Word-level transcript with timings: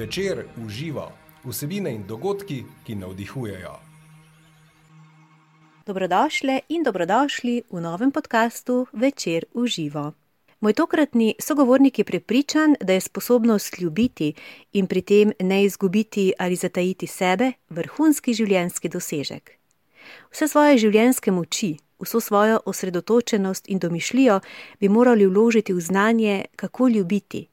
Večer 0.00 0.44
uživa 0.66 1.12
vsebine 1.44 1.90
in 1.92 2.06
dogodki, 2.08 2.62
ki 2.86 2.94
navdihujejo. 2.94 3.74
Dobrodošli 5.86 6.60
in 6.68 6.82
dobrodošli 6.82 7.62
v 7.70 7.80
novem 7.80 8.10
podkastu 8.10 8.86
Večer 8.92 9.44
uživa. 9.52 10.12
Moj 10.60 10.72
tokratni 10.72 11.34
sogovornik 11.38 11.98
je 11.98 12.04
prepričan, 12.04 12.76
da 12.80 12.92
je 12.92 13.00
sposobnost 13.00 13.80
ljubiti 13.80 14.32
in 14.72 14.86
pri 14.86 15.02
tem 15.02 15.32
ne 15.40 15.64
izgubiti 15.64 16.32
ali 16.38 16.56
zatajiti 16.56 17.06
sebe 17.06 17.52
vrhunski 17.68 18.34
življenjski 18.34 18.88
dosežek. 18.88 19.50
Vse 20.32 20.48
svoje 20.48 20.78
življenjske 20.78 21.30
moči, 21.30 21.76
vso 22.00 22.20
svojo 22.20 22.60
osredotočenost 22.64 23.68
in 23.68 23.78
domišljijo 23.78 24.40
bi 24.80 24.88
morali 24.88 25.26
vložiti 25.26 25.72
v 25.72 25.80
znanje, 25.80 26.44
kako 26.56 26.88
ljubiti, 26.88 27.48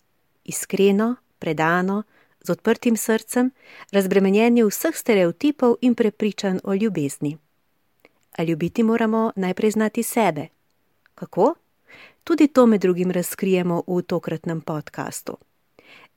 iskreno, 0.46 1.16
predano, 1.40 2.04
z 2.48 2.56
odprtim 2.56 2.98
srcem, 2.98 3.52
razbremenjeni 3.92 4.64
vseh 4.64 4.96
stereotipov 4.96 5.76
in 5.82 5.96
prepričanj 5.96 6.60
o 6.64 6.76
ljubezni. 6.76 7.38
A 8.38 8.44
ljubiti 8.44 8.84
moramo 8.84 9.32
najprej 9.36 9.72
znati 9.72 10.04
sebe. 10.04 10.48
Kako? 11.16 11.56
Tudi 12.24 12.48
to 12.48 12.66
med 12.66 12.82
drugim 12.82 13.12
razkrijemo 13.12 13.84
v 13.88 14.02
tokratnem 14.02 14.62
podkastu. 14.62 15.38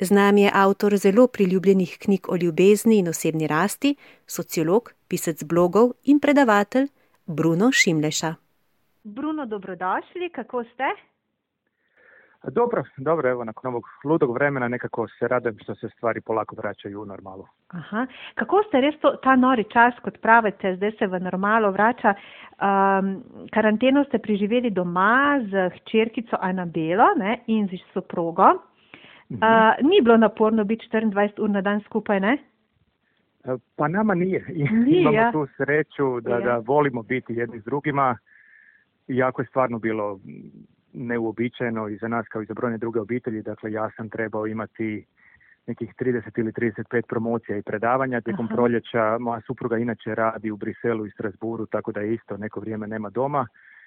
Z 0.00 0.10
nami 0.10 0.42
je 0.42 0.50
avtor 0.54 0.96
zelo 0.96 1.26
priljubljenih 1.26 1.98
knjig 1.98 2.28
o 2.28 2.36
ljubezni 2.36 2.98
in 2.98 3.08
osebni 3.08 3.46
rasti, 3.46 3.94
sociolog, 4.26 4.92
pisec 5.08 5.44
blogov 5.44 5.92
in 6.04 6.20
predavatelj 6.20 6.88
Bruno 7.26 7.72
Šimleša. 7.72 8.34
Bruno, 9.02 9.46
dobrodošli, 9.46 10.30
kako 10.34 10.64
ste? 10.64 11.09
Dobro, 12.44 12.82
dobro, 12.96 13.30
evo, 13.30 13.44
nakon 13.44 13.68
ovog 13.70 13.84
ludog 14.04 14.34
vremena 14.34 14.68
nekako 14.68 15.08
se 15.08 15.28
radujem 15.28 15.58
što 15.62 15.74
se 15.74 15.88
stvari 15.88 16.20
polako 16.20 16.56
vraćaju 16.56 17.02
u 17.02 17.04
normalu. 17.04 17.46
Aha. 17.68 18.06
Kako 18.34 18.62
ste 18.68 18.80
res 18.80 18.94
to, 19.00 19.10
ta 19.22 19.36
nori 19.36 19.64
čas, 19.64 19.94
kot 20.02 20.18
pravite, 20.20 20.76
zdaj 20.76 20.92
se 20.98 21.06
v 21.06 21.20
normalo 21.20 21.70
vrača? 21.70 22.14
Um, 22.14 23.22
karanteno 23.52 24.04
ste 24.04 24.18
preživeli 24.18 24.70
doma 24.70 25.40
z 25.50 25.70
hčerkico 25.76 26.36
Anabelo 26.40 27.04
ne, 27.16 27.40
in 27.46 27.68
z 27.68 27.76
soprogo. 27.92 28.44
Uh, 29.30 29.38
ni 29.82 30.00
bilo 30.02 30.16
naporno 30.16 30.64
biti 30.64 30.88
24 30.92 31.40
ur 31.40 31.50
na 31.50 31.60
dan 31.60 31.80
skupaj, 31.80 32.20
ne? 32.20 32.38
E, 33.44 33.56
Pa 33.76 33.88
nama 33.88 34.14
nije. 34.14 34.44
I 34.48 34.64
Nije, 34.64 35.00
Imamo 35.00 35.16
ja. 35.16 35.32
tu 35.32 35.46
sreću 35.56 36.20
da, 36.20 36.30
Ja. 36.30 36.40
da 36.40 36.58
volimo 36.58 37.02
biti 37.02 37.34
jedni 37.34 37.60
s 37.60 37.64
drugima. 37.64 38.18
Iako 39.08 39.42
je 39.42 39.46
stvarno 39.46 39.78
bilo 39.78 40.18
neuobičajeno 40.92 41.88
i 41.88 41.96
za 41.96 42.08
nas 42.08 42.26
kao 42.28 42.42
i 42.42 42.46
za 42.46 42.54
brojne 42.54 42.78
druge 42.78 43.00
obitelji. 43.00 43.42
Dakle, 43.42 43.72
ja 43.72 43.90
sam 43.96 44.08
trebao 44.08 44.46
imati 44.46 45.06
nekih 45.66 45.94
30 46.00 46.40
ili 46.40 46.52
35 46.52 47.02
promocija 47.08 47.56
i 47.56 47.62
predavanja 47.62 48.20
tijekom 48.20 48.46
Aha. 48.46 48.54
proljeća. 48.54 49.18
Moja 49.20 49.40
supruga 49.40 49.78
inače 49.78 50.14
radi 50.14 50.50
u 50.50 50.56
Briselu 50.56 51.06
i 51.06 51.10
Strasburu, 51.10 51.66
tako 51.66 51.92
da 51.92 52.00
je 52.00 52.14
isto 52.14 52.36
neko 52.36 52.60
vrijeme 52.60 52.86
nema 52.86 53.10
doma. 53.10 53.46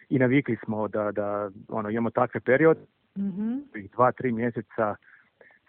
I 0.09 0.19
navikli 0.19 0.57
smo 0.65 0.87
da, 0.87 1.11
da 1.11 1.49
ono, 1.67 1.89
imamo 1.89 2.09
takve 2.09 2.39
period, 2.39 2.77
i 3.75 3.87
dva, 3.87 4.11
tri 4.11 4.31
mjeseca 4.31 4.95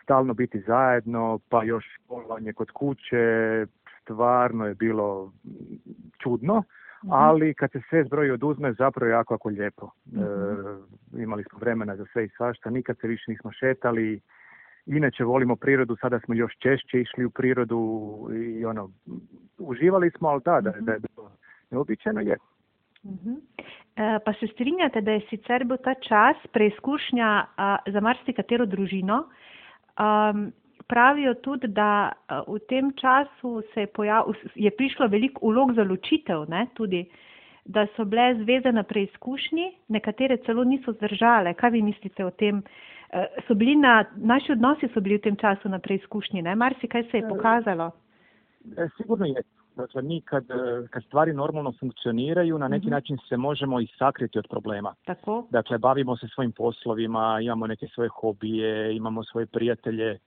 stalno 0.03 0.35
biti 0.35 0.61
zajedno, 0.61 1.39
pa 1.48 1.65
još 1.65 1.85
školovanje 1.95 2.53
kod 2.53 2.71
kuće, 2.71 3.67
stvarno 4.03 4.67
je 4.67 4.75
bilo 4.75 5.33
čudno, 6.23 6.63
ali 7.11 7.55
kad 7.55 7.73
se 7.73 7.81
sve 7.89 8.05
zbroji 8.05 8.31
oduzme, 8.31 8.73
zapravo 8.73 9.09
je 9.09 9.13
jako, 9.13 9.35
jako 9.35 9.49
lijepo. 9.49 9.91
E, 10.07 11.23
imali 11.23 11.45
smo 11.45 11.59
vremena 11.59 11.97
za 11.97 12.05
sve 12.13 12.25
i 12.25 12.29
svašta, 12.29 12.71
nikad 12.71 12.97
se 13.01 13.07
više 13.09 13.31
nismo 13.31 13.53
šetali, 13.53 14.21
inače 14.87 15.25
volimo 15.25 15.57
prirodu, 15.57 15.97
sada 15.97 16.21
smo 16.21 16.35
još 16.35 16.57
češće 16.59 17.01
išli 17.01 17.25
u 17.25 17.31
prirodu 17.31 18.19
i 18.33 18.65
ono, 18.65 18.91
uživali 19.59 20.11
smo, 20.11 20.29
ali 20.29 20.41
da, 20.45 20.61
da, 20.61 20.70
da 20.81 20.93
je 20.93 20.98
bilo 20.98 21.31
neobičajno 21.70 22.20
je. 22.20 22.37
Mhm. 23.05 23.35
E, 23.97 24.19
Pa 24.25 24.33
se 24.33 24.47
strinjate, 24.47 25.01
da 25.01 25.11
je 25.11 25.27
sicer 25.31 25.64
bil 25.64 25.77
ta 25.85 25.95
čas 25.95 26.37
preizkušnja 26.53 27.47
a, 27.57 27.77
za 27.87 28.01
marsikatero 28.01 28.67
družino. 28.67 29.25
Um, 29.98 30.53
pravijo 30.86 31.34
tudi, 31.34 31.68
da 31.68 32.12
a, 32.28 32.42
v 32.48 32.58
tem 32.68 32.92
času 32.96 33.62
se 33.74 33.80
je, 33.80 33.86
pojav, 33.86 34.33
je 34.55 34.70
prišlo 34.70 35.08
veliko 35.08 35.46
ulog 35.46 35.74
za 35.74 35.84
ločitev, 35.84 36.45
ne, 36.48 36.67
tudi, 36.74 37.05
da 37.64 37.86
so 37.96 38.05
bile 38.05 38.34
zveze 38.42 38.72
na 38.72 38.83
preizkušnji, 38.83 39.72
nekatere 39.89 40.36
celo 40.36 40.64
niso 40.64 40.92
zdržale. 40.92 41.55
Kaj 41.55 41.70
vi 41.70 41.83
mislite 41.83 42.24
o 42.24 42.30
tem? 42.30 42.62
E, 43.11 43.27
So 43.46 43.55
bili 43.55 43.77
na, 43.77 44.05
naši 44.17 44.52
odnosi 44.52 44.89
so 44.95 45.00
bili 45.00 45.17
v 45.18 45.22
tem 45.28 45.36
času 45.36 45.68
na 45.68 45.78
preizkušnji, 45.78 46.42
ne? 46.42 46.55
Marsikaj 46.55 47.02
se 47.11 47.16
je 47.16 47.28
pokazalo. 47.28 47.90
E, 48.77 48.89
Sigurno 48.96 49.27
je. 49.27 49.42
Dakle, 49.77 50.02
mi 50.02 50.20
kad, 50.20 50.45
kad 50.90 51.05
stvari 51.05 51.33
normalno 51.33 51.72
funkcioniraju, 51.80 52.58
na 52.58 52.68
neki 52.68 52.90
način 52.90 53.18
se 53.28 53.36
možemo 53.36 53.80
i 53.80 53.86
sakriti 53.98 54.39
od 54.39 54.46
problema. 54.51 54.95
Tako? 55.05 55.46
Dakle, 55.51 55.78
bavimo 55.78 56.16
se 56.16 56.27
svojim 56.34 56.52
poslovima, 56.52 57.39
imamo 57.42 57.66
neke 57.66 57.86
svoje 57.86 58.08
hobije, 58.08 58.96
imamo 58.96 59.24
svoje 59.24 59.46
prijatelje. 59.46 60.18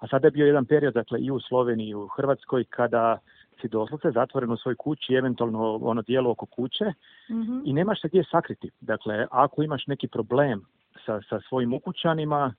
A 0.00 0.06
sada 0.08 0.26
je 0.26 0.30
bio 0.30 0.46
jedan 0.46 0.64
period, 0.66 0.94
dakle, 0.94 1.20
i 1.20 1.30
u 1.30 1.40
Sloveniji 1.40 1.88
i 1.88 1.94
u 1.94 2.06
Hrvatskoj, 2.06 2.64
kada 2.64 3.18
si 3.60 3.68
doslovce 3.68 4.10
zatvoren 4.10 4.50
u 4.50 4.56
svojoj 4.56 4.76
kući, 4.76 5.14
eventualno 5.14 5.78
ono 5.82 6.02
dijelo 6.02 6.30
oko 6.30 6.46
kuće 6.46 6.84
Mhm. 7.30 7.58
i 7.64 7.72
nemaš 7.72 8.00
se 8.00 8.08
gdje 8.08 8.24
sakriti. 8.30 8.70
Dakle, 8.80 9.26
ako 9.30 9.62
imaš 9.62 9.86
neki 9.86 10.08
problem 10.08 10.64
sa, 11.06 11.20
sa 11.28 11.40
svojim 11.48 11.74
ukućanima, 11.74 12.54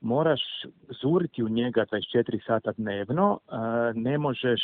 moraš 0.00 0.40
zuriti 1.02 1.42
u 1.42 1.48
njega 1.48 1.84
24 1.92 2.46
sata 2.46 2.72
dnevno, 2.76 3.38
ne 3.94 4.18
možeš 4.18 4.60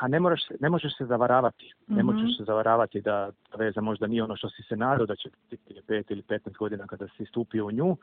a 0.00 0.08
ne, 0.08 0.20
moraš, 0.20 0.40
ne 0.60 0.70
možeš 0.70 0.96
se 0.96 1.06
zavaravati. 1.06 1.72
Ne 1.88 2.02
Mhm. 2.02 2.06
možeš 2.06 2.36
se 2.36 2.44
zavaravati 2.44 3.00
da 3.00 3.30
veza 3.58 3.80
možda 3.80 4.06
nije 4.06 4.22
ono 4.22 4.36
što 4.36 4.48
si 4.48 4.62
se 4.62 4.76
nadao 4.76 5.06
da 5.06 5.16
će 5.16 5.28
biti 5.50 5.80
5 5.88 6.10
ili 6.10 6.22
15 6.22 6.56
godina 6.58 6.86
kada 6.86 7.08
si 7.08 7.24
stupio 7.24 7.66
u 7.66 7.72
nju. 7.72 7.96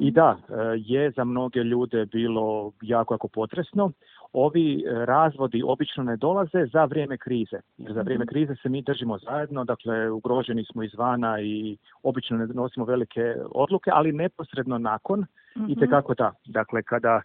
I 0.00 0.10
da, 0.10 0.36
e, 0.48 0.52
je 0.76 1.10
za 1.10 1.24
mnoge 1.24 1.60
ljude 1.64 2.06
bilo 2.06 2.72
jako, 2.82 3.14
jako 3.14 3.28
potresno. 3.28 3.90
Ovi 4.32 4.84
e, 4.86 5.04
razvodi 5.04 5.62
obično 5.66 6.04
ne 6.04 6.16
dolaze 6.16 6.66
za 6.72 6.84
vrijeme 6.84 7.18
krize. 7.18 7.60
Jer 7.78 7.92
za 7.92 8.02
vrijeme 8.02 8.26
krize 8.26 8.54
se 8.62 8.68
mi 8.68 8.82
držimo 8.82 9.18
zajedno, 9.18 9.64
dakle 9.64 10.10
ugroženi 10.10 10.64
smo 10.64 10.82
izvana 10.82 11.40
i 11.40 11.76
obično 12.02 12.36
ne 12.36 12.46
nosimo 12.46 12.84
velike 12.86 13.34
odluke, 13.50 13.90
ali 13.94 14.12
neposredno 14.12 14.78
nakon 14.78 15.26
i 15.68 15.76
tekako 15.76 16.14
da. 16.14 16.32
Dakle, 16.46 16.82
kada 16.82 17.22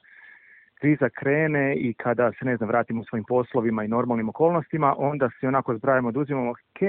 kriza 0.79 1.09
krene 1.09 1.75
i 1.75 1.93
kada 1.93 2.31
se, 2.31 2.45
ne 2.45 2.57
znam, 2.57 2.69
vratimo 2.69 3.03
svojim 3.03 3.25
poslovima 3.25 3.83
i 3.83 3.87
normalnim 3.87 4.29
okolnostima, 4.29 4.95
onda 4.97 5.29
se 5.39 5.47
onako 5.47 5.77
zbrajamo, 5.77 6.07
oduzimamo, 6.07 6.51
ok, 6.51 6.81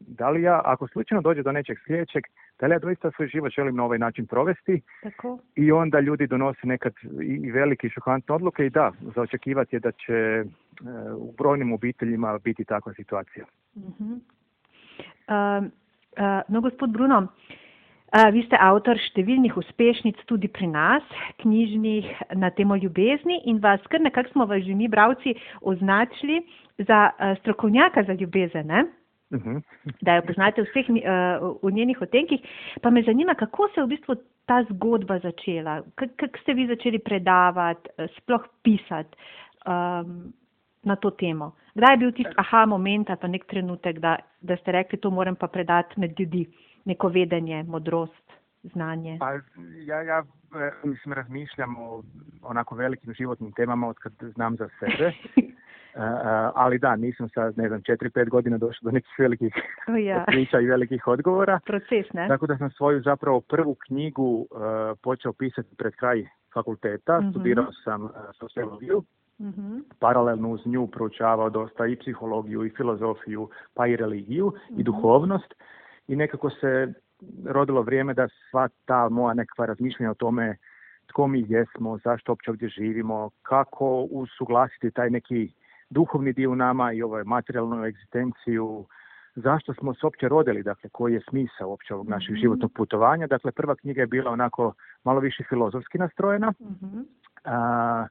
da 0.00 0.30
li 0.30 0.42
ja, 0.42 0.60
ako 0.64 0.88
slučajno 0.88 1.22
dođe 1.22 1.42
do 1.42 1.52
nečeg 1.52 1.78
sljedećeg, 1.86 2.24
da 2.60 2.66
li 2.66 2.72
ja 2.72 2.78
doista 2.78 3.10
svoj 3.10 3.28
život 3.28 3.52
želim 3.52 3.76
na 3.76 3.84
ovaj 3.84 3.98
način 3.98 4.26
provesti 4.26 4.80
Tako? 5.02 5.38
i 5.54 5.72
onda 5.72 6.00
ljudi 6.00 6.26
donose 6.26 6.66
nekad 6.66 6.92
i 7.22 7.50
velike 7.50 7.86
i 7.86 7.90
šokantne 7.90 8.34
odluke 8.34 8.66
i 8.66 8.70
da, 8.70 8.92
za 9.14 9.22
očekivati 9.22 9.76
je 9.76 9.80
da 9.80 9.92
će 9.92 10.14
e, 10.14 10.44
u 11.16 11.32
brojnim 11.38 11.72
obiteljima 11.72 12.38
biti 12.38 12.64
takva 12.64 12.92
situacija. 12.94 13.44
Mhm. 13.76 14.12
Um, 15.28 15.64
uh, 15.64 16.42
no, 16.48 16.60
gospod 16.60 16.90
Bruno, 16.90 17.18
uh, 17.18 17.28
vi 18.32 18.42
ste 18.46 18.58
avtor 18.60 18.98
številnih 19.10 19.56
uspešnic 19.58 20.20
tudi 20.30 20.48
pri 20.48 20.68
nas, 20.70 21.04
knjižnih 21.42 22.06
na 22.40 22.50
temo 22.54 22.76
ljubezni 22.78 23.42
in 23.50 23.58
vas 23.64 23.82
kar 23.92 24.00
nekako 24.00 24.32
smo 24.32 24.46
vas 24.46 24.62
že 24.64 24.74
mi, 24.74 24.88
bravci, 24.88 25.34
označili 25.60 26.40
za 26.78 27.10
uh, 27.10 27.34
strokovnjaka 27.40 28.06
za 28.06 28.16
ljubezen, 28.16 28.66
ne? 28.66 28.86
Mhm. 29.34 29.58
da 30.06 30.14
jo 30.14 30.22
poznate 30.22 30.62
vseh 30.62 30.86
uh, 30.88 31.58
v 31.62 31.70
njenih 31.74 31.98
otenkih. 32.02 32.40
Pa 32.82 32.90
me 32.90 33.02
zanima, 33.02 33.34
kako 33.34 33.68
se 33.74 33.80
je 33.80 33.84
v 33.84 33.88
bistvu 33.88 34.14
ta 34.46 34.62
zgodba 34.70 35.18
začela, 35.18 35.82
kako 35.98 36.38
ste 36.42 36.54
vi 36.54 36.66
začeli 36.70 36.98
predavati, 37.02 37.90
sploh 38.16 38.46
pisati 38.62 39.18
um, 39.66 40.32
na 40.86 40.96
to 40.96 41.10
temo. 41.10 41.56
Kdaj 41.74 41.92
je 41.92 41.98
bil 41.98 42.12
tisti 42.12 42.34
aha 42.38 42.66
moment 42.66 43.10
ali 43.10 43.20
pa 43.20 43.28
nek 43.28 43.44
trenutek, 43.50 43.98
da, 43.98 44.16
da 44.40 44.56
ste 44.56 44.72
rekli, 44.72 44.98
to 44.98 45.10
moram 45.10 45.36
pa 45.36 45.50
predati 45.50 46.00
med 46.00 46.14
ljudi, 46.20 46.46
neko 46.86 47.08
vedenje, 47.08 47.62
modrost, 47.62 48.32
znanje. 48.62 49.16
Pa 49.20 49.32
ja, 49.86 50.02
ja 50.02 50.24
e, 50.54 50.70
mislim 50.84 51.12
razmišljam 51.12 51.76
o 51.78 52.02
onako 52.42 52.74
velikim 52.74 53.14
životnim 53.14 53.52
temama 53.52 53.88
od 53.88 53.98
kad 53.98 54.12
znam 54.34 54.56
za 54.56 54.68
sebe. 54.80 55.12
E, 55.96 55.98
ali 56.54 56.78
da, 56.78 56.96
nisam 56.96 57.28
sad, 57.28 57.58
ne 57.58 57.68
znam, 57.68 57.80
4-5 57.82 58.28
godina 58.28 58.58
došao 58.58 58.80
do 58.82 58.90
nekih 58.90 59.14
velikih 59.18 59.54
O 59.88 59.96
ja. 59.96 60.20
otkrića 60.28 60.60
i 60.60 60.66
velikih 60.66 61.06
odgovora. 61.06 61.60
Proces, 61.66 62.12
ne? 62.12 62.28
Tako 62.28 62.46
da 62.46 62.56
sam 62.56 62.70
svoju 62.70 63.02
zapravo 63.02 63.40
prvu 63.40 63.74
knjigu 63.74 64.46
e, 64.50 64.56
počeo 65.02 65.32
pisati 65.32 65.76
pred 65.76 65.94
kraj 65.94 66.26
fakulteta. 66.54 67.20
Mhm. 67.20 67.30
Studirao 67.30 67.72
sam 67.84 68.04
e, 68.04 68.08
sociologiju. 68.38 69.02
Mhm. 69.40 69.78
Paralelno 69.98 70.48
uz 70.48 70.66
nju 70.66 70.86
proučavao 70.86 71.50
dosta 71.50 71.86
i 71.86 71.96
psihologiju 71.96 72.64
i 72.64 72.70
filozofiju, 72.70 73.48
pa 73.74 73.86
i 73.86 73.96
religiju 73.96 74.52
i 74.76 74.82
duhovnost. 74.82 75.54
I 76.08 76.16
nekako 76.16 76.50
se 76.50 76.92
rodilo 77.44 77.82
vrijeme 77.82 78.14
da 78.14 78.28
sva 78.50 78.68
ta 78.84 79.08
moja 79.08 79.34
nekakva 79.34 79.66
razmišljanja 79.66 80.10
o 80.10 80.14
tome 80.14 80.56
tko 81.06 81.26
mi 81.26 81.44
jesmo, 81.48 81.98
zašto 82.04 82.32
uopće 82.32 82.50
ovdje 82.50 82.68
živimo, 82.68 83.30
kako 83.42 84.06
usuglasiti 84.10 84.90
taj 84.90 85.10
neki 85.10 85.52
duhovni 85.90 86.32
dio 86.32 86.50
u 86.50 86.56
nama 86.56 86.92
i 86.92 87.02
ovaj 87.02 87.24
materijalnu 87.24 87.84
egzistenciju, 87.84 88.86
zašto 89.34 89.74
smo 89.74 89.94
se 89.94 90.00
uopće 90.02 90.28
rodili, 90.28 90.62
dakle 90.62 90.90
koji 90.90 91.14
je 91.14 91.20
smisao 91.28 91.68
uopće 91.68 91.94
ovog 91.94 92.08
našeg 92.08 92.34
mm 92.34 92.38
životnog 92.38 92.72
putovanja. 92.72 93.26
Dakle, 93.26 93.52
prva 93.52 93.74
knjiga 93.74 94.00
je 94.00 94.06
bila 94.06 94.30
onako 94.30 94.72
malo 95.04 95.20
više 95.20 95.44
filozofski 95.48 95.98
nastrojena. 95.98 96.52
mm 96.60 97.02
A, 97.44 98.06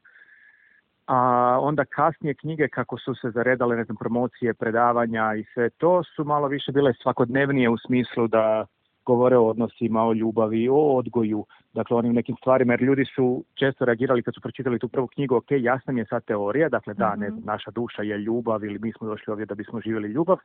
a 1.06 1.20
onda 1.62 1.86
kasnije 1.86 2.34
knjige 2.34 2.68
kako 2.68 2.98
su 2.98 3.16
se 3.16 3.30
zaredale, 3.30 3.76
ne 3.76 3.84
znam, 3.84 3.98
promocije, 3.98 4.54
predavanja 4.54 5.36
i 5.36 5.44
sve 5.54 5.70
to 5.70 6.04
su 6.04 6.24
malo 6.24 6.48
više 6.48 6.72
bile 6.72 6.94
svakodnevnije 6.94 7.70
u 7.70 7.78
smislu 7.78 8.28
da 8.28 8.66
govore 9.06 9.38
o 9.38 9.48
odnosima, 9.48 10.04
o 10.04 10.14
ljubavi, 10.14 10.70
o 10.70 10.98
odgoju, 10.98 11.46
dakle 11.74 11.98
onim 11.98 12.14
nekim 12.14 12.36
stvarima, 12.36 12.74
jer 12.74 12.82
ljudi 12.82 13.06
su 13.06 13.44
često 13.54 13.86
reagirali 13.86 14.24
kad 14.24 14.34
su 14.34 14.42
pročitali 14.42 14.80
tu 14.80 14.88
prvu 14.88 15.08
knjigu, 15.08 15.36
ok, 15.36 15.52
jasna 15.52 15.94
mi 15.94 16.02
je 16.02 16.06
sad 16.06 16.26
teorija, 16.26 16.70
dakle 16.70 16.94
da, 16.94 17.16
ne 17.16 17.30
mhm. 17.30 17.40
naša 17.46 17.72
duša 17.72 18.02
je 18.02 18.18
ljubav 18.18 18.64
ili 18.64 18.80
mi 18.80 18.92
smo 18.92 19.08
došli 19.08 19.32
ovdje 19.32 19.46
da 19.46 19.56
bismo 19.56 19.82
živjeli 19.82 20.08
ljubav, 20.08 20.38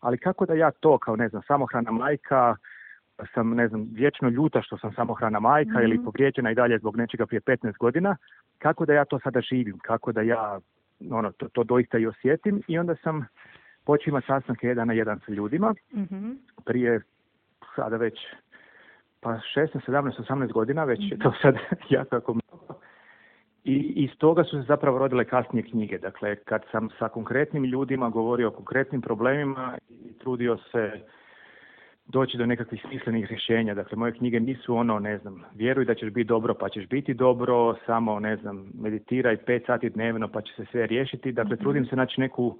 ali 0.00 0.18
kako 0.18 0.46
da 0.46 0.54
ja 0.54 0.70
to 0.70 0.98
kao, 0.98 1.16
ne 1.16 1.28
znam, 1.28 1.42
samohrana 1.42 1.90
majka, 1.90 2.56
sam, 3.34 3.50
ne 3.50 3.68
znam, 3.68 3.88
vječno 3.92 4.28
ljuta 4.28 4.62
što 4.62 4.78
sam 4.78 4.92
samohrana 4.92 5.40
majka 5.40 5.82
ili 5.82 5.94
mhm. 5.94 6.04
povrijeđena 6.04 6.50
i 6.50 6.54
dalje 6.54 6.78
zbog 6.78 6.96
nečega 6.96 7.26
prije 7.26 7.40
15 7.40 7.78
godina, 7.78 8.16
kako 8.58 8.86
da 8.86 8.92
ja 8.92 9.04
to 9.04 9.18
sada 9.18 9.40
živim, 9.40 9.78
kako 9.78 10.12
da 10.12 10.22
ja 10.22 10.60
ono, 11.10 11.32
to, 11.32 11.48
to 11.48 11.64
doista 11.64 11.98
i 11.98 12.06
osjetim 12.06 12.62
i 12.68 12.78
onda 12.78 12.96
sam 13.02 13.26
počeo 13.84 14.10
imati 14.10 14.26
sastanke 14.26 14.66
jedan 14.66 14.88
na 14.88 14.94
jedan 14.94 15.20
sa 15.26 15.32
ljudima. 15.32 15.74
mm 15.94 16.32
Prije 16.64 17.00
sada 17.76 17.96
već 17.96 18.18
pa 19.20 19.40
16, 19.56 19.80
17, 19.88 20.12
18 20.28 20.52
godina, 20.52 20.84
već 20.84 21.00
je 21.10 21.18
to 21.18 21.32
sad 21.42 21.54
jako, 21.90 22.16
jako 22.16 22.34
mnogo. 22.34 22.80
I 23.64 23.74
iz 24.04 24.10
toga 24.18 24.44
su 24.44 24.50
se 24.50 24.66
zapravo 24.68 24.98
rodile 24.98 25.24
kasnije 25.24 25.70
knjige. 25.70 25.98
Dakle, 25.98 26.36
kad 26.36 26.62
sam 26.72 26.88
sa 26.98 27.08
konkretnim 27.08 27.64
ljudima 27.64 28.08
govorio 28.08 28.48
o 28.48 28.50
konkretnim 28.50 29.00
problemima 29.00 29.78
i 29.88 30.12
trudio 30.18 30.58
se 30.72 31.00
doći 32.08 32.38
do 32.38 32.46
nekakvih 32.46 32.82
smislenih 32.88 33.26
rješenja. 33.26 33.74
Dakle, 33.74 33.98
moje 33.98 34.12
knjige 34.12 34.40
nisu 34.40 34.76
ono, 34.76 34.98
ne 34.98 35.18
znam, 35.18 35.44
vjeruj 35.54 35.84
da 35.84 35.94
ćeš 35.94 36.10
biti 36.10 36.28
dobro 36.28 36.54
pa 36.54 36.68
ćeš 36.68 36.88
biti 36.88 37.14
dobro, 37.14 37.76
samo, 37.86 38.20
ne 38.20 38.36
znam, 38.36 38.66
meditiraj 38.80 39.36
pet 39.36 39.66
sati 39.66 39.90
dnevno 39.90 40.28
pa 40.28 40.40
će 40.40 40.52
se 40.56 40.64
sve 40.70 40.86
riješiti. 40.86 41.32
Dakle, 41.32 41.54
mhm. 41.54 41.62
trudim 41.62 41.86
se 41.86 41.96
naći 41.96 42.20
neku 42.20 42.58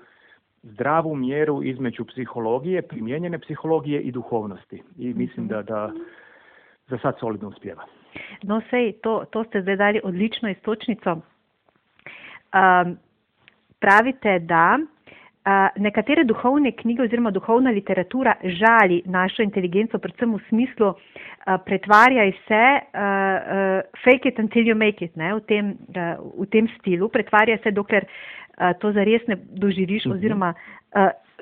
zdravu 0.62 1.16
mjeru 1.16 1.62
između 1.62 2.04
psihologije, 2.04 2.82
primijenjene 2.82 3.38
psihologije 3.38 4.00
i 4.00 4.12
duhovnosti. 4.12 4.82
I 4.98 5.14
mislim 5.14 5.48
da, 5.48 5.62
da 5.62 5.92
za 6.88 6.98
sad 6.98 7.18
solidno 7.20 7.48
uspjeva. 7.48 7.82
No 8.42 8.60
sej, 8.70 8.92
to, 8.92 9.24
to 9.30 9.44
ste 9.44 9.62
zdaj 9.62 9.76
dali 9.76 10.00
odlično 10.04 10.50
istočnico. 10.50 11.12
Um, 11.12 12.98
pravite 13.80 14.38
da 14.38 14.78
nekatere 15.76 16.24
duhovne 16.24 16.72
knjige 16.76 17.02
oziroma 17.02 17.30
duhovna 17.30 17.70
literatura 17.70 18.34
žali 18.42 19.02
našo 19.06 19.42
inteligenco, 19.42 19.98
predvsem 19.98 20.34
v 20.34 20.40
smislu 20.48 20.88
uh, 20.88 20.98
pretvarjaj 21.64 22.32
se, 22.48 22.64
uh, 22.78 23.00
uh, 23.00 24.02
fake 24.04 24.28
it 24.28 24.38
until 24.38 24.66
you 24.66 24.76
make 24.76 25.04
it, 25.04 25.16
ne, 25.16 25.34
v, 25.34 25.40
tem, 25.48 25.72
uh, 25.94 26.18
v 26.42 26.48
tem 26.52 26.68
stilu, 26.78 27.08
pretvarjaj 27.08 27.62
se, 27.62 27.70
dokler 27.72 28.06
to 28.82 28.90
zares 28.90 29.22
ne 29.30 29.36
doživiš 29.38 30.08
mhm. 30.08 30.14
oziroma 30.16 30.48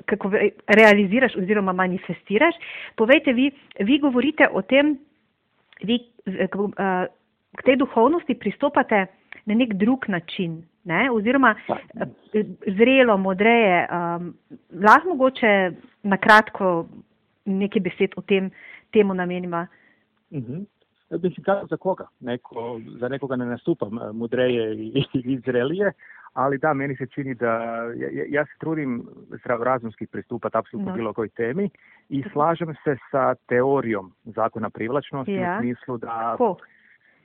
kako 0.05 0.29
realiziraš 0.69 1.33
oziroma 1.35 1.73
manifestiraš. 1.73 2.53
Povejte, 2.95 3.33
vi, 3.33 3.47
vi 3.79 3.97
govorite 3.97 4.45
o 4.53 4.61
tem, 4.61 4.99
vi 5.81 5.97
k 7.57 7.65
tej 7.65 7.75
duhovnosti 7.81 8.37
pristopate 8.37 9.07
na 9.49 9.57
nek 9.57 9.73
drug 9.81 10.05
način, 10.13 10.61
ne? 10.87 11.11
oziroma 11.11 11.55
zrelo, 12.77 13.17
modreje. 13.17 13.87
Um, 13.91 14.33
lahko 14.71 15.09
mogoče 15.09 15.71
na 16.03 16.17
kratko 16.17 16.87
nekaj 17.45 17.81
besed 17.81 18.17
o 18.17 18.21
tem 18.21 18.51
temu 18.93 19.13
namenima. 19.13 19.67
Mhm. 20.31 20.65
Mislim, 21.11 21.45
za 21.69 21.77
koga? 21.77 22.07
Neko, 22.19 22.81
za 22.99 23.07
nekoga 23.07 23.35
ne 23.35 23.45
nastupam 23.45 23.99
mudreje 24.13 24.75
i, 24.75 25.03
i 25.33 25.39
zrelije, 25.45 25.91
ali 26.33 26.57
da, 26.57 26.73
meni 26.73 26.95
se 26.95 27.07
čini 27.07 27.35
da, 27.35 27.53
ja, 27.95 28.25
ja 28.29 28.45
se 28.45 28.51
trudim 28.59 29.07
zdravorazumski 29.39 30.07
pristupati 30.07 30.57
apsolutno 30.57 30.93
bilo 30.93 31.13
kojoj 31.13 31.29
temi 31.29 31.69
i 32.09 32.23
slažem 32.33 32.75
se 32.83 32.97
sa 33.11 33.35
teorijom 33.35 34.13
zakona 34.23 34.69
privlačnosti 34.69 35.33
ja. 35.33 35.57
u 35.57 35.61
smislu 35.61 35.97
da 35.97 36.35
Ko? 36.37 36.55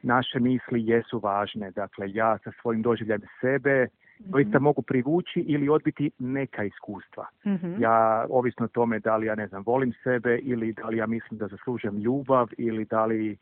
Naše 0.02 0.40
misli 0.40 0.86
jesu 0.86 1.18
važne. 1.18 1.70
Dakle, 1.70 2.12
ja 2.12 2.38
sa 2.44 2.52
svojim 2.60 2.82
doživljajem 2.82 3.22
sebe 3.40 3.88
doista 4.18 4.58
mm 4.58 4.62
mogu 4.62 4.82
privući 4.82 5.40
ili 5.40 5.68
odbiti 5.68 6.10
neka 6.18 6.64
iskustva. 6.64 7.26
mm 7.46 7.80
Ja, 7.82 8.26
ovisno 8.30 8.64
o 8.64 8.68
tome 8.68 8.98
da 8.98 9.16
li 9.16 9.26
ja, 9.26 9.34
ne 9.34 9.46
znam, 9.46 9.62
volim 9.66 9.92
sebe 10.02 10.38
ili 10.38 10.72
da 10.72 10.86
li 10.86 10.96
ja 10.96 11.06
mislim 11.06 11.38
da 11.38 11.48
zaslužujem 11.48 11.98
ljubav 11.98 12.48
ili 12.58 12.84
da 12.84 13.06
li 13.06 13.38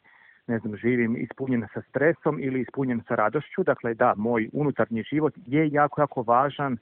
ne 0.47 0.59
znam, 0.59 0.77
živim 0.77 1.17
ispunjen 1.17 1.67
sa 1.75 1.83
stresom 1.89 2.39
ili 2.41 2.61
ispunjen 2.61 3.03
sa 3.09 3.15
radošću. 3.15 3.63
Dakle, 3.63 3.95
da, 3.95 4.15
moj 4.17 4.49
unutarnji 4.53 5.03
život 5.03 5.35
je 5.47 5.69
jako, 5.69 6.01
jako 6.01 6.23
važan 6.23 6.77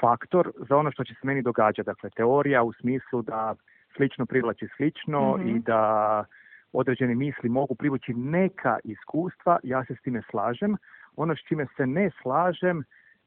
faktor 0.00 0.52
za 0.68 0.76
ono 0.76 0.92
što 0.92 1.04
će 1.04 1.14
se 1.14 1.26
meni 1.26 1.42
događati. 1.42 1.86
Dakle, 1.86 2.10
teorija 2.10 2.62
u 2.62 2.72
smislu 2.72 3.22
da 3.22 3.54
slično 3.96 4.26
privlači 4.26 4.68
slično 4.76 5.36
mhm. 5.36 5.48
i 5.48 5.60
da 5.60 6.24
određene 6.72 7.14
misli 7.14 7.48
mogu 7.48 7.74
privući 7.74 8.14
neka 8.14 8.78
iskustva, 8.84 9.58
ja 9.62 9.84
se 9.84 9.94
s 9.94 10.02
time 10.02 10.22
slažem. 10.30 10.76
Ono 11.16 11.36
s 11.36 11.38
čime 11.38 11.66
se 11.76 11.86
ne 11.86 12.10
slažem 12.22 12.84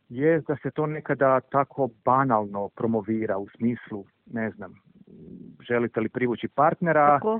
je 0.09 0.42
da 0.42 0.56
se 0.56 0.71
to 0.71 0.86
nekada 0.86 1.39
tako 1.39 1.89
banalno 2.06 2.69
promovira 2.69 3.38
u 3.38 3.47
smislu, 3.50 4.06
ne 4.25 4.50
znam, 4.51 4.74
želite 5.68 6.00
li 6.00 6.09
privući 6.09 6.47
partnera, 6.47 7.07
Tako 7.07 7.39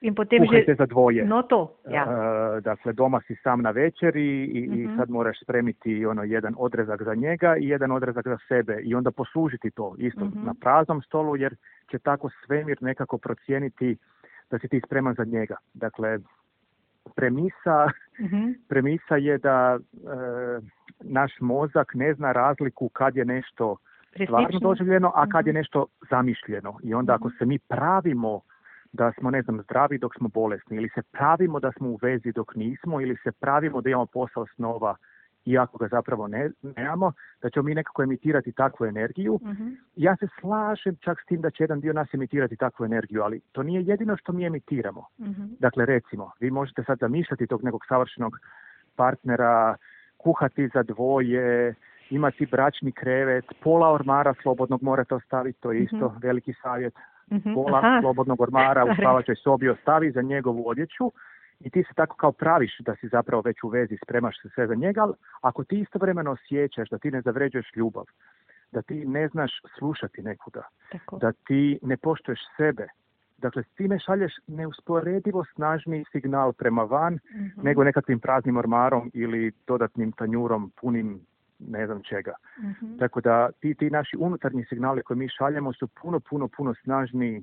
in 0.00 0.14
potem 0.14 0.44
že 0.44 0.74
za 0.78 0.86
dvoje. 0.86 1.24
No 1.24 1.42
to, 1.42 1.76
ja. 1.90 2.04
Uh, 2.04 2.62
dakle, 2.62 2.92
doma 2.92 3.20
si 3.26 3.34
sam 3.42 3.62
na 3.62 3.70
večeri 3.70 4.44
i, 4.44 4.58
i 4.58 4.86
mhm. 4.86 4.96
sad 4.96 5.10
moraš 5.10 5.40
spremiti 5.42 6.06
ono 6.06 6.22
jedan 6.22 6.54
odrezak 6.58 7.02
za 7.02 7.14
njega 7.14 7.56
i 7.56 7.68
jedan 7.68 7.92
odrezak 7.92 8.26
za 8.26 8.38
sebe 8.48 8.80
i 8.82 8.94
onda 8.94 9.10
poslužiti 9.10 9.70
to 9.70 9.94
isto 9.98 10.20
uh-huh. 10.20 10.44
na 10.44 10.54
praznom 10.60 11.02
stolu 11.02 11.36
jer 11.36 11.56
će 11.90 11.98
tako 11.98 12.30
svemir 12.46 12.78
nekako 12.80 13.18
procijeniti 13.18 13.96
da 14.50 14.58
si 14.58 14.68
ti 14.68 14.80
spreman 14.86 15.14
za 15.14 15.24
njega. 15.24 15.56
Dakle, 15.74 16.18
premisa, 17.14 17.88
uh-huh. 18.18 18.54
premisa 18.68 19.16
je 19.16 19.38
da 19.38 19.78
uh, 19.78 20.64
naš 21.00 21.32
mozak 21.40 21.94
ne 21.94 22.14
zna 22.14 22.32
razliku 22.32 22.88
kad 22.88 23.16
je 23.16 23.24
nešto 23.24 23.76
stvarno 24.24 24.58
doživljeno, 24.58 25.12
a 25.14 25.26
kad 25.26 25.46
je 25.46 25.52
nešto 25.52 25.86
zamišljeno. 26.10 26.78
I 26.82 26.94
onda 26.94 27.14
ako 27.14 27.30
se 27.38 27.46
mi 27.46 27.58
pravimo 27.58 28.40
da 28.92 29.12
smo, 29.12 29.30
ne 29.30 29.42
znam, 29.42 29.62
zdravi 29.62 29.98
dok 29.98 30.14
smo 30.16 30.28
bolesni 30.28 30.76
ili 30.76 30.88
se 30.88 31.02
pravimo 31.02 31.60
da 31.60 31.72
smo 31.72 31.88
u 31.88 31.98
vezi 32.02 32.32
dok 32.32 32.54
nismo 32.54 33.00
ili 33.00 33.16
se 33.22 33.32
pravimo 33.32 33.80
da 33.80 33.90
imamo 33.90 34.06
posao 34.06 34.46
snova 34.46 34.96
iako 35.46 35.78
ga 35.78 35.88
zapravo 35.88 36.28
ne, 36.28 36.50
nemamo, 36.76 37.12
da 37.42 37.50
ćemo 37.50 37.62
mi 37.62 37.74
nekako 37.74 38.02
emitirati 38.02 38.52
takvu 38.52 38.86
energiju. 38.86 39.40
Mhm. 39.42 39.68
Ja 39.96 40.16
se 40.16 40.28
slažem 40.40 40.96
čak 41.00 41.20
s 41.20 41.26
tim 41.26 41.40
da 41.40 41.50
će 41.50 41.62
jedan 41.62 41.80
dio 41.80 41.92
nas 41.92 42.14
emitirati 42.14 42.56
takvu 42.56 42.84
energiju, 42.84 43.22
ali 43.22 43.40
to 43.52 43.62
nije 43.62 43.82
jedino 43.82 44.16
što 44.16 44.32
mi 44.32 44.44
emitiramo. 44.44 45.06
Mhm. 45.20 45.44
Dakle, 45.58 45.86
recimo, 45.86 46.30
vi 46.40 46.50
možete 46.50 46.84
sad 46.84 46.98
zamišljati 46.98 47.46
tog 47.46 47.64
nekog 47.64 47.84
savršenog 47.88 48.38
partnera, 48.96 49.76
kuhati 50.16 50.68
za 50.74 50.82
dvoje, 50.82 51.74
imati 52.10 52.46
bračni 52.46 52.92
krevet, 52.92 53.44
pola 53.62 53.92
ormara 53.92 54.34
slobodnog 54.42 54.82
morate 54.82 55.14
ostaviti, 55.14 55.60
to 55.60 55.72
je 55.72 55.80
isto 55.80 56.08
mhm. 56.08 56.18
veliki 56.22 56.52
savjet 56.62 56.94
mm 56.94 57.54
pola 57.54 58.00
slobodnog 58.00 58.40
ormara 58.40 58.84
u 58.84 58.94
spavačoj 59.00 59.36
sobi 59.36 59.68
ostavi 59.68 60.10
za 60.10 60.22
njegovu 60.22 60.68
odjeću 60.68 61.12
i 61.60 61.70
ti 61.70 61.82
se 61.82 61.94
tako 61.94 62.16
kao 62.16 62.32
praviš 62.32 62.78
da 62.78 62.96
si 62.96 63.08
zapravo 63.08 63.42
već 63.42 63.62
u 63.62 63.68
vezi, 63.68 63.96
spremaš 64.02 64.42
se 64.42 64.48
sve 64.54 64.66
za 64.66 64.74
njega, 64.74 65.02
ali 65.02 65.14
ako 65.40 65.64
ti 65.64 65.80
istovremeno 65.80 66.30
osjećaš 66.30 66.88
da 66.88 66.98
ti 66.98 67.10
ne 67.10 67.20
zavređuješ 67.20 67.76
ljubav, 67.76 68.04
da 68.72 68.82
ti 68.82 69.04
ne 69.04 69.28
znaš 69.28 69.52
slušati 69.78 70.22
nekuda, 70.22 70.62
da 71.20 71.32
ti 71.32 71.78
ne 71.82 71.96
poštuješ 71.96 72.40
sebe, 72.56 72.86
dakle 73.38 73.62
s 73.62 73.68
time 73.68 73.98
šalješ 73.98 74.32
neusporedivo 74.46 75.44
snažni 75.54 76.04
signal 76.12 76.52
prema 76.52 76.82
van 76.82 77.14
mhm. 77.14 77.62
nego 77.62 77.84
nekakvim 77.84 78.20
praznim 78.20 78.56
ormarom 78.56 79.10
ili 79.14 79.52
dodatnim 79.66 80.12
tanjurom 80.12 80.72
punim 80.80 81.20
ne 81.58 81.86
znam 81.86 82.02
čega. 82.02 82.34
mm 82.58 82.98
Tako 82.98 83.20
da 83.20 83.50
ti, 83.60 83.74
ti 83.74 83.90
naši 83.90 84.16
unutarnji 84.16 84.64
signali 84.68 85.02
koje 85.02 85.16
mi 85.16 85.28
šaljemo 85.28 85.72
su 85.72 85.88
puno, 86.02 86.20
puno, 86.20 86.48
puno 86.48 86.74
snažniji 86.74 87.42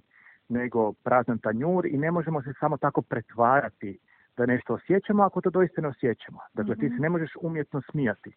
nego 0.49 0.93
prazan 0.93 1.39
tanjur 1.39 1.85
i 1.85 1.97
ne 1.97 2.11
možemo 2.11 2.41
se 2.41 2.53
samo 2.59 2.77
tako 2.77 3.01
pretvarati 3.01 3.99
da 4.37 4.45
nešto 4.45 4.73
osjećamo 4.73 5.23
ako 5.23 5.41
to 5.41 5.49
doista 5.49 5.81
ne 5.81 5.87
osjećamo. 5.87 6.39
Dakle, 6.53 6.75
ti 6.75 6.87
se 6.87 6.93
mhm. 6.93 7.01
ne 7.01 7.09
možeš 7.09 7.31
umjetno 7.41 7.81
smijati. 7.91 8.35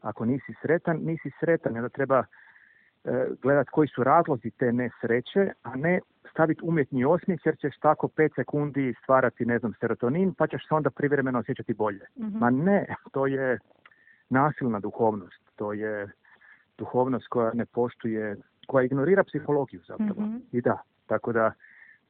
Ako 0.00 0.24
nisi 0.24 0.54
sretan, 0.62 0.96
nisi 1.02 1.30
sretan, 1.40 1.76
onda 1.76 1.88
treba 1.88 2.24
gledati 3.42 3.70
koji 3.72 3.88
su 3.88 4.04
razlozi 4.04 4.50
te 4.50 4.72
nesreće, 4.72 5.52
a 5.62 5.76
ne 5.76 6.00
staviti 6.30 6.60
umjetni 6.64 7.04
osmijeh 7.04 7.40
jer 7.44 7.56
ćeš 7.58 7.78
tako 7.78 8.08
pet 8.08 8.32
sekundi 8.34 8.94
stvarati, 9.02 9.46
ne 9.46 9.58
znam, 9.58 9.72
serotonin, 9.80 10.34
pa 10.34 10.46
ćeš 10.46 10.68
se 10.68 10.74
onda 10.74 10.90
privremeno 10.90 11.38
osjećati 11.38 11.74
bolje. 11.74 12.06
Mhm. 12.18 12.38
Ma 12.38 12.50
ne, 12.50 12.86
to 13.12 13.26
je 13.26 13.58
nasilna 14.30 14.80
duhovnost, 14.80 15.50
to 15.56 15.72
je 15.72 16.08
duhovnost 16.78 17.26
koja 17.28 17.50
ne 17.54 17.66
poštuje, 17.66 18.36
koja 18.66 18.84
ignorira 18.84 19.24
psihologiju 19.24 19.80
zapravo. 19.88 20.20
Mhm. 20.20 20.36
I 20.52 20.60
da, 20.60 20.82
tako 21.06 21.32
da 21.32 21.52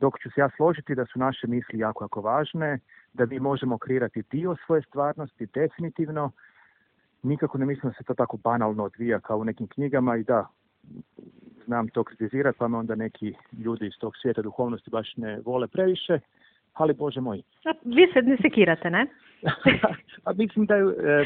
dok 0.01 0.21
ću 0.21 0.31
se 0.31 0.41
ja 0.41 0.49
složiti 0.57 0.95
da 0.95 1.07
su 1.07 1.19
naše 1.19 1.47
misli 1.47 1.79
jako, 1.79 2.05
jako 2.05 2.21
važne, 2.21 2.79
da 3.13 3.27
mi 3.27 3.41
možemo 3.41 3.79
kreirati 3.79 4.23
dio 4.31 4.57
svoje 4.67 4.83
stvarnosti, 4.83 5.47
definitivno, 5.47 6.31
nikako 7.23 7.59
ne 7.59 7.67
mislim 7.67 7.91
da 7.91 7.97
se 7.97 8.05
to 8.05 8.15
tako 8.15 8.37
banalno 8.37 8.85
odvija 8.85 9.21
kao 9.21 9.39
u 9.39 9.45
nekim 9.45 9.67
knjigama 9.67 10.17
i 10.17 10.25
da, 10.25 10.47
znam 11.67 11.89
to 11.89 12.05
kritizirati, 12.05 12.59
pa 12.59 12.69
me 12.69 12.79
onda 12.79 12.95
neki 12.95 13.35
ljudi 13.65 13.87
iz 13.87 13.93
tog 13.99 14.17
svijeta 14.17 14.43
duhovnosti 14.43 14.91
baš 14.91 15.17
ne 15.17 15.41
vole 15.45 15.67
previše, 15.67 16.19
ali 16.75 16.95
Bože 16.95 17.21
moj. 17.21 17.43
A, 17.65 17.73
Vi 17.85 18.07
se 18.13 18.23
ne 18.23 18.37
sekirate, 18.43 18.91
ne? 18.91 19.07
A 20.27 20.33
mislim 20.33 20.67
da, 20.67 20.75
je, 20.75 20.85
e, 20.85 21.25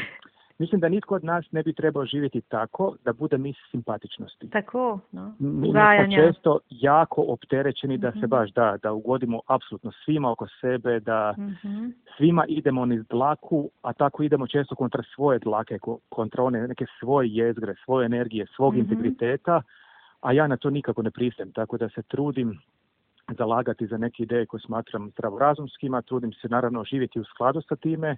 mislim 0.59 0.81
da 0.81 0.89
nitko 0.89 1.15
od 1.15 1.23
nas 1.23 1.51
ne 1.51 1.63
bi 1.63 1.73
trebao 1.73 2.05
živjeti 2.05 2.41
tako 2.41 2.95
da 3.05 3.13
bude 3.13 3.37
mis 3.37 3.55
simpatičnosti. 3.71 4.49
Tako, 4.49 4.99
no. 5.11 5.35
Mi 5.39 5.67
smo 5.67 5.79
često 6.17 6.59
jako 6.69 7.21
opterećeni 7.23 7.97
da 7.97 8.11
se 8.11 8.17
Mhm. 8.17 8.27
baš 8.27 8.51
da, 8.51 8.77
da 8.83 8.93
ugodimo 8.93 9.41
apsolutno 9.47 9.91
svima 10.05 10.31
oko 10.31 10.47
sebe, 10.61 10.99
da 10.99 11.35
Mhm. 11.37 11.85
svima 12.17 12.45
idemo 12.47 12.85
niz 12.85 13.03
dlaku, 13.07 13.69
a 13.81 13.93
tako 13.93 14.23
idemo 14.23 14.47
često 14.47 14.75
kontra 14.75 15.03
svoje 15.15 15.39
dlake, 15.39 15.79
ko- 15.79 15.99
kontra 16.09 16.43
one 16.43 16.67
neke 16.67 16.85
svoje 16.99 17.29
jezgre, 17.29 17.75
svoje 17.85 18.05
energije, 18.05 18.45
svog 18.47 18.73
Mhm. 18.73 18.79
integriteta, 18.81 19.61
a 20.21 20.31
ja 20.31 20.47
na 20.47 20.57
to 20.57 20.69
nikako 20.69 21.01
ne 21.01 21.11
pristajem, 21.11 21.51
tako 21.51 21.77
da 21.77 21.89
se 21.89 22.01
trudim 22.03 22.59
zalagati 23.29 23.87
za 23.87 23.97
neke 23.97 24.23
ideje 24.23 24.45
koje 24.45 24.61
smatram 24.61 25.09
zdravorazumskima, 25.09 26.01
trudim 26.01 26.33
se 26.33 26.47
naravno 26.49 26.83
živjeti 26.83 27.19
u 27.19 27.23
skladu 27.23 27.61
sa 27.61 27.75
time 27.75 28.17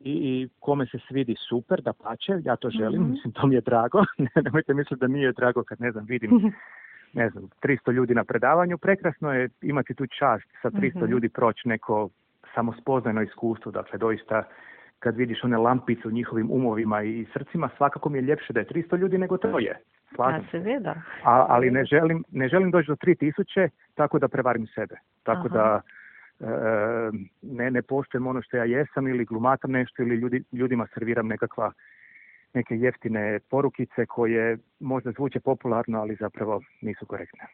i, 0.00 0.12
i 0.12 0.48
kome 0.60 0.86
se 0.86 0.98
svidi 0.98 1.34
super, 1.38 1.80
da 1.80 1.92
pače, 1.94 2.32
ja 2.44 2.56
to 2.56 2.70
želim, 2.70 3.02
Mhm. 3.02 3.10
mislim, 3.10 3.32
to 3.32 3.46
mi 3.46 3.54
je 3.54 3.60
drago, 3.60 4.04
nemojte 4.44 4.74
misliti 4.74 5.00
da 5.00 5.06
nije 5.08 5.32
drago 5.32 5.62
kad, 5.62 5.80
ne 5.80 5.92
znam, 5.92 6.04
vidim 6.04 6.30
ne 7.12 7.30
znam, 7.30 7.48
300 7.62 7.92
ljudi 7.92 8.14
na 8.14 8.24
predavanju, 8.24 8.78
prekrasno 8.78 9.32
je 9.32 9.48
imati 9.62 9.94
tu 9.94 10.06
čast 10.08 10.44
sa 10.62 10.70
300 10.70 10.96
Mhm. 10.96 11.06
ljudi 11.06 11.28
proći 11.28 11.68
neko 11.68 12.08
samospoznajno 12.54 13.22
iskustvo, 13.22 13.72
dakle 13.72 13.98
doista 13.98 14.42
kad 14.98 15.16
vidiš 15.16 15.44
one 15.44 15.56
lampice 15.56 16.08
u 16.08 16.10
njihovim 16.10 16.50
umovima 16.50 17.02
i 17.02 17.26
srcima, 17.32 17.68
svakako 17.76 18.08
mi 18.08 18.18
je 18.18 18.22
ljepše 18.22 18.52
da 18.52 18.60
je 18.60 18.66
300 18.66 18.96
ljudi 18.96 19.18
nego. 19.18 19.38
Ja, 19.60 19.74
Slažem 20.14 20.42
se. 20.42 20.50
seveda. 20.50 20.94
A, 21.24 21.46
ali 21.48 21.70
ne 21.70 21.84
želim, 21.84 22.24
ne 22.30 22.48
želim 22.48 22.70
doći 22.70 22.88
do 22.88 22.96
3000 22.96 23.68
tako 23.94 24.18
da 24.18 24.28
prevarim 24.28 24.66
sebe. 24.66 24.94
Tako 25.22 25.46
Aha. 25.46 25.48
da 25.48 25.80
ne, 27.42 27.70
ne 27.70 27.82
poštujem 27.82 28.26
ono 28.26 28.42
što 28.42 28.56
ja 28.56 28.64
jesam 28.64 29.08
ili 29.08 29.24
glumatam 29.24 29.70
nešto 29.70 30.02
ili 30.02 30.16
ljudi, 30.16 30.42
ljudima 30.52 30.86
serviram 30.94 31.26
nekakva 31.26 31.72
neke 32.54 32.76
jeftine 32.76 33.38
porukice 33.50 34.06
koje 34.06 34.58
možda 34.80 35.12
zvuče 35.12 35.40
popularno, 35.40 36.00
ali 36.00 36.14
zapravo 36.14 36.60
nisu 36.80 37.06
korektne. 37.06 37.46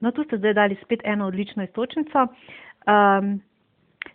No, 0.00 0.10
tu 0.10 0.24
ste 0.24 0.38
zdaj 0.38 0.54
dali 0.54 0.76
spet 0.84 1.00
eno 1.04 1.26
odlično 1.26 1.64
istočnico. 1.64 2.18
Um, 2.22 3.42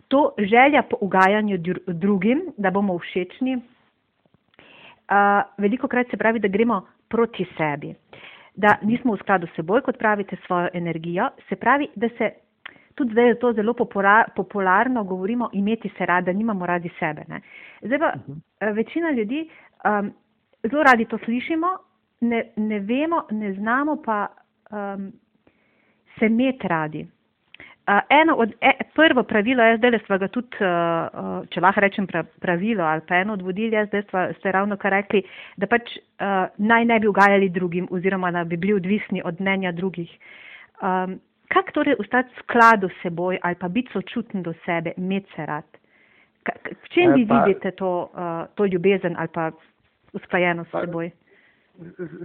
to 0.08 0.34
želja 0.38 0.82
po 0.90 0.96
ugajanju 1.00 1.58
dru- 1.58 1.92
drugim, 1.92 2.42
da 2.56 2.70
bomo 2.70 2.98
všečni, 2.98 3.56
uh, 3.56 3.62
veliko 5.58 5.88
krat 5.88 6.06
se 6.10 6.16
pravi, 6.16 6.38
da 6.38 6.48
gremo 6.48 6.86
proti 7.08 7.46
sebi, 7.56 7.94
da 8.54 8.78
nismo 8.82 9.14
v 9.14 9.18
skladu 9.18 9.46
s 9.46 9.56
seboj, 9.56 9.80
kot 9.80 9.98
pravite, 9.98 10.36
svojo 10.46 10.68
energijo. 10.72 11.28
Se 11.48 11.56
pravi, 11.56 11.88
da 11.94 12.08
se 12.08 12.30
tudi 12.94 13.12
zdaj 13.12 13.28
je 13.28 13.38
to 13.38 13.52
zelo 13.52 13.74
popularno, 14.36 15.04
govorimo 15.04 15.50
imeti 15.52 15.90
se 15.98 16.06
rad, 16.06 16.24
da 16.24 16.32
nimamo 16.32 16.66
radi 16.66 16.90
sebe. 16.98 17.24
Ne? 17.28 17.40
Zdaj 17.82 17.98
pa 17.98 18.12
uh 18.26 18.36
večina 18.74 19.10
ljudi 19.10 19.48
um, 19.84 20.12
zelo 20.62 20.82
radi 20.82 21.04
to 21.04 21.18
slišimo, 21.18 21.68
ne, 22.20 22.52
ne 22.56 22.78
vemo, 22.80 23.22
ne 23.30 23.52
znamo 23.52 24.02
pa 24.04 24.26
um, 24.70 25.12
se 26.18 26.26
imeti 26.26 26.68
radi. 26.68 27.06
Uh, 27.88 27.98
eno 28.08 28.34
od, 28.34 28.52
e, 28.60 28.70
prvo 28.94 29.22
pravilo, 29.22 29.62
jaz 29.62 29.78
zdaj 29.78 29.98
sva 30.06 30.18
ga 30.18 30.28
tudi, 30.28 30.56
uh, 30.60 30.64
uh, 30.64 31.48
če 31.52 31.60
lahko 31.60 31.80
rečem 31.84 32.06
pra, 32.06 32.22
pravilo 32.40 32.84
ali 32.84 33.02
pa 33.08 33.18
eno 33.20 33.32
od 33.36 33.42
vodil, 33.42 33.72
jaz 33.76 33.90
zdaj 33.90 34.02
sva, 34.08 34.22
ste 34.38 34.52
ravno 34.52 34.76
kar 34.80 34.92
rekli, 34.96 35.20
da 35.60 35.66
pač 35.66 35.92
uh, 35.98 36.46
naj 36.58 36.84
ne 36.84 36.98
bi 37.00 37.10
ugajali 37.10 37.50
drugim 37.52 37.88
oziroma 37.90 38.30
da 38.32 38.44
bi 38.44 38.56
bili 38.56 38.78
odvisni 38.78 39.20
od 39.24 39.40
mnenja 39.40 39.72
drugih. 39.72 40.16
Um, 40.80 41.20
kako 41.48 41.70
torej 41.72 41.94
ostati 41.98 42.30
v 42.30 42.38
skladu 42.38 42.88
s 42.88 43.02
seboj 43.02 43.38
ali 43.42 43.54
pa 43.54 43.68
biti 43.68 43.92
sočuten 43.92 44.42
do 44.42 44.54
sebe, 44.64 44.92
imeti 44.96 45.32
se 45.36 45.46
rad? 45.46 45.64
V 46.82 46.88
čem 46.88 47.12
vi 47.14 47.26
pa- 47.26 47.40
vidite 47.40 47.70
to, 47.70 48.10
uh, 48.12 48.18
to 48.54 48.66
ljubezen 48.66 49.14
ali 49.18 49.28
pa 49.28 49.50
usklajenost 50.12 50.68
s 50.68 50.72
Pa- 50.72 50.80
seboj? 50.80 51.10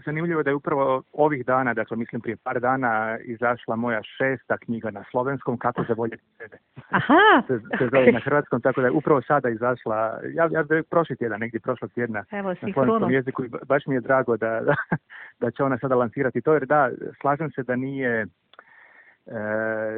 Zanimljivo 0.05 0.39
je 0.39 0.43
da 0.43 0.49
je 0.49 0.55
upravo 0.55 1.03
ovih 1.13 1.45
dana, 1.45 1.73
dakle 1.73 1.97
mislim 1.97 2.21
prije 2.21 2.37
par 2.37 2.59
dana, 2.59 3.17
izašla 3.19 3.75
moja 3.75 4.01
šesta 4.03 4.57
knjiga 4.57 4.91
na 4.91 5.03
slovenskom 5.11 5.57
Kako 5.57 5.83
zavoljeti 5.83 6.23
sebe. 6.37 6.57
Aha, 6.89 7.41
Se, 7.47 7.59
se 7.77 7.89
zove 7.91 8.11
na 8.11 8.19
hrvatskom, 8.19 8.61
tako 8.61 8.81
da 8.81 8.87
je 8.87 8.91
upravo 8.91 9.21
sada 9.21 9.49
izašla, 9.49 10.19
ja, 10.33 10.49
ja 10.51 10.63
prošli 10.89 11.15
tjedan, 11.17 11.39
negdje 11.39 11.59
prošlog 11.59 11.91
tjedna 11.91 12.23
evo 12.31 12.49
na 12.49 12.73
slovenskom 12.73 13.11
jeziku 13.11 13.43
i 13.43 13.49
ba- 13.49 13.59
baš 13.67 13.85
mi 13.87 13.95
je 13.95 14.01
drago 14.01 14.37
da, 14.37 14.61
da, 14.61 14.75
da 15.41 15.51
će 15.51 15.63
ona 15.63 15.77
sada 15.77 15.95
lansirati 15.95 16.41
to, 16.41 16.53
jer 16.53 16.65
da, 16.65 16.89
slažem 17.21 17.51
se 17.51 17.63
da 17.63 17.75
nije, 17.75 18.25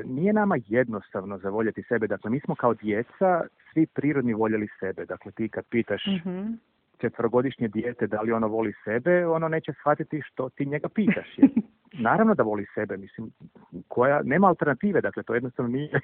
nije 0.06 0.34
nama 0.34 0.58
jednostavno 0.68 1.38
zavoljeti 1.38 1.84
sebe. 1.84 2.08
Dakle, 2.08 2.32
mi 2.32 2.40
smo 2.40 2.56
kao 2.56 2.74
djeca 2.74 3.42
svi 3.74 3.86
prirodni 3.86 4.34
voljeli 4.34 4.68
sebe. 4.80 5.06
Dakle, 5.06 5.32
ti 5.32 5.50
kad 5.50 5.66
pitaš 5.66 6.06
Mhm. 6.08 6.54
četverogodišnje 6.98 7.68
dijete 7.68 8.08
da 8.08 8.22
li 8.22 8.32
ono 8.32 8.48
voli 8.48 8.74
sebe, 8.84 9.28
ono 9.28 9.48
neće 9.48 9.74
shvatiti 9.74 10.22
što 10.22 10.50
ti 10.50 10.66
njega 10.66 10.90
pitaš. 10.90 11.38
Jer 11.38 11.50
naravno 12.08 12.36
da 12.36 12.44
voli 12.44 12.66
sebe, 12.74 12.98
mislim, 12.98 13.32
koja, 13.88 14.22
nema 14.24 14.48
alternative, 14.48 15.02
dakle, 15.02 15.24
to 15.24 15.34
jednostavno 15.34 15.72
nije 15.72 16.00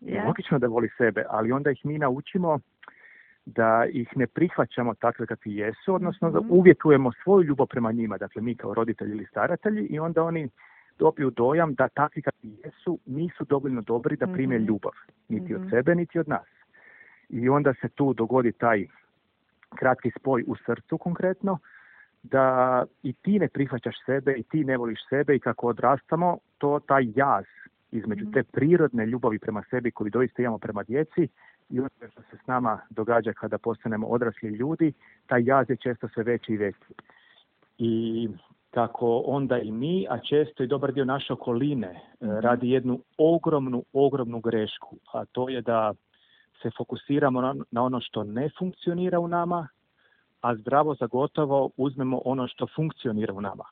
Ja. 0.00 0.24
logično 0.24 0.58
da 0.58 0.66
voli 0.66 0.88
sebe, 0.96 1.24
ali 1.28 1.52
onda 1.52 1.70
ih 1.70 1.86
mi 1.86 1.98
naučimo 1.98 2.58
da 3.46 3.86
ih 3.86 4.16
ne 4.16 4.26
prihvaćamo 4.26 4.94
takve 4.94 5.26
kakvi 5.26 5.56
jesu, 5.56 5.94
odnosno 5.94 6.30
da 6.30 6.40
Mhm. 6.40 6.48
uvjetujemo 6.50 7.12
svoju 7.12 7.42
ljubav 7.42 7.66
prema 7.66 7.92
njima, 7.92 8.18
dakle 8.18 8.42
mi 8.42 8.54
kao 8.54 8.74
roditelji 8.74 9.10
ili 9.10 9.26
staratelji 9.26 9.86
i 9.86 9.98
onda 9.98 10.22
oni 10.22 10.48
dobiju 11.00 11.30
dojam 11.30 11.74
da 11.74 11.88
takvi 11.90 12.22
kakvi 12.22 12.50
jesu 12.64 12.98
nisu 13.06 13.44
dovoljno 13.44 13.80
dobri 13.82 14.16
da 14.16 14.26
prime 14.26 14.56
Mhm. 14.56 14.64
ljubav, 14.64 14.92
niti 15.28 15.54
Mhm. 15.54 15.62
od 15.64 15.70
sebe, 15.70 15.94
niti 15.94 16.18
od 16.18 16.28
nas. 16.28 16.46
I 17.28 17.48
onda 17.48 17.74
se 17.74 17.88
tu 17.88 18.12
dogodi 18.14 18.52
taj 18.52 18.86
kratki 19.70 20.10
spoj 20.10 20.44
u 20.46 20.56
srcu 20.56 20.98
konkretno, 20.98 21.58
da 22.22 22.44
i 23.02 23.12
ti 23.12 23.38
ne 23.38 23.48
prihvaćaš 23.48 23.94
sebe 24.06 24.32
i 24.32 24.42
ti 24.42 24.64
ne 24.64 24.76
voliš 24.76 24.98
sebe 25.08 25.36
i 25.36 25.40
kako 25.40 25.66
odrastamo, 25.68 26.38
to 26.58 26.80
taj 26.80 27.04
jaz 27.14 27.44
između 27.92 28.24
Mhm. 28.24 28.32
te 28.32 28.42
prirodne 28.42 29.06
ljubavi 29.06 29.38
prema 29.38 29.62
sebi 29.70 29.90
koju 29.90 30.10
doista 30.10 30.42
imamo 30.42 30.58
prema 30.58 30.82
djeci 30.82 31.28
i 31.70 31.80
ono 31.80 31.88
što 32.10 32.22
se 32.22 32.36
s 32.44 32.46
nama 32.46 32.80
događa 32.90 33.32
kada 33.32 33.58
postanemo 33.58 34.06
odrasli 34.06 34.48
ljudi, 34.50 34.92
taj 35.26 35.42
jaz 35.44 35.70
je 35.70 35.76
često 35.76 36.08
sve 36.08 36.22
veći 36.24 36.52
i 36.52 36.56
veći. 36.56 36.78
I 37.78 38.28
kako 38.70 39.22
onda 39.26 39.58
i 39.58 39.70
mi, 39.72 40.06
a 40.10 40.18
često 40.18 40.62
i 40.62 40.66
dobar 40.66 40.92
dio 40.92 41.04
naše 41.04 41.32
okoline 41.32 41.86
e, 41.86 42.00
radi 42.20 42.70
jednu 42.70 43.00
ogromnu, 43.18 43.84
ogromnu 43.92 44.40
grešku, 44.40 44.96
a 45.12 45.24
to 45.24 45.48
je 45.48 45.62
da 45.62 45.94
se 46.62 46.70
fokusiramo 46.76 47.40
na, 47.40 47.54
na 47.70 47.82
ono 47.82 48.00
što 48.00 48.24
ne 48.24 48.50
funkcionira 48.58 49.20
u 49.20 49.28
nama, 49.28 49.68
a 50.40 50.54
zdravo 50.56 50.94
za 50.94 51.06
gotovo 51.06 51.70
uzmemo 51.76 52.20
ono 52.24 52.48
što 52.48 52.66
funkcionira 52.76 53.34
u 53.34 53.40
nama. 53.40 53.64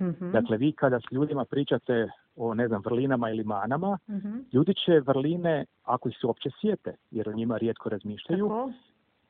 Mhm. 0.00 0.30
Dakle, 0.30 0.56
vi 0.56 0.72
kada 0.72 1.00
s 1.00 1.12
ljudima 1.12 1.44
pričate 1.44 2.08
o, 2.36 2.54
ne 2.54 2.68
znam, 2.68 2.82
vrlinama 2.84 3.30
ili 3.30 3.44
manama, 3.44 3.98
Mhm. 4.08 4.38
ljudi 4.52 4.74
će 4.74 5.00
vrline, 5.00 5.64
ako 5.84 6.08
ih 6.08 6.16
se 6.20 6.26
uopće 6.26 6.50
sjete, 6.60 6.94
jer 7.10 7.28
o 7.28 7.32
njima 7.32 7.56
rijetko 7.56 7.88
razmišljaju, 7.88 8.48
Tako. 8.48 8.72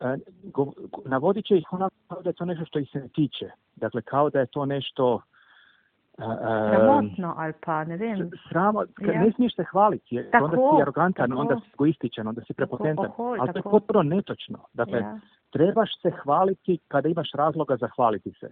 E, 0.03 0.17
navodit 1.05 1.45
će 1.47 1.57
ih 1.57 1.73
onako 1.73 1.95
kao 2.09 2.23
da 2.23 2.29
je 2.31 2.35
to 2.35 2.45
nešto 2.45 2.65
što 2.65 2.79
ih 2.79 2.89
se 2.93 2.99
ne 2.99 3.09
tiče. 3.09 3.51
Dakle, 3.77 4.03
kao 4.03 4.31
da 4.31 4.41
je 4.41 4.47
to 4.47 4.67
nešto... 4.67 5.21
e, 6.19 6.23
e, 6.25 6.77
Sramotno 6.77 7.35
ali 7.37 7.53
pa 7.67 7.85
ne 7.85 7.97
vem. 7.97 8.31
Sramo, 8.49 8.83
ne 8.99 9.33
smiješ 9.35 9.57
se 9.57 9.65
hvaliti, 9.65 10.15
jer 10.17 10.31
Tako, 10.31 10.45
onda 10.45 10.57
si 10.57 10.83
arogantan, 10.83 11.31
tako. 11.31 11.41
onda 11.41 11.57
si 11.57 11.71
egoističan, 11.75 12.29
onda 12.29 12.41
si 12.41 12.55
prepotentan. 12.55 13.07
ohoj, 13.07 13.39
Ali 13.41 13.53
to 13.53 13.59
je 13.59 13.63
tako. 13.63 13.71
potpuno 13.71 14.03
netočno. 14.03 14.59
Dakle, 14.73 14.99
Ja, 14.99 15.19
trebaš 15.51 16.01
se 16.03 16.11
hvaliti 16.11 16.79
kada 16.89 17.09
imaš 17.09 17.31
razloga 17.35 17.77
za 17.77 17.89
hvaliti 17.97 18.33
se. 18.41 18.49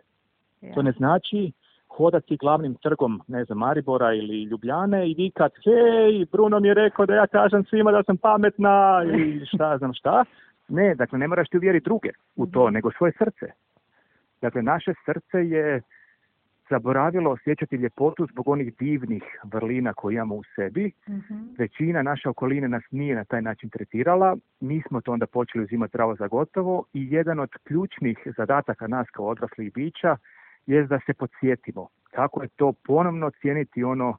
ja. 0.61 0.75
To 0.75 0.83
ne 0.83 0.93
znači 0.93 1.53
hodati 1.89 2.37
glavnim 2.37 2.75
trgom, 2.75 3.23
ne 3.29 3.45
znam, 3.45 3.59
Maribora 3.59 4.13
ili 4.15 4.43
Ljubljane 4.43 5.11
i 5.11 5.15
vikat, 5.15 5.53
hej, 5.65 6.27
Bruno 6.33 6.61
mi 6.61 6.69
je 6.69 6.75
rekao 6.75 7.07
da 7.07 7.15
ja 7.15 7.27
kažem 7.27 7.65
svima 7.65 7.93
da 7.93 8.03
sam 8.03 8.17
pametna 8.17 9.01
ili 9.05 9.47
šta 9.47 9.79
znam 9.79 9.95
šta. 9.95 10.25
Ne, 10.71 10.95
dakle, 10.95 11.19
ne 11.19 11.29
moraš 11.29 11.49
ti 11.49 11.57
uvjeriti 11.57 11.85
druge 11.85 12.11
u 12.37 12.47
to, 12.47 12.71
nego 12.71 12.91
svoje 12.91 13.13
srce. 13.19 13.47
Dakle, 14.43 14.63
naše 14.63 14.95
srce 15.07 15.39
je 15.49 15.83
zaboravilo 16.71 17.31
osjećati 17.31 17.77
ljepotu 17.77 18.27
zbog 18.27 18.49
onih 18.49 18.77
divnih 18.79 19.23
vrlina 19.45 19.93
koje 19.93 20.15
imamo 20.15 20.35
u 20.35 20.43
sebi. 20.57 20.93
Mhm. 21.09 21.35
Većina 21.59 22.03
naše 22.03 22.29
okoline 22.29 22.69
nas 22.69 22.83
nije 22.91 23.15
na 23.15 23.25
taj 23.25 23.43
način 23.43 23.71
tretirala. 23.71 24.37
Mi 24.61 24.83
smo 24.89 25.01
to 25.01 25.13
onda 25.13 25.27
počeli 25.27 25.65
uzimati 25.65 25.93
pravo 25.93 26.15
za 26.15 26.29
gotovo 26.29 26.85
i 26.93 27.13
jedan 27.13 27.41
od 27.41 27.51
ključnih 27.65 28.19
zadataka 28.37 28.87
nas 28.87 29.07
kao 29.11 29.27
odraslih 29.27 29.73
bića 29.73 30.17
je 30.67 30.87
da 30.87 31.01
se 31.07 31.15
podsjetimo 31.15 31.89
kako 32.11 32.43
je 32.43 32.49
to 32.49 32.73
ponovno 32.73 33.31
cijeniti 33.31 33.85
ono 33.85 34.17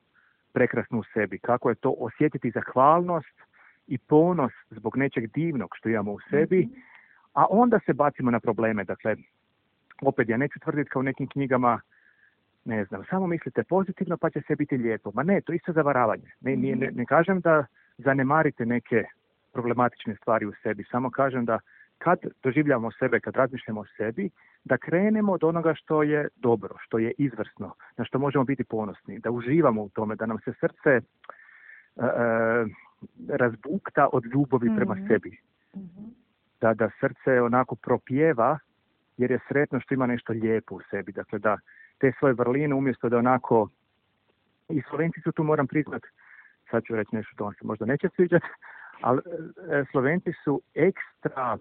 prekrasno 0.53 0.99
u 0.99 1.03
sebi, 1.03 1.39
kako 1.39 1.69
je 1.69 1.75
to 1.75 1.95
osjetiti 1.97 2.51
zahvalnost 2.51 3.41
i 3.91 3.97
ponos 3.97 4.51
zbog 4.69 4.97
nečeg 4.97 5.27
divnog 5.27 5.69
što 5.77 5.89
imamo 5.89 6.11
u 6.11 6.19
sebi, 6.29 6.69
a 7.33 7.45
onda 7.49 7.79
se 7.85 7.93
bacimo 7.93 8.31
na 8.31 8.39
probleme. 8.39 8.83
Dakle, 8.83 9.15
opet 10.01 10.29
ja 10.29 10.37
neću 10.37 10.59
tvrditi 10.59 10.89
kao 10.89 10.99
u 10.99 11.03
nekim 11.03 11.27
knjigama 11.27 11.79
ne 12.65 12.85
znam, 12.85 13.03
samo 13.09 13.27
mislite 13.27 13.63
pozitivno 13.63 14.17
pa 14.17 14.29
će 14.29 14.41
sve 14.47 14.55
biti 14.55 14.77
lijepo. 14.77 15.11
Ma 15.13 15.23
ne, 15.23 15.41
to 15.41 15.51
je 15.51 15.55
isto 15.55 15.73
zavaravanje. 15.73 16.31
Ne, 16.41 16.55
nije- 16.55 16.75
ne, 16.75 16.91
ne 16.91 17.05
kažem 17.05 17.39
da 17.39 17.65
zanemarite 17.97 18.65
neke 18.65 19.03
problematične 19.53 20.15
stvari 20.15 20.45
u 20.45 20.53
sebi, 20.63 20.83
samo 20.91 21.09
kažem 21.09 21.45
da 21.45 21.59
kad 21.97 22.19
doživljavamo 22.43 22.91
sebe, 22.91 23.19
kad 23.19 23.35
razmišljamo 23.35 23.81
o 23.81 23.85
sebi, 23.97 24.29
da 24.63 24.77
krenemo 24.77 25.33
od 25.33 25.43
onoga 25.43 25.73
što 25.75 26.03
je 26.03 26.27
dobro, 26.35 26.75
što 26.79 26.97
je 26.97 27.11
izvrsno, 27.17 27.73
na 27.97 28.05
što 28.05 28.19
možemo 28.19 28.43
biti 28.43 28.63
ponosni, 28.63 29.19
da 29.19 29.31
uživamo 29.31 29.83
u 29.83 29.89
tome, 29.89 30.15
da 30.15 30.25
nam 30.25 30.39
se 30.39 30.53
srce 30.59 30.89
e, 30.89 31.01
e, 32.05 32.65
razbukta 33.29 34.09
od 34.13 34.25
ljubavi 34.25 34.75
prema 34.75 34.95
Mhm. 34.95 35.07
sebi. 35.07 35.37
Da, 36.61 36.73
da 36.73 36.89
srce 36.99 37.41
onako 37.41 37.75
propjeva 37.75 38.59
jer 39.17 39.31
je 39.31 39.39
sretno 39.47 39.79
što 39.79 39.93
ima 39.93 40.07
nešto 40.07 40.33
lijepo 40.33 40.75
u 40.75 40.81
sebi. 40.89 41.11
Dakle, 41.11 41.39
da 41.39 41.57
te 41.97 42.11
svoje 42.19 42.33
vrline 42.33 42.75
umjesto 42.75 43.09
da 43.09 43.17
onako 43.17 43.69
i 44.69 44.81
Slovenci 44.89 45.21
su 45.21 45.31
tu 45.31 45.43
moram 45.43 45.67
priznat, 45.67 46.01
sad 46.71 46.83
ću 46.83 46.95
reći 46.95 47.15
nešto 47.15 47.35
to 47.35 47.43
vam 47.43 47.53
se 47.53 47.65
možda 47.65 47.85
neće 47.85 48.09
sviđati, 48.15 48.45
ali 49.01 49.21
e, 49.71 49.83
Slovenci 49.91 50.31
su 50.43 50.61
ekstra 50.73 51.57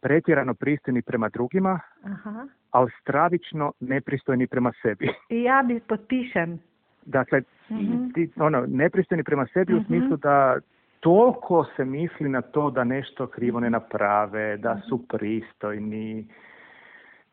pretjerano 0.00 0.54
pristojni 0.54 1.02
prema 1.02 1.28
drugima, 1.28 1.80
Aha. 2.02 2.46
ali 2.70 2.90
stravično 3.00 3.72
nepristojni 3.80 4.46
prema 4.46 4.72
sebi. 4.82 5.08
I 5.28 5.42
ja 5.42 5.62
bi 5.62 5.80
potpišem. 5.80 6.60
Dakle, 7.04 7.42
Mhm. 7.70 8.10
ti, 8.14 8.30
ono, 8.36 8.64
nepristojni 8.66 9.24
prema 9.24 9.46
sebi 9.46 9.74
u 9.74 9.76
Mhm. 9.76 9.86
smislu 9.86 10.16
da 10.16 10.56
toliko 11.00 11.64
se 11.76 11.84
misli 11.84 12.28
na 12.28 12.40
to 12.42 12.70
da 12.70 12.84
nešto 12.84 13.26
krivo 13.26 13.60
ne 13.60 13.70
naprave, 13.70 14.56
da 14.56 14.80
su 14.88 15.06
pristojni, 15.08 16.26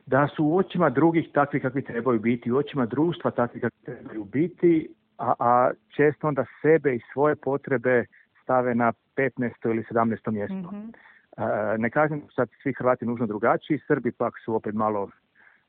da 0.06 0.28
su 0.28 0.46
u 0.46 0.58
očima 0.58 0.90
drugih 0.90 1.30
takvi 1.34 1.60
kakvi 1.60 1.82
trebaju 1.82 2.20
biti, 2.20 2.52
u 2.52 2.58
očima 2.58 2.86
društva 2.86 3.32
takvi 3.32 3.62
kakvi 3.62 3.80
trebaju 3.86 4.24
biti, 4.24 4.88
a, 5.18 5.34
a 5.40 5.72
često 5.96 6.28
onda 6.28 6.46
sebe 6.62 6.96
i 6.96 7.02
svoje 7.14 7.36
potrebe 7.36 8.06
stave 8.44 8.76
na 8.76 8.94
15. 9.16 9.70
ili 9.70 9.84
17. 9.84 10.32
mjesto. 10.32 10.56
Mhm. 10.72 10.90
E, 11.38 11.44
ne 11.78 11.90
kažem 11.90 12.22
sad 12.36 12.50
svi 12.64 12.74
Hrvati 12.74 13.06
nužno 13.06 13.26
drugačiji, 13.28 13.80
Srbi 13.88 14.12
pak 14.12 14.34
su 14.46 14.56
opet 14.56 14.76
malo, 14.76 15.10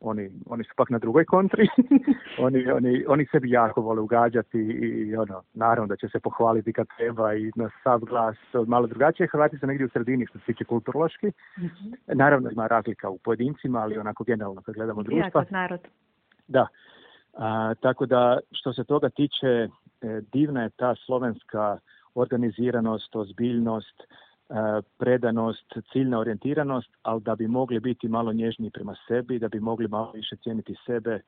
oni, 0.00 0.30
oni 0.46 0.64
su 0.64 0.70
pak 0.76 0.90
na 0.90 0.98
drugoj 0.98 1.24
kontri, 1.24 1.68
oni, 2.46 2.70
oni, 2.70 3.04
oni 3.08 3.26
sebi 3.32 3.50
jako 3.50 3.80
vole 3.80 4.00
ugađati 4.00 4.58
i, 4.58 5.08
i 5.08 5.16
ono, 5.16 5.42
naravno 5.54 5.86
da 5.86 5.96
će 5.96 6.08
se 6.08 6.20
pohvaliti 6.20 6.72
kad 6.72 6.86
treba 6.96 7.34
i 7.34 7.50
na 7.56 7.70
sav 7.82 8.00
glas. 8.00 8.36
Malo 8.66 8.86
drugačije, 8.86 9.28
Hrvati 9.32 9.58
su 9.58 9.66
negdje 9.66 9.86
u 9.86 9.88
sredini 9.88 10.26
što 10.26 10.38
se 10.38 10.44
tiče 10.44 10.64
kulturološki, 10.64 11.32
naravno 12.06 12.50
ima 12.50 12.66
razlika 12.66 13.08
u 13.08 13.18
pojedincima, 13.18 13.78
ali 13.80 13.98
onako 13.98 14.24
generalno 14.24 14.62
kad 14.62 14.74
gledamo 14.74 15.00
Ja, 15.00 15.04
društva, 15.04 15.44
narod. 15.50 15.80
da. 16.48 16.66
A, 17.34 17.74
tako 17.80 18.06
da 18.06 18.38
što 18.52 18.72
se 18.72 18.84
toga 18.84 19.08
tiče, 19.08 19.46
e, 19.46 19.68
divna 20.32 20.62
je 20.62 20.70
ta 20.70 20.94
slovenska 21.06 21.78
organiziranost, 22.14 23.16
ozbiljnost, 23.16 24.02
predanost, 24.98 25.72
ciljna 25.92 26.18
orijentiranost, 26.18 26.90
ali 27.02 27.22
da 27.22 27.34
bi 27.34 27.48
mogli 27.48 27.80
biti 27.80 28.08
malo 28.08 28.32
nježniji 28.32 28.70
prema 28.70 28.94
sebi, 29.08 29.38
da 29.38 29.48
bi 29.48 29.60
mogli 29.60 29.88
malo 29.88 30.12
više 30.14 30.36
cijeniti 30.36 30.74
sebe, 30.86 31.20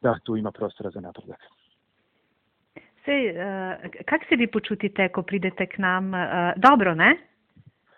da 0.00 0.18
tu 0.24 0.36
ima 0.36 0.50
prostora 0.50 0.90
za 0.90 1.00
napredak. 1.00 1.40
Sej, 3.04 3.30
uh, 3.30 3.36
kak 4.04 4.20
se 4.28 4.36
vi 4.36 4.46
počutite, 4.46 5.08
ko 5.08 5.22
pridete 5.22 5.66
k 5.66 5.78
nam? 5.78 6.14
Uh, 6.14 6.20
dobro, 6.56 6.94
ne? 6.94 7.16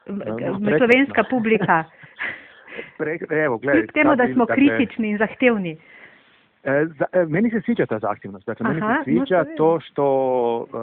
No. 0.06 0.78
Slovenska 0.78 1.24
publika. 1.30 1.84
Pre, 2.98 3.18
evo, 3.30 3.58
gledaj, 3.58 3.80
Kljub 3.80 3.92
temu, 3.92 4.16
da 4.16 4.26
smo 4.32 4.44
dakle, 4.44 4.56
kritični 4.56 5.10
in 5.10 5.18
zahtevni. 5.18 5.78
E, 6.64 6.86
za- 6.88 7.06
e, 7.12 7.26
meni 7.26 7.50
se 7.50 7.60
sviđa 7.60 7.86
ta 7.86 7.98
zahtjevnost. 7.98 8.46
Dakle, 8.46 8.68
meni 8.68 8.80
se 8.80 9.04
sviđa 9.04 9.24
to 9.56 9.80
što 9.80 10.06
e, 10.64 10.76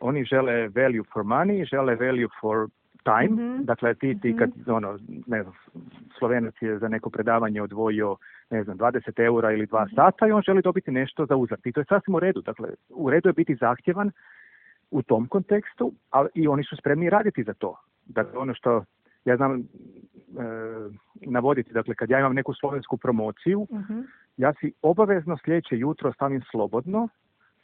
oni 0.00 0.24
žele 0.24 0.68
value 0.68 1.02
for 1.04 1.24
money, 1.24 1.64
žele 1.66 1.94
value 1.96 2.28
for 2.40 2.68
time. 3.04 3.42
Mhm. 3.44 3.64
Dakle, 3.64 3.94
ti, 3.94 4.18
ti 4.20 4.28
Mhm. 4.28 4.38
kad, 4.38 4.50
ono, 4.68 4.98
ne 5.26 5.42
znam, 5.42 5.54
Slovenac 6.18 6.54
je 6.60 6.78
za 6.78 6.88
neko 6.88 7.10
predavanje 7.10 7.62
odvojio, 7.62 8.16
ne 8.50 8.64
znam, 8.64 8.76
20 8.76 8.92
eura 9.18 9.52
ili 9.52 9.62
Mhm. 9.62 9.68
dva 9.68 9.86
sata 9.88 10.26
i 10.26 10.32
on 10.32 10.42
želi 10.42 10.62
dobiti 10.62 10.90
nešto 10.90 11.26
za 11.26 11.36
uzvrat. 11.36 11.66
I 11.66 11.72
to 11.72 11.80
je 11.80 11.84
sasvim 11.84 12.14
u 12.14 12.20
redu. 12.20 12.40
Dakle, 12.42 12.68
u 12.90 13.10
redu 13.10 13.28
je 13.28 13.32
biti 13.32 13.54
zahtjevan 13.54 14.10
u 14.90 15.02
tom 15.02 15.26
kontekstu, 15.26 15.92
ali 16.10 16.28
i 16.34 16.48
oni 16.48 16.64
su 16.64 16.76
spremni 16.76 17.10
raditi 17.10 17.42
za 17.42 17.54
to. 17.54 17.76
Dakle, 18.06 18.38
ono 18.38 18.54
što 18.54 18.84
ja 19.24 19.36
znam 19.36 19.52
e, 19.54 19.62
navoditi, 21.16 21.72
dakle, 21.72 21.94
kad 21.94 22.10
ja 22.10 22.18
imam 22.18 22.34
neku 22.34 22.54
slovensku 22.54 22.96
promociju, 22.96 23.66
Mhm. 23.72 24.00
Ja 24.36 24.52
si 24.60 24.72
obavezno 24.82 25.36
sljedeće 25.44 25.78
jutro 25.78 26.12
stavim 26.12 26.42
slobodno, 26.50 27.08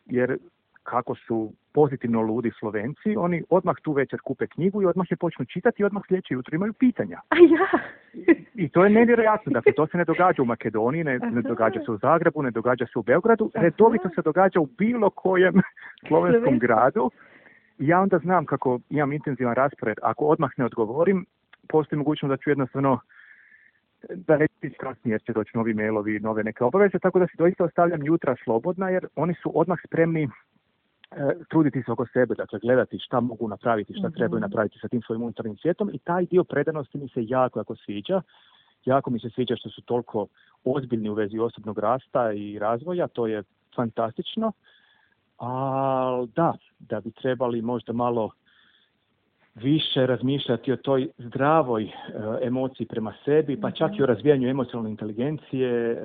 jer 0.06 0.38
kako 0.82 1.14
su 1.14 1.52
pozitivno 1.72 2.20
ludi 2.20 2.50
Slovenci, 2.58 3.16
oni 3.16 3.42
odmah 3.50 3.76
tu 3.82 3.92
večer 3.92 4.20
kupe 4.20 4.46
knjigu 4.46 4.82
i 4.82 4.87
odmah 4.87 5.06
je 5.11 5.16
počnu 5.16 5.44
čitati 5.44 5.82
i 5.82 5.85
odmah 5.85 6.02
sljedeće 6.08 6.35
jutro 6.35 6.54
imaju 6.54 6.72
pitanja. 6.72 7.20
A 7.28 7.37
ja. 7.37 7.80
I 8.54 8.68
to 8.68 8.85
je 8.85 8.90
nevjerojatno, 8.90 9.52
dakle 9.52 9.72
to 9.72 9.87
se 9.87 9.98
ne 9.98 10.04
događa 10.04 10.42
u 10.42 10.44
Makedoniji, 10.44 11.04
ne, 11.04 11.18
ne 11.18 11.42
događa 11.42 11.80
se 11.85 11.90
u 11.90 11.98
Zagrebu, 11.98 12.42
ne 12.42 12.50
događa 12.50 12.87
se 12.87 12.98
u 12.98 13.02
Beogradu, 13.02 13.50
redovito 13.54 14.08
se 14.08 14.22
događa 14.22 14.61
u 14.61 14.66
bilo 14.78 15.11
kojem 15.11 15.54
slovenskom 16.08 16.08
Slovenskom. 16.08 16.58
gradu. 16.58 17.11
I 17.78 17.88
ja 17.88 18.00
onda 18.00 18.18
znam 18.18 18.46
kako 18.46 18.80
imam 18.90 19.12
intenzivan 19.12 19.54
raspored, 19.54 19.98
ako 20.02 20.24
odmah 20.24 20.50
ne 20.56 20.64
odgovorim, 20.64 21.26
postoji 21.68 21.98
mogućnost 21.98 22.30
da 22.30 22.37
ću 22.37 22.50
jednostavno 22.50 22.98
da 24.10 24.36
neće 24.36 24.54
biti 24.62 24.76
kasnije 24.76 25.14
jer 25.14 25.22
će 25.22 25.32
doći 25.32 25.50
novi 25.54 25.74
mailovi, 25.74 26.20
nove 26.20 26.44
neke 26.44 26.64
obaveze, 26.64 26.98
tako 26.98 27.18
da 27.18 27.26
si 27.26 27.36
doista 27.36 27.64
ostavljam 27.64 28.02
jutra 28.02 28.36
slobodna 28.44 28.88
jer 28.88 29.06
oni 29.16 29.34
su 29.42 29.52
odmah 29.54 29.78
spremni 29.86 30.22
e, 30.22 30.28
truditi 31.50 31.82
se 31.82 31.92
oko 31.92 32.06
sebe, 32.06 32.34
dakle 32.34 32.58
gledati 32.58 32.98
šta 32.98 33.20
mogu 33.20 33.48
napraviti, 33.48 33.94
šta 33.98 34.08
Mhm. 34.08 34.16
trebaju 34.16 34.40
napraviti 34.40 34.78
sa 34.78 34.88
tim 34.88 35.02
svojim 35.02 35.22
unutarnjim 35.22 35.56
svijetom 35.56 35.90
i 35.92 35.98
taj 35.98 36.26
dio 36.26 36.44
predanosti 36.44 36.98
mi 36.98 37.08
se 37.08 37.24
jako, 37.26 37.60
jako 37.60 37.76
sviđa. 37.76 38.22
Jako 38.84 39.10
mi 39.10 39.20
se 39.20 39.30
sviđa 39.30 39.56
što 39.56 39.68
su 39.70 39.82
toliko 39.82 40.26
ozbiljni 40.64 41.08
u 41.08 41.14
vezi 41.14 41.38
osobnog 41.38 41.78
rasta 41.78 42.32
i 42.32 42.58
razvoja, 42.58 43.08
to 43.08 43.26
je 43.26 43.42
fantastično. 43.76 44.52
Ali 45.36 46.28
da, 46.36 46.54
da 46.78 47.00
bi 47.00 47.10
trebali 47.10 47.62
možda 47.62 47.92
malo 47.92 48.30
više 49.54 50.06
razmišljati 50.06 50.72
o 50.72 50.76
toj 50.76 51.08
zdravoj 51.18 51.84
e, 51.84 51.90
emociji 52.42 52.86
prema 52.86 53.14
sebi, 53.24 53.60
pa 53.60 53.70
čak 53.70 53.98
i 53.98 54.02
o 54.02 54.06
razvijanju 54.06 54.48
emocionalne 54.48 54.90
inteligencije, 54.90 55.92
e, 55.92 55.98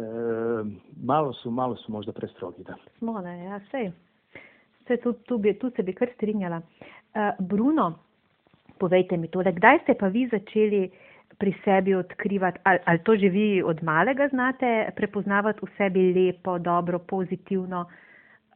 malo 1.03 1.33
su, 1.33 1.51
malo 1.51 1.75
su 1.75 1.91
možda 1.91 2.11
prestrogi, 2.11 2.63
da. 2.63 2.75
Smo, 2.97 3.21
ne, 3.21 3.43
ja, 3.43 3.59
sej. 3.71 3.91
Sej, 4.87 4.97
tu, 4.97 5.13
tu, 5.13 5.37
bi, 5.37 5.53
tu 5.59 5.69
se 5.75 5.83
bi 5.83 5.93
kar 5.93 6.07
strinjala. 6.15 6.57
Uh, 6.57 7.45
Bruno, 7.47 7.99
povejte 8.79 9.17
mi 9.17 9.27
tole, 9.27 9.51
kdaj 9.51 9.79
ste 9.83 9.93
pa 9.93 10.07
vi 10.07 10.27
začeli 10.31 10.91
pri 11.37 11.53
sebi 11.65 11.95
odkrivati, 11.95 12.59
ali, 12.63 12.79
ali 12.85 12.99
to 13.03 13.15
že 13.15 13.29
vi 13.29 13.63
od 13.63 13.83
malega 13.83 14.27
znate 14.27 14.89
prepoznavati 14.95 15.59
v 15.61 15.69
sebi 15.77 16.13
lepo, 16.13 16.59
dobro, 16.59 16.99
pozitivno, 16.99 17.85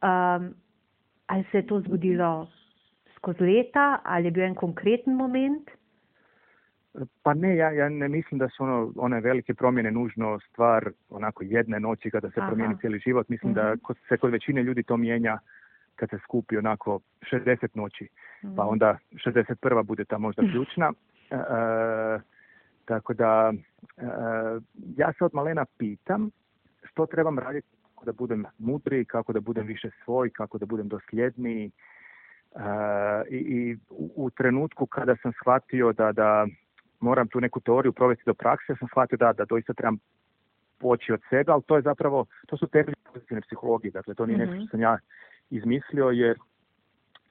um, 0.02 0.54
ali 1.28 1.44
se 1.52 1.58
je 1.58 1.68
to 1.68 1.80
zgodilo 1.80 2.48
skozi 3.22 3.44
leta, 3.44 4.00
ali 4.04 4.26
je 4.28 4.32
bil 4.32 4.44
en 4.44 4.56
konkreten 4.56 5.14
moment? 5.16 5.70
Pa 7.24 7.34
ne, 7.34 7.56
ja, 7.56 7.70
ja 7.72 7.90
ne 7.90 8.08
mislim 8.10 8.40
da 8.40 8.50
su 8.50 8.64
ono, 8.64 8.92
one 8.96 9.22
velike 9.22 9.54
promjene 9.54 9.92
nužno 9.92 10.40
stvar 10.40 10.90
onako 11.10 11.44
jedne 11.44 11.80
noći 11.80 12.12
kada 12.12 12.30
se 12.32 12.40
Aha. 12.40 12.48
promijeni 12.48 12.78
cijeli 12.78 13.00
život. 13.00 13.30
Mislim 13.30 13.54
da 13.54 13.64
Mhm. 13.74 13.80
kod, 13.84 13.98
se 14.10 14.18
kod 14.18 14.32
većine 14.32 14.64
ljudi 14.64 14.84
to 14.84 14.98
mijenja 14.98 15.38
kad 15.96 16.10
se 16.10 16.18
skupi 16.24 16.58
onako 16.58 17.00
60 17.22 17.68
noći, 17.74 18.08
pa 18.56 18.64
onda 18.66 18.98
61. 19.12 19.84
bude 19.84 20.06
ta 20.06 20.18
možda 20.18 20.42
ključna. 20.52 20.92
E, 21.32 21.36
e, 21.36 22.20
tako 22.86 23.14
da 23.14 23.54
e, 23.54 24.04
ja 24.98 25.14
se 25.14 25.24
od 25.26 25.32
malena 25.34 25.66
pitam 25.78 26.30
što 26.84 27.06
trebam 27.06 27.40
raditi 27.40 27.68
kako 27.94 28.06
da 28.06 28.12
budem 28.12 28.46
mudri, 28.58 29.06
kako 29.06 29.34
da 29.34 29.40
budem 29.40 29.68
više 29.68 29.90
svoj, 30.04 30.30
kako 30.30 30.58
da 30.58 30.66
budem 30.66 30.88
dosljedniji. 30.88 31.72
I, 33.30 33.36
i 33.38 33.78
u, 34.16 34.30
trenutku 34.30 34.86
kada 34.86 35.16
sam 35.22 35.32
shvatio 35.42 35.94
da, 35.94 36.12
da 36.12 36.48
moram 37.00 37.28
tu 37.28 37.40
neku 37.42 37.60
teoriju 37.60 37.94
provesti 37.94 38.24
do 38.26 38.34
prakse, 38.34 38.76
sam 38.80 38.88
shvatio 38.88 39.18
da, 39.18 39.34
da 39.34 39.46
doista 39.46 39.74
trebam 39.74 39.98
poći 40.80 41.14
od 41.14 41.22
sebe, 41.30 41.52
ali 41.52 41.64
to 41.64 41.76
je 41.76 41.82
zapravo, 41.82 42.26
to 42.48 42.58
su 42.58 42.68
temelji 42.68 42.96
pozitivne 43.14 43.42
psihologije, 43.42 43.92
dakle 43.92 44.14
to 44.14 44.26
nije 44.26 44.38
nešto 44.38 44.56
što 44.56 44.68
sam 44.68 44.82
ja 44.82 44.98
izmislio, 45.50 46.10
jer 46.10 46.38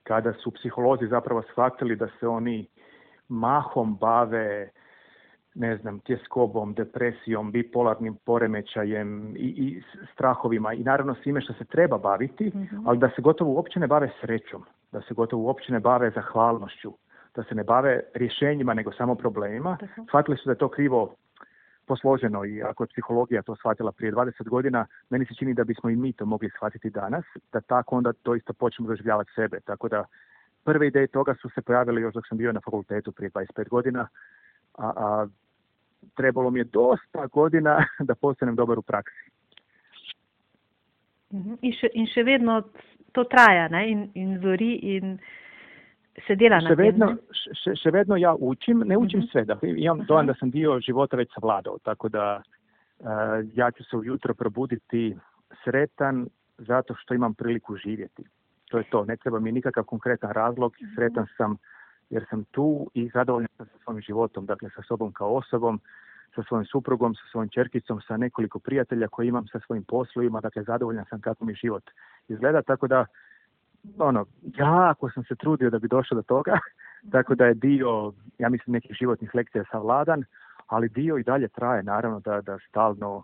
kada 0.03 0.33
su 0.33 0.51
psiholozi 0.51 1.07
zapravo 1.07 1.43
shvatili 1.43 1.97
da 1.97 2.09
se 2.21 2.29
oni 2.29 2.67
mahom 3.29 3.97
bave 3.97 4.71
ne 5.55 5.77
znam, 5.77 6.01
tjeskobom, 6.01 6.75
depresijom, 6.75 7.53
bipolarnim 7.53 8.17
poremećajem 8.25 9.37
i, 9.37 9.49
i 9.57 9.83
strahovima 10.13 10.73
i 10.73 10.83
naravno 10.83 11.15
svime 11.23 11.41
što 11.41 11.53
se 11.53 11.65
treba 11.65 11.99
baviti, 11.99 12.53
mhm. 12.55 12.89
ali 12.89 12.99
da 12.99 13.11
se 13.17 13.23
gotovo 13.23 13.53
uopće 13.53 13.81
ne 13.81 13.87
bave 13.87 14.11
srećom, 14.21 14.65
da 14.93 15.01
se 15.01 15.15
gotovo 15.15 15.43
uopće 15.43 15.73
ne 15.73 15.81
bave 15.81 16.11
zahvalnošću, 16.11 16.93
da 17.35 17.43
se 17.43 17.55
ne 17.55 17.65
bave 17.65 18.01
rješenjima 18.15 18.75
nego 18.75 18.93
samo 18.93 19.15
problemima. 19.15 19.77
Shvatili 20.09 20.37
su 20.37 20.43
da 20.45 20.53
je 20.53 20.59
to 20.59 20.69
krivo 20.69 21.15
posloženo 21.87 22.45
i 22.45 22.63
ako 22.63 22.83
je 22.83 22.89
psihologija 22.89 23.43
to 23.43 23.57
shvatila 23.57 23.93
prije 23.93 24.13
20 24.13 24.49
godina, 24.49 24.87
meni 25.11 25.27
se 25.27 25.35
čini 25.35 25.55
da 25.55 25.65
bismo 25.65 25.91
i 25.91 25.97
mi 25.97 26.13
to 26.13 26.27
mogli 26.27 26.51
shvatiti 26.57 26.91
danas, 26.91 27.25
da 27.53 27.61
tako 27.61 27.97
onda 27.97 28.13
doista 28.25 28.53
počnemo 28.53 28.89
doživljavati 28.89 29.31
sebe. 29.35 29.61
Tako 29.61 29.89
da 29.89 30.05
prve 30.65 30.87
ideje 30.87 31.07
toga 31.07 31.35
su 31.35 31.49
se 31.49 31.63
pojavile 31.63 32.01
još 32.01 32.15
dok 32.15 32.29
sam 32.29 32.39
bio 32.39 32.53
na 32.53 32.61
fakultetu 32.61 33.13
prije 33.13 33.31
25 33.31 33.69
godina, 33.69 34.09
a, 34.79 34.93
a 34.97 35.27
trebalo 36.17 36.51
mi 36.51 36.61
je 36.61 36.65
dosta 36.65 37.27
godina 37.27 37.85
da 38.09 38.15
postanem 38.15 38.57
dobar 38.57 38.79
u 38.79 38.83
praksi. 38.83 39.31
Mhm. 41.33 41.55
In 41.63 41.73
še, 41.73 41.89
in 41.95 42.07
še 42.07 42.23
vedno 42.23 42.63
to 43.13 43.25
traja, 43.25 43.69
ne? 43.69 43.91
In, 43.91 44.11
in 44.15 44.39
zori 44.43 44.75
in 44.97 45.19
se 46.27 46.37
dela 46.37 46.61
še 46.61 46.75
vedno, 46.77 47.13
še, 47.33 47.75
še 47.79 47.91
vedno 47.95 48.17
ja 48.17 48.35
učim, 48.35 48.83
ne 48.87 48.99
učim 48.99 49.23
uh-huh. 49.23 49.31
sve, 49.33 49.45
da 49.45 49.57
imam 49.63 50.05
dojam 50.09 50.27
da 50.27 50.35
sam 50.41 50.51
dio 50.51 50.81
života 50.81 51.17
već 51.17 51.33
savladao, 51.35 51.79
tako 51.83 52.09
da 52.09 52.43
uh, 52.43 53.07
ja 53.55 53.71
ću 53.71 53.85
se 53.85 53.97
ujutro 53.97 54.35
probuditi 54.35 55.17
sretan 55.65 56.29
zato 56.59 56.95
što 56.95 57.15
imam 57.15 57.35
priliku 57.35 57.77
živjeti. 57.77 58.25
To 58.71 58.79
je 58.79 58.85
to, 58.91 59.05
ne 59.05 59.17
treba 59.17 59.41
mi 59.41 59.53
nikakav 59.53 59.85
konkretan 59.85 60.31
razlog, 60.31 60.77
sretan 60.95 61.27
sam 61.37 61.57
jer 62.11 62.25
sam 62.31 62.45
tu 62.45 62.91
i 62.95 63.09
zadovoljan 63.09 63.49
sam 63.57 63.67
sa 63.67 63.79
svojim 63.85 64.03
životom, 64.03 64.47
dakle 64.47 64.71
sa 64.75 64.83
sobom 64.83 65.13
kao 65.13 65.35
osobom, 65.35 65.81
sa 66.35 66.43
svojim 66.43 66.67
suprugom, 66.67 67.15
sa 67.15 67.23
svojim 67.31 67.49
čerkicom, 67.49 68.01
sa 68.01 68.17
nekoliko 68.17 68.59
prijatelja 68.59 69.09
koji 69.09 69.29
imam 69.29 69.47
sa 69.47 69.61
svojim 69.67 69.85
poslovima, 69.85 70.41
dakle 70.41 70.63
zadovoljan 70.63 71.05
sam 71.11 71.21
kako 71.21 71.45
mi 71.45 71.55
život 71.55 71.91
izgleda, 72.31 72.63
tako 72.63 72.87
da 72.87 73.07
ono, 73.99 74.27
jako 74.59 75.11
sam 75.11 75.25
se 75.25 75.35
trudio 75.35 75.71
da 75.71 75.79
bi 75.79 75.89
došao 75.89 76.17
do 76.17 76.23
toga, 76.23 76.59
tako 77.13 77.35
da 77.35 77.47
je 77.47 77.55
dio, 77.55 78.13
ja 78.39 78.49
mislim, 78.49 78.73
nekih 78.73 78.97
životnih 79.01 79.35
lekcija 79.35 79.65
savladan, 79.71 80.25
ali 80.67 80.89
dio 80.89 81.19
i 81.19 81.23
dalje 81.23 81.49
traje, 81.49 81.83
naravno 81.83 82.21
da, 82.21 82.41
da 82.41 82.59
stalno 82.69 83.23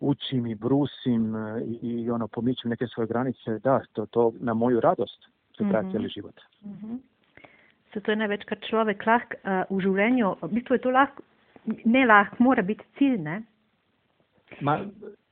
učim 0.00 0.46
i 0.46 0.54
brusim 0.54 1.34
i, 1.82 2.02
i 2.02 2.10
ono 2.10 2.28
pomičem 2.28 2.70
neke 2.70 2.86
svoje 2.86 3.06
granice, 3.06 3.58
da, 3.58 3.80
to, 3.92 4.06
to 4.06 4.32
na 4.40 4.54
moju 4.54 4.80
radost 4.80 5.28
se 5.56 5.64
traje 5.70 5.86
mm 5.86 5.90
cijeli 5.90 6.08
život. 6.08 6.40
Mm-hmm. 6.64 7.00
Zato 7.94 8.10
je 8.10 8.16
največkrat 8.16 8.58
človek 8.68 9.06
lahko 9.06 9.34
uh, 9.34 9.76
v 9.76 9.80
življenju, 9.82 10.34
v 10.42 10.48
bistvu 10.52 10.76
je 10.76 10.82
to 10.84 10.90
lahko, 10.90 11.22
ne 11.84 12.04
lahko, 12.06 12.36
mora 12.38 12.62
biti 12.62 12.84
cilj, 12.98 13.16
ne? 13.22 13.42
Ma, 14.60 14.78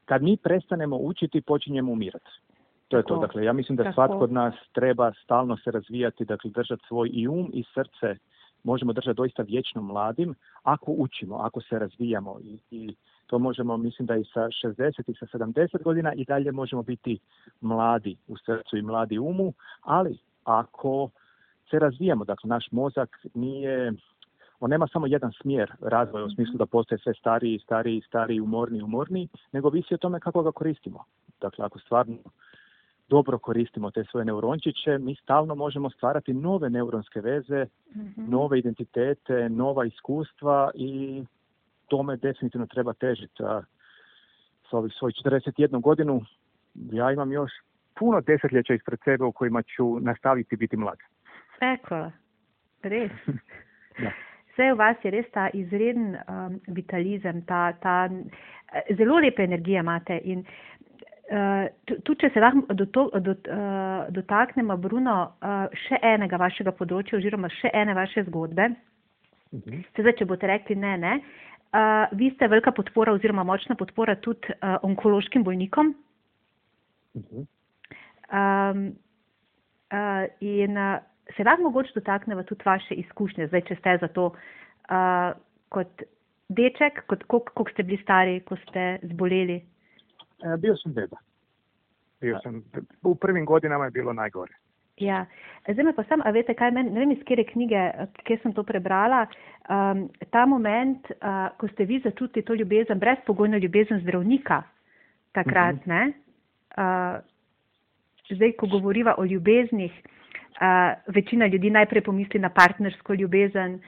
kad 0.05 0.23
mi 0.23 0.37
prestanemo 0.37 0.97
učiti, 0.97 1.41
počinjemo 1.41 1.93
umirati. 1.93 2.41
To 2.89 2.97
je 2.97 3.03
to. 3.03 3.17
Dakle, 3.17 3.45
ja 3.45 3.53
mislim 3.53 3.77
da 3.77 3.93
svatko 3.93 4.19
od 4.19 4.33
nas 4.33 4.55
treba 4.73 5.13
stalno 5.25 5.57
se 5.57 5.71
razvijati, 5.71 6.25
dakle, 6.25 6.51
držati 6.51 6.83
svoj 6.89 7.11
i 7.13 7.29
um 7.29 7.51
i 7.55 7.65
srce 7.75 8.17
možemo 8.65 8.93
držati 8.93 9.17
doista 9.17 9.43
vječno 9.43 9.83
mladim 9.83 10.35
ako 10.63 10.93
učimo, 10.93 11.37
ako 11.37 11.61
se 11.61 11.79
razvijamo 11.79 12.39
i, 12.43 12.59
i 12.71 12.95
to 13.27 13.39
možemo, 13.39 13.77
mislim 13.77 14.07
da 14.07 14.17
i 14.17 14.25
sa 14.25 14.41
60 14.41 15.11
i 15.11 15.15
sa 15.15 15.27
70 15.27 15.83
godina 15.83 16.15
i 16.15 16.25
dalje 16.25 16.53
možemo 16.53 16.83
biti 16.83 17.19
mladi 17.61 18.17
u 18.29 18.37
srcu 18.37 18.77
i 18.77 18.83
mladi 18.83 19.19
umu, 19.19 19.53
ali 19.83 20.19
ako 20.45 21.11
se 21.71 21.79
razvijamo, 21.79 22.25
dakle 22.25 22.49
naš 22.49 22.69
mozak 22.71 23.19
nije, 23.35 23.93
on 24.61 24.71
nema 24.71 24.89
samo 24.93 25.07
jedan 25.07 25.33
smjer 25.33 25.73
razvoja 25.81 26.25
u 26.25 26.31
smislu 26.31 26.55
da 26.57 26.67
postaje 26.67 26.99
sve 26.99 27.15
stariji, 27.15 27.59
stariji, 27.59 28.03
stariji, 28.07 28.41
umorniji, 28.41 28.83
umorniji, 28.83 29.29
nego 29.53 29.69
visi 29.69 29.95
o 29.95 29.99
tome 29.99 30.21
kako 30.21 30.43
ga 30.43 30.53
koristimo. 30.53 31.05
Dakle, 31.41 31.65
ako 31.65 31.79
stvarno 31.79 32.17
dobro 33.09 33.39
koristimo 33.39 33.91
te 33.91 34.05
svoje 34.05 34.25
neurončiće, 34.25 34.99
mi 34.99 35.15
stalno 35.15 35.55
možemo 35.55 35.91
stvarati 35.91 36.35
nove 36.35 36.71
neuronske 36.71 37.21
veze, 37.21 37.67
mm-hmm. 37.97 38.31
nove 38.31 38.59
identitete, 38.59 39.49
nova 39.49 39.85
iskustva 39.85 40.71
i 40.75 41.25
tome 41.89 42.17
definitivno 42.17 42.67
treba 42.67 42.93
težiti. 42.93 43.43
A 43.43 43.63
s 44.71 44.73
ovih 44.73 44.93
svojih 44.99 45.17
41 45.25 45.81
godinu 45.81 46.21
ja 46.75 47.13
imam 47.13 47.33
još 47.33 47.51
puno 47.99 48.21
desetljeća 48.21 48.75
ispred 48.75 48.99
sebe 49.05 49.25
u 49.25 49.33
kojima 49.33 49.63
ću 49.63 50.01
nastaviti 50.01 50.57
biti 50.57 50.77
mlad. 50.77 50.99
Eko, 51.61 52.11
res. 52.83 53.13
ja. 54.05 54.13
Vse 54.53 54.73
v 54.73 54.77
vas 54.79 54.97
je 55.05 55.11
res 55.11 55.27
ta 55.33 55.51
izreden 55.53 56.17
um, 56.17 56.61
vitalizem, 56.67 57.43
ta, 57.45 57.73
ta 57.73 58.09
zelo 58.97 59.19
lepe 59.21 59.45
energije 59.45 59.81
imate 59.81 60.21
in 60.25 60.45
tudi 61.27 62.21
če 62.21 62.31
se 62.31 62.41
lahko 62.41 62.75
do 62.79 62.87
to, 62.87 63.11
do, 63.19 63.35
uh, 63.51 64.07
dotaknemo, 64.15 64.77
Bruno, 64.79 65.17
uh, 65.43 65.65
še 65.87 65.99
enega 66.03 66.39
vašega 66.39 66.71
področja 66.79 67.19
oziroma 67.19 67.51
še 67.51 67.73
ene 67.75 67.95
vaše 67.99 68.23
zgodbe. 68.29 68.71
Uh 69.53 69.59
mhm. 69.59 69.75
-huh. 69.75 69.85
Zdaj, 69.99 70.17
če 70.19 70.25
boste 70.27 70.47
rekli 70.47 70.77
ne, 70.77 70.97
ne. 70.99 71.21
Uh, 71.75 72.07
vi 72.13 72.31
ste 72.31 72.49
velika 72.49 72.71
podpora 72.73 73.13
oziroma 73.13 73.45
močna 73.45 73.75
podpora 73.75 74.15
tudi 74.17 74.49
uh, 74.63 74.79
onkološkim 74.83 75.43
bolnikom. 75.45 75.95
Uh 77.15 77.23
-huh. 77.23 77.47
um, 78.33 78.97
uh, 79.93 80.25
in 80.41 80.79
uh, 80.79 80.99
se 81.37 81.45
lahko 81.45 81.63
mogoče 81.63 81.91
dotakneva 81.95 82.43
tudi 82.43 82.63
vaše 82.65 82.95
izkušnje, 82.95 83.47
zdaj, 83.47 83.61
če 83.61 83.77
ste 83.77 83.99
za 84.01 84.09
to 84.09 84.27
uh, 84.27 85.33
kot 85.69 86.03
deček, 86.49 87.03
kot 87.07 87.25
koliko 87.25 87.71
ste 87.73 87.83
bili 87.83 88.03
stari, 88.03 88.41
ko 88.41 88.57
ste 88.57 88.99
zboleli? 89.03 89.63
E, 90.45 90.57
bio 90.57 90.77
sam 90.77 90.93
beba. 90.93 91.17
Bio 92.21 92.39
sam, 92.43 92.63
u 93.03 93.15
prvim 93.15 93.45
godinama 93.45 93.85
je 93.85 93.91
bilo 93.91 94.13
najgore. 94.13 94.53
Ja, 94.97 95.27
zdaj 95.69 95.85
me 95.85 95.93
pa 95.93 96.05
sam, 96.09 96.23
a 96.25 96.31
veste 96.33 96.55
kaj, 96.57 96.71
men, 96.73 96.89
ne 96.95 97.03
vem 97.03 97.11
iz 97.13 97.21
kjere 97.29 97.45
knjige, 97.45 97.81
kje 98.25 98.39
sem 98.43 98.55
to 98.57 98.63
prebrala, 98.65 99.27
um, 99.69 100.07
ta 100.33 100.47
moment, 100.49 101.11
uh, 101.21 101.51
ko 101.61 101.69
ste 101.69 101.85
vi 101.85 102.01
začutili 102.01 102.45
to 102.45 102.55
ljubezen, 102.55 102.99
brezpogojno 102.99 103.61
ljubezen 103.61 104.01
zdravnika, 104.01 104.63
takrat, 105.33 105.75
uh 105.75 105.81
mhm. 105.81 105.91
-huh. 105.91 105.95
ne? 105.95 106.13
Uh, 106.77 108.37
zdaj, 108.37 108.53
ko 108.53 108.67
govoriva 108.67 109.15
o 109.19 109.25
ljubeznih, 109.25 109.93
uh, 109.93 111.15
večina 111.15 111.47
ljudi 111.47 111.71
najprej 111.71 112.03
pomisli 112.03 112.41
na 112.41 112.49
partnersko 112.49 113.15
ljubezen, 113.15 113.75
uh, 113.75 113.81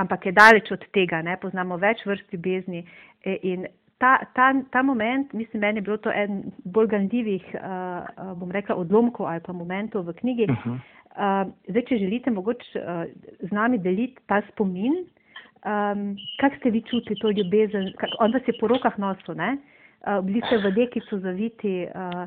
ampak 0.00 0.26
je 0.26 0.32
daleč 0.32 0.70
od 0.70 0.84
tega, 0.92 1.22
ne? 1.22 1.36
poznamo 1.36 1.76
več 1.76 2.06
vrst 2.06 2.32
ljubezni 2.32 2.86
e, 3.24 3.38
in 3.42 3.66
ta, 4.02 4.18
ta, 4.34 4.52
ta 4.70 4.82
moment, 4.82 5.32
mislim, 5.32 5.60
meni 5.60 5.78
je 5.78 5.86
bilo 5.86 5.96
to 5.96 6.10
en 6.10 6.42
bolj 6.64 6.88
gandljivih, 6.90 7.44
uh, 7.54 8.32
bom 8.38 8.50
rekla, 8.50 8.74
odlomkov 8.76 9.28
ali 9.30 9.40
pa 9.46 9.52
momentov 9.54 10.08
v 10.08 10.14
knjigi. 10.18 10.46
Uh 10.50 10.56
-huh. 10.64 10.74
uh, 10.74 11.52
zdaj, 11.68 11.84
če 11.88 11.98
želite 11.98 12.30
mogoče 12.30 12.66
uh, 12.80 13.04
z 13.48 13.50
nami 13.52 13.78
deliti 13.78 14.18
ta 14.26 14.42
spomin, 14.48 14.94
um, 15.02 16.16
kak 16.40 16.58
ste 16.58 16.70
vi 16.70 16.82
čutili 16.82 17.18
to 17.20 17.30
ljubezen, 17.30 17.92
kak, 17.98 18.10
on 18.18 18.32
vas 18.32 18.42
je 18.48 18.54
po 18.60 18.66
rokah 18.66 18.98
nosil, 18.98 19.34
ne? 19.34 19.56
Uh, 19.56 20.24
bili 20.24 20.42
ste 20.46 20.58
v 20.58 20.74
dekicu 20.74 21.18
zaviti, 21.18 21.86
uh, 21.94 22.26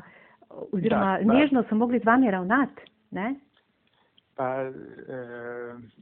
oziroma 0.72 1.18
da, 1.18 1.34
nežno 1.34 1.64
so 1.68 1.74
mogli 1.74 1.98
z 1.98 2.04
vami 2.04 2.30
ravnati, 2.30 2.82
ne? 3.10 3.34
Pa 4.36 4.62
e, 4.62 4.72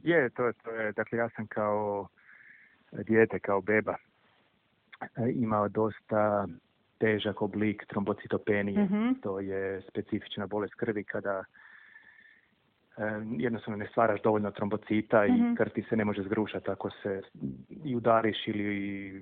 je, 0.03 0.29
to, 0.29 0.51
to 0.63 0.71
je, 0.71 0.91
dakle 0.91 1.17
ja 1.17 1.29
sam 1.29 1.47
kao 1.47 2.07
dijete, 3.07 3.39
kao 3.39 3.61
beba 3.61 3.95
imao 5.35 5.69
dosta 5.69 6.47
težak 6.97 7.41
oblik 7.41 7.85
trombocitopenije. 7.87 8.83
Mm-hmm. 8.83 9.15
To 9.21 9.39
je 9.39 9.81
specifična 9.89 10.47
bolest 10.47 10.73
krvi 10.73 11.03
kada 11.03 11.43
e, 12.97 13.03
jednostavno 13.37 13.77
ne 13.77 13.87
stvaraš 13.87 14.21
dovoljno 14.21 14.51
trombocita 14.51 15.23
mm-hmm. 15.23 15.53
i 15.53 15.55
krv 15.55 15.69
ti 15.69 15.85
se 15.89 15.95
ne 15.95 16.05
može 16.05 16.23
zgrušati 16.23 16.71
ako 16.71 16.89
se 16.89 17.21
i 17.83 17.95
udariš 17.95 18.47
ili, 18.47 19.21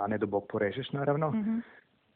a 0.00 0.06
ne 0.06 0.18
do 0.18 0.26
bog 0.26 0.46
porežeš 0.48 0.92
naravno. 0.92 1.30
Mm-hmm 1.30 1.62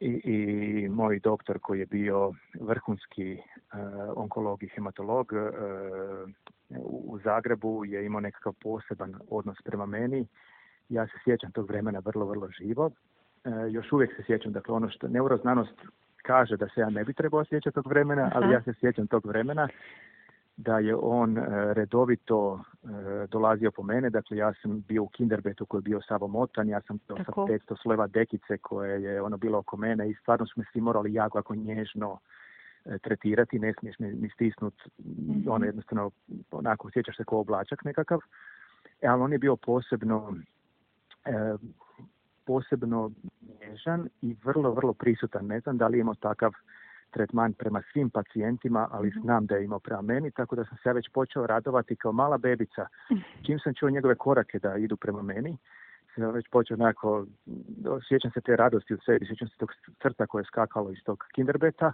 i, 0.01 0.21
i 0.25 0.89
moj 0.89 1.21
doktor 1.21 1.59
koji 1.59 1.81
je 1.81 1.87
bio 1.87 2.33
vrhunski 2.61 3.33
uh, 3.35 3.79
onkolog 4.17 4.63
i 4.63 4.69
hematolog 4.69 5.33
uh, 5.33 6.31
u 6.85 7.19
Zagrebu 7.25 7.85
je 7.85 8.07
imao 8.07 8.21
nekakav 8.21 8.53
poseban 8.63 9.15
odnos 9.31 9.57
prema 9.65 9.87
meni. 9.87 10.27
Ja 10.89 11.07
se 11.07 11.13
sjećam 11.25 11.53
tog 11.53 11.69
vremena 11.69 11.99
vrlo, 12.05 12.27
vrlo 12.27 12.49
živo. 12.49 12.87
Uh, 12.87 13.53
još 13.71 13.93
uvijek 13.93 14.17
se 14.17 14.23
sjećam, 14.27 14.53
dakle 14.53 14.75
ono 14.75 14.91
što 14.91 15.09
neuroznanost 15.09 15.75
kaže 16.23 16.57
da 16.57 16.69
se 16.69 16.81
ja 16.81 16.91
ne 16.91 17.05
bi 17.05 17.15
trebao 17.15 17.45
sjećati 17.45 17.75
tog 17.75 17.87
vremena, 17.87 18.31
ali 18.35 18.53
ja 18.53 18.63
se 18.63 18.75
sjećam 18.81 19.07
tog 19.07 19.27
vremena 19.27 19.69
da 20.57 20.79
je 20.79 20.95
on 20.97 21.39
redovito 21.73 22.61
dolazio 23.29 23.71
po 23.71 23.83
mene, 23.83 24.11
dakle 24.11 24.37
ja 24.37 24.53
sam 24.63 24.81
bio 24.89 25.03
u 25.03 25.09
kinderbetu 25.09 25.67
koji 25.67 25.79
je 25.79 25.83
bio 25.83 26.01
savomotan, 26.09 26.69
ja 26.69 26.81
sam 26.81 26.99
to 26.99 27.17
sa 27.17 27.33
500 27.33 27.83
sleva 27.83 28.07
dekice 28.07 28.59
koje 28.59 29.03
je 29.03 29.23
ono 29.23 29.37
bilo 29.37 29.59
oko 29.59 29.77
mene 29.77 30.11
i 30.11 30.15
stvarno 30.15 30.47
smo 30.47 30.65
svi 30.73 30.81
morali 30.81 31.15
jako, 31.15 31.39
jako 31.39 31.55
nježno 31.55 32.19
e, 32.85 32.99
tretirati, 32.99 33.59
ne 33.59 33.73
smiješ 33.79 33.99
ni 33.99 34.31
stisnut, 34.35 34.75
mm-hmm. 34.99 35.45
ono 35.49 35.65
jednostavno 35.65 36.11
onako 36.51 36.89
osjećaš 36.89 37.17
se 37.17 37.25
kao 37.25 37.41
oblačak 37.41 37.85
nekakav, 37.85 38.21
e, 39.01 39.07
ali 39.07 39.23
on 39.23 39.33
je 39.33 39.39
bio 39.39 39.57
posebno 39.57 40.35
e, 40.37 40.43
posebno 42.47 43.11
nježan 43.61 44.09
i 44.23 44.37
vrlo, 44.45 44.71
vrlo 44.71 44.93
prisutan. 44.93 45.47
Ne 45.47 45.61
znam 45.61 45.79
da 45.79 45.87
li 45.87 45.99
imao 45.99 46.15
takav 46.15 46.53
tretman 47.11 47.53
prema 47.53 47.83
svim 47.93 48.11
pacijentima, 48.11 48.89
ali 48.91 49.09
mhm. 49.09 49.21
znam 49.21 49.47
da 49.47 49.57
je 49.57 49.65
imao 49.65 49.79
prema 49.79 50.03
meni, 50.03 50.31
tako 50.31 50.57
da 50.57 50.65
sam 50.65 50.79
se 50.83 50.93
već 50.93 51.09
počeo 51.09 51.47
radovati 51.47 51.97
kao 51.97 52.13
mala 52.13 52.39
bebica. 52.39 52.87
Čim 53.47 53.59
sam 53.59 53.75
čuo 53.75 53.91
njegove 53.91 54.15
korake 54.15 54.59
da 54.59 54.77
idu 54.77 54.97
prema 54.97 55.23
meni, 55.23 55.59
sam 56.15 56.31
već 56.31 56.49
počeo 56.49 56.75
onako, 56.75 57.27
sjećam 58.09 58.31
se 58.31 58.41
te 58.41 58.57
radosti 58.57 58.95
u 58.95 58.99
sebi, 59.07 59.27
sjećam 59.27 59.49
se 59.49 59.57
tog 59.57 59.73
crta 60.03 60.27
koje 60.27 60.41
je 60.41 60.47
skakalo 60.47 60.91
iz 60.91 60.99
tog 61.05 61.25
kinderbeta 61.35 61.93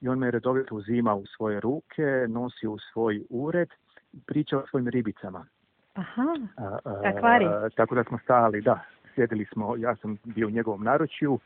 i 0.00 0.08
on 0.08 0.18
me 0.18 0.30
redovito 0.30 0.74
uzima 0.76 1.14
u 1.14 1.26
svoje 1.26 1.60
ruke, 1.60 2.26
nosi 2.28 2.66
u 2.66 2.78
svoj 2.78 3.22
ured, 3.30 3.68
priča 4.26 4.58
o 4.58 4.66
svojim 4.66 4.88
ribicama. 4.88 5.46
Aha, 5.94 6.36
akvari. 7.04 7.46
Tako 7.76 7.94
da 7.94 8.04
smo 8.04 8.18
stali, 8.18 8.60
da, 8.60 8.80
sjedili 9.14 9.44
smo, 9.44 9.76
ja 9.76 9.96
sam 9.96 10.18
bio 10.24 10.46
u 10.46 10.50
njegovom 10.50 10.84
naručju, 10.84 11.38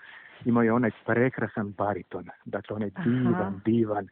imao 0.45 0.63
je 0.63 0.73
onaj 0.73 0.91
prekrasan 1.07 1.73
bariton, 1.73 2.25
dakle 2.45 2.77
onaj 2.77 2.91
divan, 3.05 3.61
divan, 3.65 4.05
e, 4.05 4.09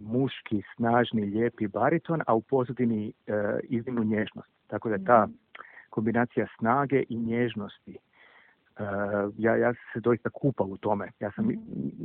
muški, 0.00 0.62
snažni, 0.76 1.24
lijepi 1.24 1.68
bariton, 1.68 2.22
a 2.26 2.34
u 2.34 2.40
pozadini 2.40 3.12
e, 3.26 3.32
iznimnu 3.62 4.04
nježnost. 4.04 4.50
Tako 4.66 4.88
da 4.88 4.98
ta 5.06 5.28
kombinacija 5.90 6.46
snage 6.58 7.02
i 7.08 7.16
nježnosti 7.16 7.98
ja, 9.38 9.56
ja 9.56 9.72
se 9.92 10.00
doista 10.00 10.30
kupao 10.30 10.66
u 10.66 10.76
tome. 10.76 11.10
Ja 11.20 11.30
sam, 11.30 11.44
mhm. 11.44 11.54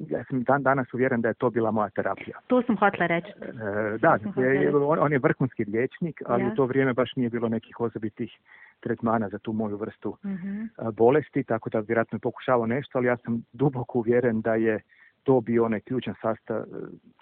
ja 0.10 0.24
sam 0.24 0.44
dan 0.44 0.64
danas 0.64 0.94
uvjeren 0.94 1.22
da 1.22 1.28
je 1.28 1.34
to 1.34 1.50
bila 1.50 1.72
moja 1.72 1.90
terapija. 1.90 2.40
To 2.48 2.62
sam 2.62 2.78
hotla 2.78 3.08
reći. 3.08 3.28
Uh, 3.38 4.02
da, 4.02 4.18
je, 4.42 4.76
on, 4.76 5.00
on, 5.00 5.12
je 5.12 5.20
vrhunski 5.20 5.66
liječnik, 5.66 6.22
ali 6.26 6.46
u 6.46 6.56
to 6.56 6.66
vrijeme 6.66 6.94
baš 6.94 7.16
nije 7.16 7.30
bilo 7.30 7.50
nekih 7.50 7.80
osobitih 7.80 8.40
tretmana 8.80 9.30
za 9.30 9.40
tu 9.40 9.54
moju 9.54 9.78
vrstu 9.78 10.18
uh 10.24 10.92
bolesti, 10.94 11.44
tako 11.44 11.70
da 11.70 11.80
vjerojatno 11.80 12.16
je 12.16 12.20
pokušavao 12.20 12.66
nešto, 12.66 12.98
ali 12.98 13.08
ja 13.08 13.18
sam 13.18 13.44
duboko 13.54 14.00
uvjeren 14.00 14.42
da 14.42 14.56
je 14.56 14.80
to 15.24 15.42
bio 15.42 15.66
onaj 15.66 15.80
ključan 15.80 16.14
sastav, 16.22 16.64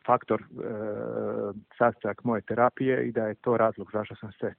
faktor, 0.05 0.41
uh, 0.41 1.55
sastojak 1.77 2.23
moje 2.23 2.41
terapije 2.41 3.07
i 3.07 3.11
da 3.11 3.27
je 3.27 3.35
to 3.35 3.57
razlog 3.57 3.89
zašto 3.93 4.15
sam 4.15 4.31
se 4.31 4.53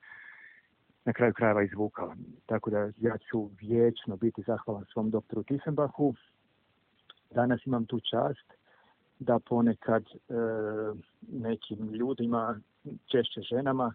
na 1.04 1.12
kraju 1.12 1.32
krajeva 1.34 1.62
izvukao. 1.62 2.14
Tako 2.46 2.70
da 2.70 2.78
ja 2.96 3.18
ću 3.18 3.50
vječno 3.60 4.16
biti 4.16 4.42
zahvalan 4.42 4.84
svom 4.92 5.10
doktoru 5.10 5.42
Tiefenbachu. 5.42 6.14
Danas 7.30 7.66
imam 7.66 7.86
tu 7.86 8.00
čast 8.00 8.52
da 9.18 9.38
ponekad 9.38 10.02
e, 10.02 10.34
nekim 11.28 11.92
ljudima, 11.92 12.60
češće 13.12 13.40
ženama, 13.40 13.94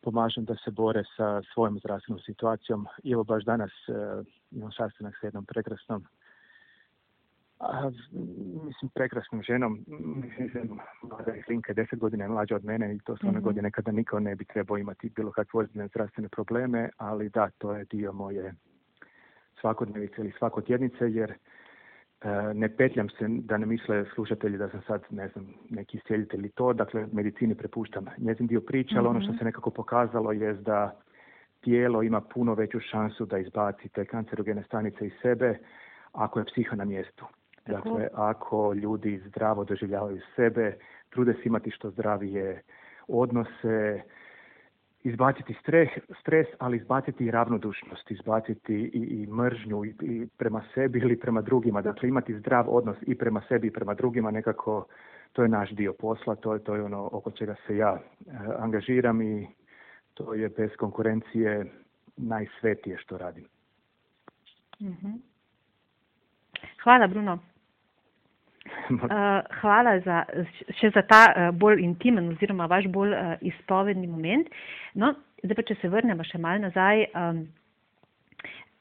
pomažem 0.00 0.44
da 0.44 0.54
se 0.64 0.70
bore 0.70 1.02
sa 1.16 1.42
svojom 1.54 1.78
zdravstvenom 1.78 2.20
situacijom. 2.20 2.86
I 3.02 3.12
evo 3.12 3.24
baš 3.24 3.44
danas 3.44 3.70
e, 3.88 3.92
imam 4.50 4.72
sastanak 4.72 5.14
sa 5.20 5.26
jednom 5.26 5.44
prekrasnom 5.44 6.04
a, 7.60 7.90
mislim, 8.64 8.90
prekrasnom 8.94 9.42
ženom, 9.42 9.84
mislim, 10.38 10.80
mlada 11.02 11.32
je 11.32 11.44
Linka, 11.48 11.72
deset 11.72 11.98
godina 11.98 12.24
je 12.24 12.28
mlađa 12.28 12.56
od 12.56 12.64
mene 12.64 12.94
i 12.94 12.98
to 12.98 13.16
su 13.16 13.26
one 13.26 13.30
mm-hmm. 13.30 13.44
godine 13.44 13.70
kada 13.70 13.92
niko 13.92 14.20
ne 14.20 14.34
bi 14.34 14.44
trebao 14.44 14.78
imati 14.78 15.12
bilo 15.16 15.32
kakve 15.32 15.60
ozbiljne 15.60 15.88
zdravstvene 15.88 16.28
probleme, 16.28 16.88
ali 16.96 17.28
da, 17.28 17.50
to 17.58 17.72
je 17.72 17.84
dio 17.84 18.12
moje 18.12 18.54
svakodnevice 19.60 20.14
ili 20.18 20.32
svakodjednice, 20.38 21.12
jer 21.12 21.30
e, 21.30 21.36
ne 22.54 22.76
petljam 22.76 23.08
se 23.08 23.26
da 23.28 23.56
ne 23.56 23.66
misle 23.66 24.04
slušatelji 24.14 24.58
da 24.58 24.68
sam 24.68 24.82
sad, 24.86 25.02
ne 25.10 25.28
znam, 25.28 25.54
neki 25.70 25.96
iscijeljitelj 25.96 26.40
ili 26.40 26.50
to, 26.50 26.72
dakle, 26.72 27.06
medicini 27.12 27.54
prepuštam 27.54 28.06
njezin 28.18 28.46
dio 28.46 28.60
priče, 28.60 28.94
ali 28.98 29.08
ono 29.08 29.20
što 29.20 29.30
mhm. 29.30 29.38
se 29.38 29.44
nekako 29.44 29.70
pokazalo 29.70 30.32
je 30.32 30.52
da 30.52 31.00
tijelo 31.60 32.02
ima 32.02 32.20
puno 32.20 32.54
veću 32.54 32.80
šansu 32.80 33.26
da 33.26 33.38
izbaci 33.38 33.88
te 33.88 34.04
kancerogene 34.04 34.62
stanice 34.62 35.06
iz 35.06 35.12
sebe 35.22 35.58
ako 36.12 36.38
je 36.38 36.44
psiha 36.44 36.76
na 36.76 36.84
mjestu. 36.84 37.26
Dakle, 37.68 38.08
ako 38.14 38.74
ljudi 38.74 39.22
zdravo 39.26 39.64
doživljavaju 39.64 40.20
sebe, 40.36 40.76
trude 41.10 41.32
se 41.32 41.40
imati 41.44 41.70
što 41.70 41.90
zdravije 41.90 42.62
odnose, 43.08 44.02
izbaciti 45.04 45.54
stres, 45.62 45.88
stres 46.20 46.46
ali 46.58 46.76
izbaciti 46.76 47.24
i 47.24 47.30
ravnodušnost, 47.30 48.10
izbaciti 48.10 48.74
i, 48.74 49.22
i 49.22 49.26
mržnju 49.26 49.84
i, 49.84 49.94
i 50.00 50.26
prema 50.36 50.62
sebi 50.74 50.98
ili 50.98 51.20
prema 51.20 51.40
drugima. 51.42 51.82
Dakle, 51.82 52.08
imati 52.08 52.38
zdrav 52.38 52.64
odnos 52.68 52.96
i 53.02 53.14
prema 53.14 53.42
sebi 53.48 53.66
i 53.66 53.70
prema 53.72 53.94
drugima 53.94 54.30
nekako 54.30 54.86
to 55.32 55.42
je 55.42 55.48
naš 55.48 55.70
dio 55.70 55.92
posla, 55.92 56.34
to 56.34 56.54
je, 56.54 56.64
to 56.64 56.74
je 56.74 56.82
ono 56.82 57.08
oko 57.12 57.30
čega 57.30 57.54
se 57.66 57.76
ja 57.76 57.98
e, 57.98 58.30
angažiram 58.58 59.22
i 59.22 59.48
to 60.14 60.34
je 60.34 60.48
bez 60.48 60.70
konkurencije 60.78 61.64
najsvetije 62.16 62.98
što 62.98 63.18
radim. 63.18 63.44
mm 64.80 65.22
Hvala, 66.82 67.06
Bruno. 67.06 67.38
Uh, 68.88 69.40
hvala 69.60 69.98
za, 70.04 70.22
še 70.80 70.90
za 70.94 71.02
ta 71.08 71.22
uh, 71.28 71.48
bolj 71.56 71.82
intimen 71.84 72.30
oziroma 72.32 72.68
vaš 72.70 72.88
bolj 72.92 73.14
uh, 73.14 73.32
izpovedni 73.44 74.08
moment. 74.10 74.48
No, 74.98 75.12
zdaj 75.44 75.58
pa, 75.58 75.64
če 75.70 75.78
se 75.80 75.90
vrnemo 75.92 76.26
še 76.26 76.40
mal 76.42 76.60
nazaj, 76.62 77.06
um, 77.12 77.42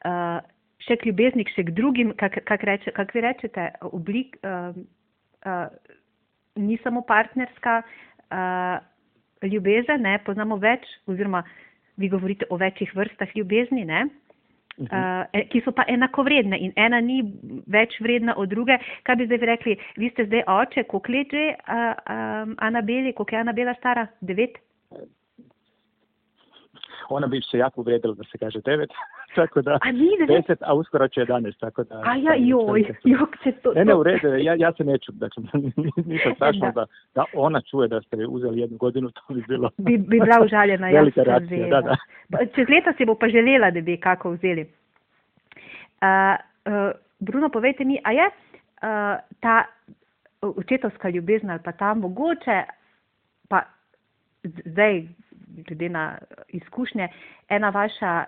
uh, 0.07 0.39
še 0.87 0.99
k 0.99 1.09
ljubeznik, 1.09 1.51
še 1.55 1.67
k 1.67 1.75
drugim, 1.77 2.13
kak, 2.19 2.39
kak, 2.47 2.65
reče, 2.67 2.93
kak 2.95 3.13
vi 3.15 3.23
rečete, 3.25 3.69
oblik 3.91 4.37
uh, 4.43 4.75
uh, 5.45 5.67
ni 6.57 6.79
samo 6.83 7.03
partnerska 7.07 7.81
uh, 7.83 8.77
ljubezen, 9.45 10.01
ne, 10.01 10.17
poznamo 10.25 10.57
več, 10.61 10.87
oziroma 11.07 11.43
vi 11.97 12.09
govorite 12.09 12.47
o 12.49 12.57
večjih 12.57 12.93
vrstah 12.95 13.35
ljubezni, 13.35 13.85
ne? 13.85 14.07
Uh, 14.77 15.41
ki 15.51 15.61
so 15.65 15.73
pa 15.75 15.85
enakovredne 15.89 16.59
in 16.59 16.73
ena 16.75 17.01
ni 17.01 17.21
več 17.67 17.97
vredna 18.03 18.37
od 18.37 18.49
druge. 18.53 18.77
Kaj 19.03 19.19
bi 19.19 19.27
zdaj 19.29 19.45
rekli, 19.51 19.77
vi 19.97 20.11
ste 20.13 20.27
zdaj 20.29 20.45
oče, 20.47 20.85
koliko 20.91 21.17
let 21.17 21.35
že, 21.37 21.45
uh, 21.53 21.91
um, 22.15 22.55
Anabeli, 22.57 23.13
koliko 23.13 23.35
je 23.35 23.41
Anabela 23.41 23.75
stara? 23.79 24.07
Devet? 24.21 24.61
Ona 27.09 27.27
bi 27.27 27.41
se 27.51 27.57
jako 27.57 27.81
uvredila 27.81 28.13
da 28.13 28.23
se 28.23 28.37
kaže 28.37 28.61
devet. 28.61 28.89
tako 29.35 29.61
da, 29.61 29.77
a 29.81 29.91
nije 29.91 30.25
deset, 30.27 30.59
a 30.61 30.73
uskoro 30.73 31.07
će 31.07 31.21
11, 31.21 31.59
tako 31.59 31.83
da... 31.83 32.01
A 32.05 32.15
ja, 32.15 32.35
joj, 32.37 32.85
jok 33.19 33.29
se 33.43 33.51
to... 33.51 33.73
Ne, 33.73 33.85
ne, 33.85 33.95
u 33.95 34.03
redu, 34.03 34.27
ja, 34.27 34.53
ja 34.53 34.73
se 34.73 34.83
neću, 34.83 35.11
dakle, 35.11 35.43
nisam 36.05 36.35
strašno 36.35 36.71
da. 36.75 36.85
da, 37.15 37.25
ona 37.33 37.61
čuje 37.61 37.87
da 37.87 38.01
ste 38.01 38.17
uzeli 38.27 38.59
jednu 38.59 38.77
godinu, 38.77 39.11
to 39.11 39.33
bi 39.33 39.43
bilo... 39.47 39.69
Bi, 39.77 39.97
bi 39.97 40.19
bila 40.19 40.45
užaljena, 40.45 40.89
ja 40.89 41.05
se 41.11 41.23
reakcija, 41.23 41.67
da, 41.67 41.81
da. 41.81 41.95
Čez 42.55 42.69
leta 42.69 42.93
se 42.97 43.05
bo 43.05 43.15
pa 43.15 43.29
želela, 43.29 43.71
da 43.71 43.81
bi 43.81 43.97
kako 43.97 44.31
vzeli. 44.31 44.61
Uh, 44.61 46.35
uh, 46.65 46.91
Bruno, 47.19 47.49
povejte 47.49 47.83
mi, 47.83 47.99
a 48.03 48.11
je 48.11 48.25
uh, 48.27 49.19
ta 49.39 49.63
očetovska 50.41 51.09
ljubezen 51.09 51.49
ali 51.49 51.59
pa 51.63 51.71
ta 51.71 51.93
mogoče, 51.93 52.63
pa 53.49 53.61
zdaj, 54.43 55.07
glede 55.63 55.89
na 55.89 56.17
izkušnje, 56.47 57.07
ena 57.49 57.69
vaša 57.69 58.23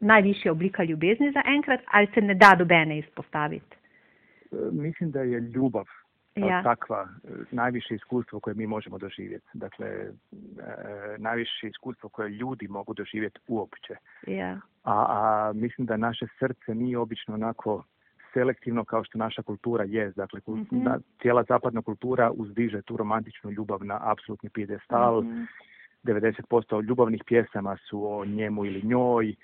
najvišja 0.00 0.52
oblika 0.52 0.84
ljubezni 0.84 1.32
za 1.32 1.42
enkrat 1.56 1.80
ali 1.92 2.06
se 2.14 2.20
ne 2.20 2.34
da 2.34 2.54
dobene 2.58 2.98
izpostaviti? 2.98 3.76
E, 4.52 4.56
mislim 4.72 5.10
da 5.10 5.20
je 5.20 5.40
ljubav 5.40 5.84
ja. 6.46 6.62
takva 6.62 7.08
najviše 7.50 7.94
iskustvo 7.94 8.40
koje 8.40 8.54
mi 8.54 8.66
možemo 8.66 8.98
doživjeti. 8.98 9.46
Dakle, 9.54 9.86
e, 9.86 10.10
najviše 11.18 11.68
iskustvo 11.68 12.08
koje 12.08 12.28
ljudi 12.28 12.68
mogu 12.68 12.94
doživjeti 12.94 13.38
uopće. 13.48 13.94
Ja. 14.26 14.60
A, 14.84 15.06
a 15.08 15.52
mislim 15.54 15.86
da 15.86 15.96
naše 15.96 16.26
srce 16.38 16.74
nije 16.74 16.98
obično 16.98 17.34
onako 17.34 17.84
selektivno 18.32 18.84
kao 18.84 19.04
što 19.04 19.18
naša 19.18 19.42
kultura 19.42 19.84
je. 19.84 20.12
Dakle, 20.16 20.40
mm 20.48 20.86
cijela 21.20 21.44
zapadna 21.48 21.82
kultura 21.82 22.30
uzdiže 22.30 22.82
tu 22.82 22.96
romantičnu 22.96 23.50
ljubav 23.50 23.84
na 23.84 23.98
apsolutni 24.02 24.50
pidestal. 24.50 25.22
Mm-hmm. 25.22 25.46
90% 26.08 26.82
ljubavnih 26.82 27.22
pjesama 27.26 27.76
su 27.76 28.12
o 28.12 28.24
njemu 28.24 28.64
ili 28.64 28.82
njoj 28.82 29.34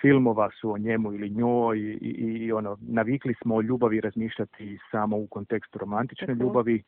filmova 0.00 0.50
su 0.60 0.72
o 0.72 0.78
njemu 0.78 1.12
ili 1.12 1.30
njoj 1.30 1.78
i, 1.78 1.98
i, 2.00 2.44
i 2.44 2.52
ono, 2.52 2.78
navikli 2.80 3.34
smo 3.42 3.54
o 3.54 3.62
ljubavi 3.62 4.00
razmišljati 4.00 4.78
samo 4.90 5.16
u 5.16 5.26
kontekstu 5.26 5.78
romantične 5.78 6.34
ljubavi 6.34 6.82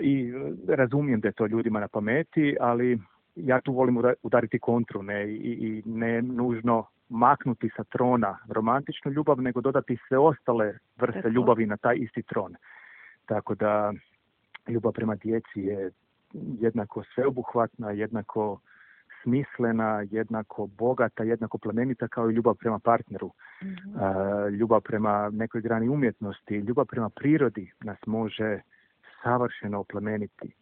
i 0.00 0.32
razumijem 0.68 1.20
da 1.20 1.28
je 1.28 1.32
to 1.32 1.46
ljudima 1.46 1.80
na 1.80 1.88
pameti, 1.88 2.56
ali 2.60 2.98
ja 3.36 3.60
tu 3.60 3.72
volim 3.72 4.02
udariti 4.22 4.58
kontru 4.58 5.02
ne, 5.02 5.30
i, 5.32 5.36
i 5.36 5.82
ne 5.86 6.22
nužno 6.22 6.86
maknuti 7.08 7.70
sa 7.76 7.84
trona 7.84 8.38
romantičnu 8.48 9.12
ljubav, 9.12 9.42
nego 9.42 9.60
dodati 9.60 9.98
sve 10.08 10.18
ostale 10.18 10.78
vrste 10.96 11.30
ljubavi 11.30 11.66
na 11.66 11.76
taj 11.76 11.96
isti 11.96 12.22
tron. 12.22 12.54
Tako 13.26 13.54
da 13.54 13.92
ljubav 14.68 14.92
prema 14.92 15.14
djeci 15.14 15.60
je 15.60 15.90
jednako 16.32 17.02
sveobuhvatna, 17.14 17.90
jednako 17.90 18.60
smislena, 19.22 20.06
jednako 20.10 20.66
bogata, 20.66 21.24
jednako 21.24 21.58
plemenita 21.58 22.08
kao 22.08 22.30
i 22.30 22.34
ljubav 22.34 22.54
prema 22.54 22.78
partneru. 22.78 23.30
mm 23.62 23.70
ljubav 24.50 24.80
prema 24.80 25.30
nekoj 25.32 25.60
grani 25.60 25.88
umjetnosti, 25.88 26.56
ljubav 26.56 26.86
prema 26.86 27.10
prirodi 27.10 27.72
nas 27.80 27.98
može 28.06 28.60
savršeno 29.22 29.80
oplemeniti. 29.80 30.54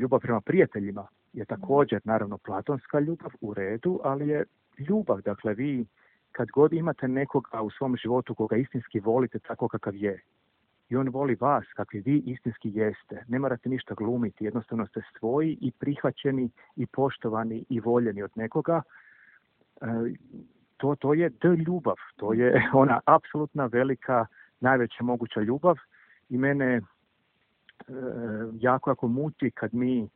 Ljubav 0.00 0.20
prema 0.20 0.40
prijateljima 0.40 1.06
je 1.32 1.44
također, 1.44 2.00
naravno, 2.04 2.38
platonska 2.38 3.00
ljubav 3.00 3.30
u 3.40 3.54
redu, 3.54 4.00
ali 4.04 4.28
je 4.28 4.44
ljubav. 4.78 5.20
Dakle, 5.20 5.54
vi 5.54 5.86
kad 6.32 6.48
god 6.48 6.72
imate 6.72 7.08
nekoga 7.08 7.62
u 7.62 7.70
svom 7.70 7.96
životu 7.96 8.34
koga 8.34 8.56
istinski 8.56 9.00
volite 9.00 9.38
tako 9.38 9.68
kakav 9.68 9.96
je, 9.96 10.20
i 10.88 10.96
on 10.96 11.08
voli 11.08 11.36
vas 11.40 11.64
kakvi 11.76 12.00
vi 12.00 12.22
istinski 12.26 12.70
jeste. 12.74 13.24
Ne 13.28 13.38
morate 13.38 13.68
ništa 13.68 13.94
glumiti, 13.94 14.44
jednostavno 14.44 14.86
ste 14.86 15.00
svoji 15.18 15.58
i 15.60 15.72
prihvaćeni 15.72 16.50
i 16.76 16.86
poštovani 16.86 17.64
i 17.68 17.80
voljeni 17.80 18.22
od 18.22 18.30
nekoga. 18.34 18.82
E, 19.80 19.86
to, 20.76 20.94
to 20.94 21.14
je 21.14 21.28
d 21.28 21.48
ljubav, 21.66 21.96
to 22.16 22.32
je 22.32 22.68
ona 22.82 23.00
apsolutna 23.06 23.66
velika, 23.66 24.26
najveća 24.60 25.04
moguća 25.04 25.40
ljubav 25.40 25.76
i 26.28 26.38
mene 26.38 26.66
e, 26.74 26.82
jako 28.60 28.90
jako 28.90 29.08
muti 29.08 29.50
kad 29.50 29.74
mi 29.74 30.08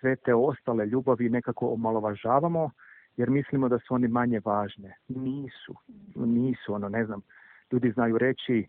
sve 0.00 0.16
te 0.16 0.34
ostale 0.34 0.86
ljubavi 0.86 1.28
nekako 1.28 1.68
omalovažavamo 1.68 2.70
jer 3.16 3.30
mislimo 3.30 3.68
da 3.68 3.78
su 3.78 3.94
oni 3.94 4.08
manje 4.08 4.40
važne. 4.44 4.96
Nisu, 5.08 5.74
nisu, 6.14 6.74
ono 6.74 6.88
ne 6.88 7.04
znam, 7.04 7.20
ljudi 7.72 7.90
znaju 7.90 8.18
reći 8.18 8.66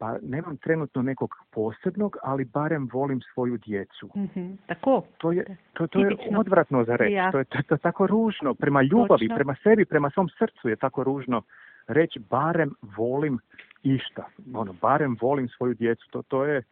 pa 0.00 0.16
nemam 0.22 0.56
trenutno 0.56 1.02
nekog 1.02 1.34
posebnog, 1.50 2.16
ali 2.22 2.44
barem 2.44 2.88
volim 2.92 3.20
svoju 3.34 3.56
djecu. 3.56 4.10
mm 4.16 4.58
tako. 4.66 5.02
To 5.18 5.32
je, 5.32 5.56
to, 5.72 5.86
to 5.86 6.00
je 6.00 6.16
odvratno 6.36 6.84
za 6.84 6.96
reći. 6.96 7.16
To, 7.32 7.38
je, 7.38 7.44
to, 7.44 7.76
tako 7.76 8.06
ružno. 8.06 8.54
Prema 8.54 8.82
ljubavi, 8.82 9.28
prema 9.34 9.56
sebi, 9.62 9.84
prema 9.84 10.10
svom 10.10 10.28
srcu 10.38 10.68
je 10.68 10.76
tako 10.76 11.04
ružno 11.04 11.42
reći 11.86 12.18
barem 12.18 12.74
volim 12.96 13.38
išta. 13.82 14.26
Ono, 14.54 14.72
barem 14.72 15.16
volim 15.20 15.48
svoju 15.48 15.74
djecu. 15.74 16.10
To, 16.10 16.22
to 16.22 16.44
je 16.44 16.62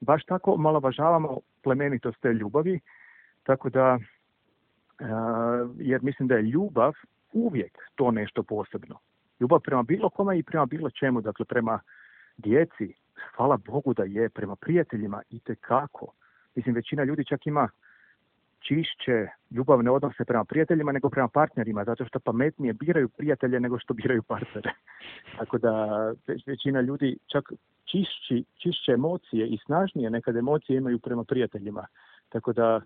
baš 0.00 0.24
tako 0.24 0.56
malovažavamo 0.56 1.38
plemenitost 1.62 2.20
te 2.20 2.32
ljubavi. 2.32 2.80
Tako 3.42 3.70
da, 3.70 3.98
uh, 3.98 5.70
jer 5.78 6.02
mislim 6.02 6.28
da 6.28 6.34
je 6.34 6.42
ljubav 6.42 6.92
uvijek 7.32 7.78
to 7.94 8.10
nešto 8.10 8.42
posebno. 8.42 8.98
Ljubav 9.40 9.60
prema 9.60 9.82
bilo 9.82 10.08
kome 10.08 10.38
i 10.38 10.42
prema 10.42 10.66
bilo 10.66 10.90
čemu. 10.90 11.20
Dakle, 11.20 11.44
prema 11.44 11.80
djeci, 12.38 12.94
hvala 13.36 13.56
Bogu 13.66 13.94
da 13.94 14.04
je, 14.04 14.28
prema 14.28 14.56
prijateljima 14.56 15.22
i 15.30 15.40
kako. 15.60 16.12
Mislim, 16.54 16.74
većina 16.74 17.04
ljudi 17.04 17.24
čak 17.24 17.46
ima 17.46 17.68
čišće 18.60 19.26
ljubavne 19.50 19.90
odnose 19.90 20.24
prema 20.24 20.44
prijateljima 20.44 20.92
nego 20.92 21.10
prema 21.10 21.28
partnerima, 21.28 21.84
zato 21.84 22.04
što 22.04 22.20
pametnije 22.20 22.72
biraju 22.72 23.08
prijatelje 23.08 23.60
nego 23.60 23.78
što 23.78 23.94
biraju 23.94 24.22
partnere. 24.22 24.70
Tako 25.38 25.58
da 25.58 25.72
većina 26.46 26.80
ljudi 26.80 27.18
čak 27.26 27.52
čišći, 27.84 28.44
čišće 28.56 28.92
emocije 28.92 29.46
i 29.46 29.58
snažnije 29.66 30.10
nekad 30.10 30.36
emocije 30.36 30.76
imaju 30.76 30.98
prema 30.98 31.24
prijateljima. 31.24 31.86
Tako 32.28 32.52
da 32.52 32.80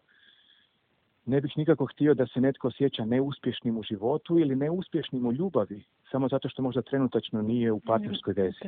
ne 1.27 1.41
bih 1.41 1.53
nikako 1.57 1.87
htio 1.87 2.15
da 2.15 2.27
se 2.27 2.41
netko 2.41 2.69
osjeća 2.69 3.05
neuspješnim 3.05 3.79
u 3.79 3.83
životu 3.83 4.39
ili 4.39 4.57
neuspješnim 4.57 5.27
u 5.27 5.33
ljubavi, 5.33 5.85
samo 6.11 6.29
zato 6.29 6.49
što 6.49 6.63
možda 6.63 6.83
trenutačno 6.83 7.43
nije 7.43 7.73
u 7.73 7.81
partnerskoj 7.81 8.35
vezi. 8.37 8.59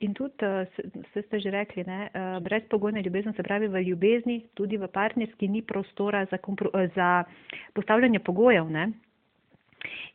In 0.00 0.12
tudi, 0.12 0.32
vse 0.40 1.18
eh, 1.20 1.24
ste 1.26 1.40
že 1.40 1.50
rekli, 1.52 1.84
ne, 1.84 2.08
eh, 2.08 2.40
brezpogojna 2.40 3.00
ljubezen 3.00 3.34
se 3.36 3.42
pravi 3.42 3.68
v 3.68 3.82
ljubezni, 3.84 4.46
tudi 4.54 4.76
v 4.76 4.88
partnerski 4.88 5.48
ni 5.48 5.62
prostora 5.62 6.24
za, 6.30 6.38
eh, 6.38 6.88
za 6.94 7.24
postavljanje 7.74 8.18
pogojev. 8.18 8.70
Ne. 8.70 8.92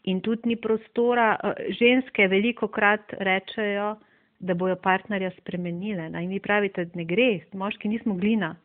In 0.03 0.21
tudi 0.21 0.49
ni 0.49 0.55
prostora, 0.55 1.37
ženske 1.69 2.27
veliko 2.27 2.67
krat 2.67 3.13
rečejo, 3.13 3.95
da 4.39 4.53
bojo 4.53 4.75
partnerja 4.75 5.31
spremenile. 5.37 6.09
Ne. 6.09 6.23
In 6.23 6.29
vi 6.29 6.39
pravite, 6.39 6.85
da 6.85 6.91
ne 6.95 7.05
gre, 7.05 7.45
moški 7.53 7.89
nismo 7.89 8.15
glina. 8.15 8.55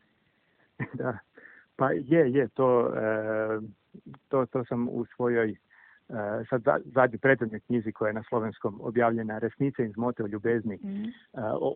Da, 0.95 1.19
pa 1.77 1.93
je, 1.93 2.33
je, 2.33 2.49
to, 2.49 2.93
to, 4.29 4.47
to 4.47 4.65
sem 4.65 4.89
v 4.89 5.05
svojoj 5.15 5.53
Eh, 5.53 5.70
sad 6.51 6.63
zadnji 6.85 7.19
predvodnoj 7.19 7.61
knjizi 7.61 7.93
koja 7.93 8.09
je 8.09 8.15
na 8.15 8.23
slovenskom 8.29 8.81
objavljena 8.83 9.39
Resnice 9.39 9.85
iz 9.85 9.93
zmote 9.93 10.25
o 10.25 10.27
ljubezni 10.27 10.77
mm. 10.77 11.05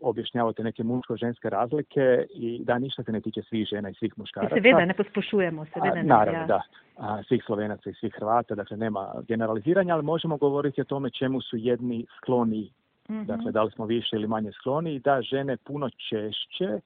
objašnjavate 0.02 0.62
neke 0.62 0.82
muško-ženske 0.84 1.50
razlike 1.50 2.26
i 2.34 2.64
da 2.64 2.78
ništa 2.78 3.02
se 3.02 3.12
ne 3.12 3.20
tiče 3.20 3.42
svih 3.42 3.66
žena 3.66 3.90
i 3.90 3.94
svih 3.94 4.12
muškaraca. 4.16 4.54
Seveda, 4.54 4.84
ne 4.84 4.94
pospušujemo 4.94 5.64
se. 5.64 5.72
A, 5.74 6.02
naravno, 6.02 6.46
da. 6.46 6.62
A, 6.96 7.22
svih 7.22 7.42
Slovenaca 7.46 7.90
i 7.90 7.94
svih 7.94 8.14
Hrvata, 8.14 8.54
dakle 8.54 8.76
nema 8.76 9.12
generaliziranja, 9.28 9.94
ali 9.94 10.02
možemo 10.02 10.36
govoriti 10.36 10.80
o 10.80 10.84
tome 10.84 11.10
čemu 11.10 11.40
su 11.40 11.56
jedni 11.56 12.06
skloni, 12.16 12.70
mm 13.08 13.24
dakle 13.26 13.52
da 13.52 13.62
li 13.62 13.70
smo 13.70 13.86
više 13.86 14.16
ili 14.16 14.26
manje 14.26 14.52
skloni 14.52 14.94
i 14.94 14.98
da 14.98 15.22
žene 15.22 15.56
puno 15.56 15.90
češće 16.08 16.80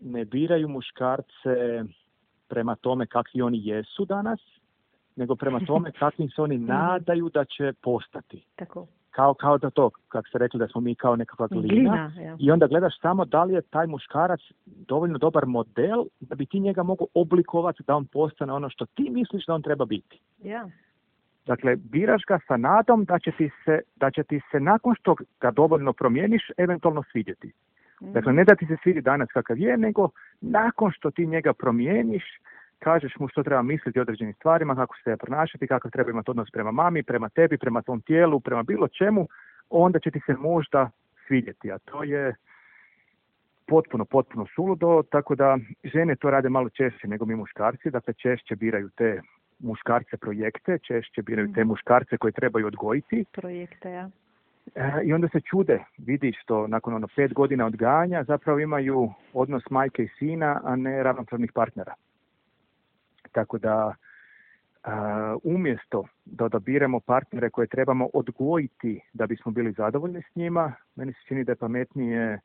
ne 0.00 0.24
biraju 0.24 0.68
muškarce 0.68 1.84
prema 2.48 2.74
tome 2.76 3.06
kakvi 3.06 3.42
oni 3.42 3.60
jesu 3.64 4.04
danas, 4.04 4.40
nego 5.16 5.36
prema 5.36 5.60
tome 5.66 5.92
kakvim 5.98 6.28
se 6.28 6.42
oni 6.42 6.56
mhm. 6.56 6.66
nadaju 6.66 7.28
da 7.28 7.44
će 7.44 7.72
postati. 7.82 8.44
Tako. 8.56 8.86
Kao, 9.10 9.34
kao 9.34 9.58
da 9.58 9.70
to, 9.70 9.90
kako 10.08 10.28
ste 10.28 10.38
rekli, 10.38 10.58
da 10.58 10.68
smo 10.68 10.80
mi 10.80 10.94
kao 10.94 11.16
nekakva 11.16 11.46
glina, 11.46 12.12
i 12.38 12.50
onda 12.50 12.66
gledaš 12.66 13.00
samo 13.00 13.24
da 13.24 13.44
li 13.44 13.54
je 13.54 13.62
taj 13.62 13.86
muškarac 13.86 14.40
dovoljno 14.66 15.18
dobar 15.18 15.46
model 15.46 16.04
da 16.20 16.34
bi 16.34 16.46
ti 16.46 16.60
njega 16.60 16.82
mogu 16.82 17.06
oblikovati 17.14 17.82
da 17.86 17.96
on 17.96 18.06
postane 18.06 18.52
ono 18.52 18.70
što 18.70 18.86
ti 18.86 19.10
misliš 19.10 19.46
da 19.46 19.54
on 19.54 19.62
treba 19.62 19.84
biti. 19.84 20.20
Ja. 20.42 20.68
Dakle, 21.46 21.76
biraš 21.76 22.22
ga 22.28 22.38
sa 22.48 22.56
nadom 22.56 23.04
da 23.04 23.18
će, 23.18 23.30
ti 23.30 23.50
se, 23.64 23.80
da 23.96 24.10
će 24.10 24.22
ti 24.22 24.40
se 24.50 24.60
nakon 24.60 24.94
što 24.94 25.16
ga 25.40 25.50
dovoljno 25.50 25.92
promijeniš 25.92 26.50
eventualno 26.56 27.02
svidjeti. 27.12 27.52
Mhm. 28.02 28.12
Dakle, 28.12 28.32
ne 28.32 28.44
da 28.44 28.54
ti 28.54 28.66
se 28.66 28.76
svidi 28.82 29.00
danas 29.00 29.28
kakav 29.32 29.58
je, 29.58 29.76
nego 29.76 30.08
nakon 30.40 30.92
što 30.92 31.10
ti 31.10 31.26
njega 31.26 31.52
promijeniš, 31.52 32.24
kažeš 32.84 33.12
mu 33.18 33.28
što 33.28 33.42
treba 33.42 33.62
misliti 33.62 33.98
o 33.98 34.02
određenim 34.02 34.34
stvarima, 34.34 34.74
kako 34.74 34.94
se 35.04 35.16
pronašati, 35.16 35.66
kakav 35.66 35.90
treba 35.90 36.10
imati 36.10 36.30
odnos 36.30 36.50
prema 36.52 36.72
mami, 36.72 37.02
prema 37.02 37.28
tebi, 37.28 37.58
prema 37.58 37.82
tom 37.82 38.00
tijelu, 38.00 38.40
prema 38.40 38.62
bilo 38.62 38.88
čemu, 38.88 39.28
onda 39.70 39.98
će 39.98 40.10
ti 40.10 40.20
se 40.26 40.34
možda 40.38 40.90
svidjeti. 41.26 41.72
A 41.72 41.78
to 41.78 42.02
je 42.02 42.34
potpuno, 43.66 44.04
potpuno 44.04 44.46
suludo, 44.54 45.02
tako 45.10 45.34
da 45.34 45.58
žene 45.84 46.16
to 46.16 46.30
rade 46.30 46.48
malo 46.48 46.68
češće 46.68 47.08
nego 47.08 47.26
mi 47.26 47.34
muškarci, 47.34 47.90
dakle 47.90 48.14
češće 48.14 48.56
biraju 48.56 48.90
te 48.96 49.20
muškarce 49.58 50.16
projekte, 50.16 50.78
češće 50.78 51.22
biraju 51.22 51.52
te 51.52 51.60
mhm. 51.60 51.68
muškarce 51.68 52.16
koje 52.16 52.32
trebaju 52.32 52.66
odgojiti. 52.66 53.24
Projekte, 53.32 53.90
ja. 53.90 54.10
E, 54.74 54.90
I 55.04 55.12
onda 55.12 55.28
se 55.28 55.40
čude, 55.40 55.84
vidi 55.98 56.32
što 56.42 56.66
nakon 56.66 56.94
ono 56.94 57.08
pet 57.16 57.34
godina 57.34 57.66
odgajanja 57.66 58.24
zapravo 58.24 58.58
imaju 58.58 59.10
odnos 59.32 59.62
majke 59.70 60.02
i 60.02 60.08
sina, 60.18 60.60
a 60.64 60.76
ne 60.76 61.02
ravnopravnih 61.02 61.52
partnera. 61.52 61.94
Tako 63.34 63.58
da 63.58 63.94
umjesto 65.42 66.04
da 66.24 66.44
odabiremo 66.44 67.00
partnere 67.00 67.50
koje 67.50 67.66
trebamo 67.66 68.08
odgojiti 68.14 69.00
da 69.12 69.26
bismo 69.26 69.52
bili 69.52 69.72
zadovoljni 69.72 70.22
s 70.22 70.36
njima, 70.36 70.72
meni 70.96 71.12
se 71.12 71.18
čini 71.28 71.44
da 71.44 71.52
je 71.52 71.56
pametnije 71.56 72.40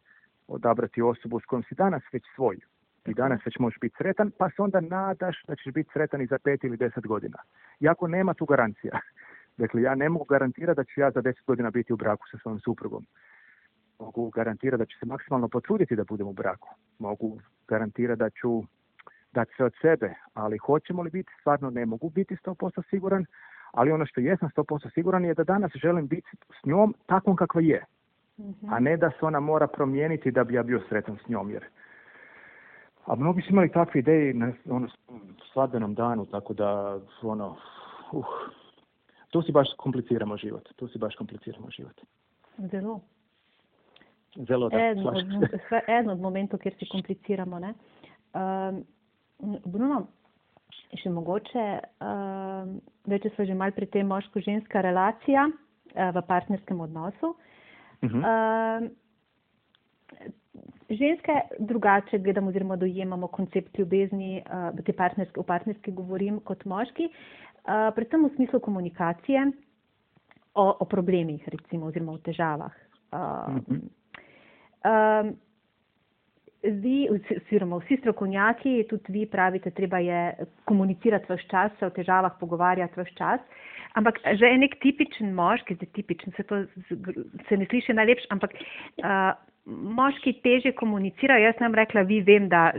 odabrati 0.47 1.01
osobu 1.01 1.39
s 1.39 1.45
kojom 1.45 1.63
si 1.63 1.75
danas 1.75 2.03
već 2.13 2.23
svoj. 2.35 2.59
I 3.05 3.13
danas 3.13 3.45
već 3.45 3.59
možeš 3.59 3.79
biti 3.79 3.95
sretan, 3.97 4.31
pa 4.37 4.49
se 4.49 4.61
onda 4.61 4.79
nadaš 4.81 5.43
da 5.47 5.55
ćeš 5.55 5.73
biti 5.73 5.89
sretan 5.93 6.21
i 6.21 6.27
za 6.27 6.37
pet 6.43 6.63
ili 6.63 6.77
deset 6.77 7.07
godina. 7.07 7.37
Iako 7.79 8.07
nema 8.07 8.33
tu 8.33 8.45
garancija. 8.45 8.99
Dakle, 9.61 9.81
ja 9.81 9.95
ne 9.95 10.09
mogu 10.09 10.25
garantirati 10.25 10.77
da 10.77 10.83
ću 10.83 11.01
ja 11.01 11.11
za 11.11 11.21
deset 11.21 11.45
godina 11.45 11.71
biti 11.71 11.93
u 11.93 11.97
braku 11.97 12.27
sa 12.31 12.37
svojom 12.37 12.59
suprugom. 12.59 13.05
Mogu 13.99 14.29
garantirati 14.29 14.79
da 14.79 14.85
ću 14.85 14.99
se 14.99 15.05
maksimalno 15.05 15.47
potruditi 15.47 15.95
da 15.95 16.03
budem 16.03 16.27
u 16.27 16.33
braku. 16.33 16.69
Mogu 16.99 17.39
garantirati 17.67 18.19
da 18.19 18.29
ću 18.29 18.63
dati 19.31 19.51
sve 19.55 19.65
od 19.65 19.73
sebe, 19.81 20.13
ali 20.33 20.57
hoćemo 20.57 21.01
li 21.01 21.09
biti, 21.09 21.31
stvarno 21.39 21.69
ne 21.69 21.85
mogu 21.85 22.09
biti 22.09 22.35
100% 22.35 22.89
siguran, 22.89 23.25
ali 23.71 23.91
ono 23.91 24.05
što 24.05 24.21
jesam 24.21 24.49
100% 24.55 24.93
siguran 24.93 25.25
je 25.25 25.33
da 25.33 25.43
danas 25.43 25.71
želim 25.75 26.07
biti 26.07 26.29
s 26.61 26.65
njom 26.65 26.95
takvom 27.05 27.35
kakva 27.35 27.61
je, 27.61 27.85
a 28.69 28.79
ne 28.79 28.97
da 28.97 29.09
se 29.09 29.25
ona 29.25 29.39
mora 29.39 29.67
promijeniti 29.67 30.31
da 30.31 30.43
bi 30.43 30.53
ja 30.53 30.63
bio 30.63 30.81
sretan 30.89 31.17
s 31.25 31.29
njom, 31.29 31.51
jer 31.51 31.65
a 33.05 33.15
mnogi 33.15 33.41
su 33.41 33.49
imali 33.49 33.71
takve 33.71 33.99
ideje 33.99 34.33
na 34.33 34.53
ono, 34.69 34.87
svadbenom 35.53 35.95
danu, 35.95 36.25
tako 36.25 36.53
da 36.53 36.99
ono, 37.21 37.57
uh, 38.11 38.25
tu 39.29 39.41
si 39.41 39.51
baš 39.51 39.67
kompliciramo 39.77 40.37
život, 40.37 40.69
tu 40.75 40.87
si 40.87 40.97
baš 40.97 41.15
kompliciramo 41.15 41.69
život. 41.69 42.01
Zelo. 42.57 42.99
Zelo, 44.35 44.69
da, 44.69 44.77
en, 44.79 45.07
od, 45.07 45.15
en 45.97 46.09
od 46.09 46.19
momentov, 46.19 46.59
kjer 46.59 46.75
si 46.79 46.87
kompliciramo, 46.91 47.59
ne? 47.59 47.73
Um, 48.33 48.83
Bruno, 49.39 50.07
še 50.99 51.09
mogoče, 51.13 51.65
uh, 52.03 52.71
več 53.09 53.27
so 53.35 53.45
že 53.47 53.55
mal 53.55 53.71
pri 53.75 53.87
tem 53.87 54.07
moško-ženska 54.09 54.81
relacija 54.83 55.47
uh, 55.47 56.09
v 56.15 56.23
partnerskem 56.27 56.81
odnosu. 56.81 57.35
Uh 58.01 58.09
-huh. 58.11 58.21
uh, 58.23 58.89
ženske 60.89 61.33
drugače 61.59 62.19
gledamo 62.19 62.49
oziroma 62.49 62.75
dojemamo 62.75 63.27
koncept 63.27 63.79
ljubezni, 63.79 64.43
uh, 64.45 64.83
te 64.85 64.93
partnerske, 64.93 65.39
v 65.39 65.43
partnerski 65.43 65.91
govorim 65.91 66.39
kot 66.39 66.65
moški, 66.65 67.09
uh, 67.09 67.13
predvsem 67.95 68.25
v 68.25 68.35
smislu 68.35 68.59
komunikacije 68.59 69.51
o, 70.53 70.77
o 70.79 70.85
problemih, 70.85 71.47
recimo, 71.47 71.85
oziroma 71.85 72.11
o 72.11 72.17
težavah. 72.17 72.73
Uh, 73.11 73.19
mm 73.53 73.59
-hmm. 73.67 73.81
um, 74.85 75.37
vi, 76.63 77.07
oziroma 77.11 77.79
vsi 77.79 77.97
strokovnjaki, 77.97 78.83
tudi 78.89 79.13
vi 79.13 79.25
pravite, 79.25 79.71
treba 79.71 79.99
je 80.03 80.47
komunicirati 80.65 81.33
vse 81.33 81.47
čas, 81.51 81.71
se 81.79 81.85
o 81.85 81.89
težavah 81.89 82.35
pogovarjati 82.39 82.99
vse 82.99 83.15
čas. 83.17 83.39
Ampak 83.97 84.19
že 84.37 84.45
je 84.45 84.57
nek 84.57 84.75
tipičen 84.83 85.33
moški, 85.33 85.75
zdaj 85.75 85.89
tipičen, 85.97 86.33
se, 86.37 86.43
to, 86.43 86.63
se 87.49 87.57
ne 87.57 87.65
sliši 87.65 87.93
najlepš, 87.93 88.27
ampak 88.29 88.53
uh, 88.53 89.31
moški 89.65 90.35
teže 90.43 90.75
komunicirajo. 90.77 91.47
Jaz 91.47 91.57
sem 91.57 91.75
rekla, 91.75 92.03
vi 92.05 92.19
vem, 92.21 92.49
da, 92.49 92.69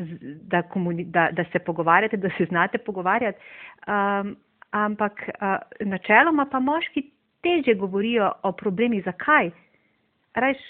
da, 0.52 0.62
komuni, 0.62 1.04
da, 1.04 1.30
da 1.32 1.44
se 1.52 1.58
pogovarjate, 1.58 2.16
da 2.16 2.30
se 2.36 2.46
znate 2.52 2.78
pogovarjati. 2.78 3.38
Um, 3.88 4.36
ampak 4.70 5.24
uh, 5.34 5.58
načeloma 5.80 6.46
pa 6.46 6.60
moški 6.60 7.08
teže 7.42 7.74
govorijo 7.74 8.30
o 8.42 8.52
problemih. 8.52 9.02
Zakaj? 9.04 9.50
Rajš, 10.34 10.62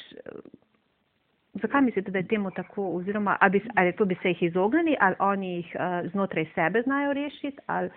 zakaj 1.53 1.82
mislite, 1.82 2.11
da 2.11 2.18
je 2.18 2.26
temu 2.26 2.51
tako? 2.51 2.96
Oziroma, 2.96 3.36
ali, 3.40 3.62
ali 3.76 3.92
to 3.92 4.05
bi 4.05 4.16
se 4.22 4.28
jih 4.28 4.42
izognili, 4.42 4.96
ali 5.01 5.14
oni 5.18 5.57
jih 5.57 5.76
uh, 5.76 6.11
znotraj 6.11 6.46
sebe 6.55 6.82
znajo 6.82 7.12
rešiti? 7.12 7.59
Ali 7.66 7.90